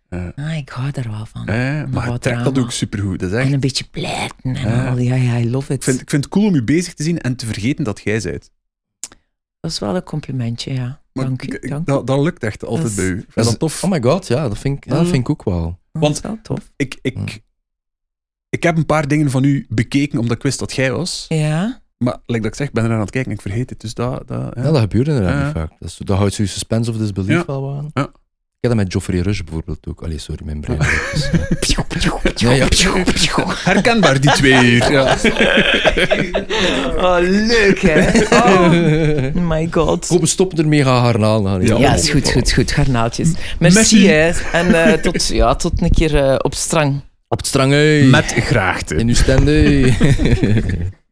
En, 0.08 0.32
ah, 0.36 0.56
ik 0.56 0.68
hou 0.68 0.90
daar 0.90 1.10
wel 1.10 1.26
van. 1.26 1.46
eh, 1.46 1.84
maar 1.90 2.08
wat 2.08 2.22
trekt 2.22 2.44
dat 2.44 2.58
ook 2.58 2.72
supergoed. 2.72 3.18
Dat 3.20 3.28
is 3.30 3.34
En 3.36 3.42
echt, 3.42 3.52
een 3.52 3.60
beetje 3.60 3.84
pleiten 3.90 4.56
en 4.56 4.88
al. 4.88 4.98
Ja, 4.98 5.14
ja, 5.14 5.38
I 5.38 5.50
love 5.50 5.72
it. 5.72 5.78
ik, 5.78 5.82
vind, 5.82 6.00
ik 6.00 6.10
vind 6.10 6.24
het 6.24 6.32
cool 6.32 6.46
om 6.46 6.54
je 6.54 6.64
bezig 6.64 6.94
te 6.94 7.02
zien 7.02 7.18
en 7.18 7.36
te 7.36 7.46
vergeten 7.46 7.84
dat 7.84 8.00
jij 8.04 8.20
bent. 8.22 8.50
Dat 9.60 9.70
is 9.70 9.78
wel 9.78 9.96
een 9.96 10.02
complimentje, 10.02 10.72
ja. 10.72 11.00
Maar 11.12 11.24
dank 11.24 11.42
u. 11.42 11.68
dank 11.68 11.86
dat, 11.86 12.06
dat 12.06 12.20
lukt 12.20 12.42
echt 12.42 12.64
altijd 12.64 12.82
Dat 12.82 12.90
is- 12.90 12.96
bij 12.96 13.04
u. 13.06 13.26
Dat 13.34 13.46
is- 13.46 13.56
tof. 13.56 13.84
Oh 13.84 13.90
my 13.90 14.02
god, 14.02 14.26
ja, 14.26 14.48
dat 14.48 14.58
vind 14.58 14.76
ik, 14.76 14.84
ja, 14.84 14.90
dat 14.94 15.02
Mm. 15.02 15.08
vind 15.08 15.20
ik 15.20 15.30
ook 15.30 15.44
wel. 15.44 15.78
Dat 15.92 16.02
want- 16.02 16.14
is 16.16 16.20
wel 16.22 16.38
tof. 16.42 16.72
ik, 16.76 16.98
ik, 17.02 17.16
Mm. 17.16 17.26
ik 18.48 18.62
heb 18.62 18.76
een 18.76 18.86
paar 18.86 19.08
dingen 19.08 19.30
van 19.30 19.44
u 19.44 19.66
bekeken 19.68 20.18
omdat 20.18 20.36
ik 20.36 20.42
wist 20.42 20.58
dat 20.58 20.72
jij 20.72 20.92
was. 20.92 21.24
Ja. 21.28 21.80
Maar 21.98 22.16
like 22.26 22.42
dat 22.42 22.50
ik 22.50 22.54
zeg, 22.54 22.66
ik 22.68 22.72
ben 22.72 22.84
er 22.84 22.92
aan 22.92 23.00
het 23.00 23.10
kijken 23.10 23.30
en 23.30 23.36
ik 23.36 23.42
vergeet 23.42 23.70
het. 23.70 23.80
Dus 23.80 23.94
dat... 23.94 24.28
dat 24.28 24.52
ja. 24.54 24.62
Ja, 24.62 24.70
dat 24.70 24.80
gebeurt 24.80 25.08
inderdaad 25.08 25.32
Ja. 25.38 25.44
niet 25.44 25.52
vaak. 25.54 25.70
Dat, 25.78 25.88
is, 25.88 25.96
dat 25.96 26.16
houdt 26.16 26.34
zo 26.34 26.42
je 26.42 26.48
suspense 26.48 26.90
of 26.90 26.96
disbelief 26.96 27.28
Ja. 27.30 27.44
wel 27.46 27.74
aan. 27.76 27.90
Ja. 27.94 28.10
Ik 28.60 28.68
heb 28.68 28.76
dat 28.76 28.84
met 28.84 28.92
Geoffrey 28.92 29.20
Rush 29.20 29.40
bijvoorbeeld 29.40 29.86
ook. 29.88 30.02
Allee, 30.02 30.18
sorry, 30.18 30.44
mijn 30.44 30.60
brein. 30.60 30.78
Dus, 31.12 31.30
eh, 31.30 32.32
Ja, 32.34 32.50
ja. 32.52 32.66
Herkenbaar, 33.64 34.20
die 34.20 34.30
twee 34.30 34.64
hier. 34.64 34.92
Ja. 34.92 35.16
Oh, 36.96 37.16
leuk, 37.20 37.80
hè? 37.80 38.20
Oh, 38.30 39.34
my 39.34 39.68
god. 39.70 40.06
Kom, 40.06 40.20
we 40.20 40.26
stoppen 40.26 40.58
ermee, 40.58 40.84
gaan 40.84 41.04
garnaal 41.04 41.44
gaan. 41.44 41.62
Ja. 41.62 41.78
Ja, 41.78 41.94
is 41.94 42.10
goed, 42.10 42.30
goed, 42.32 42.52
goed. 42.52 42.70
Garnaaltjes. 42.72 43.32
Merci, 43.58 43.76
Merci. 43.78 44.06
hè. 44.06 44.30
En 44.52 44.84
eh, 44.84 44.92
tot, 44.92 45.26
ja, 45.26 45.54
tot 45.54 45.82
een 45.82 45.90
keer 45.90 46.16
eh, 46.16 46.34
op 46.38 46.54
strang. 46.54 47.00
Op 47.28 47.38
het 47.38 47.46
strang, 47.46 47.72
hey. 47.72 48.02
Met 48.02 48.34
graagte. 48.36 48.94
In 48.94 49.08
uw 49.08 49.14
stand, 49.14 49.44
hey. 49.44 49.96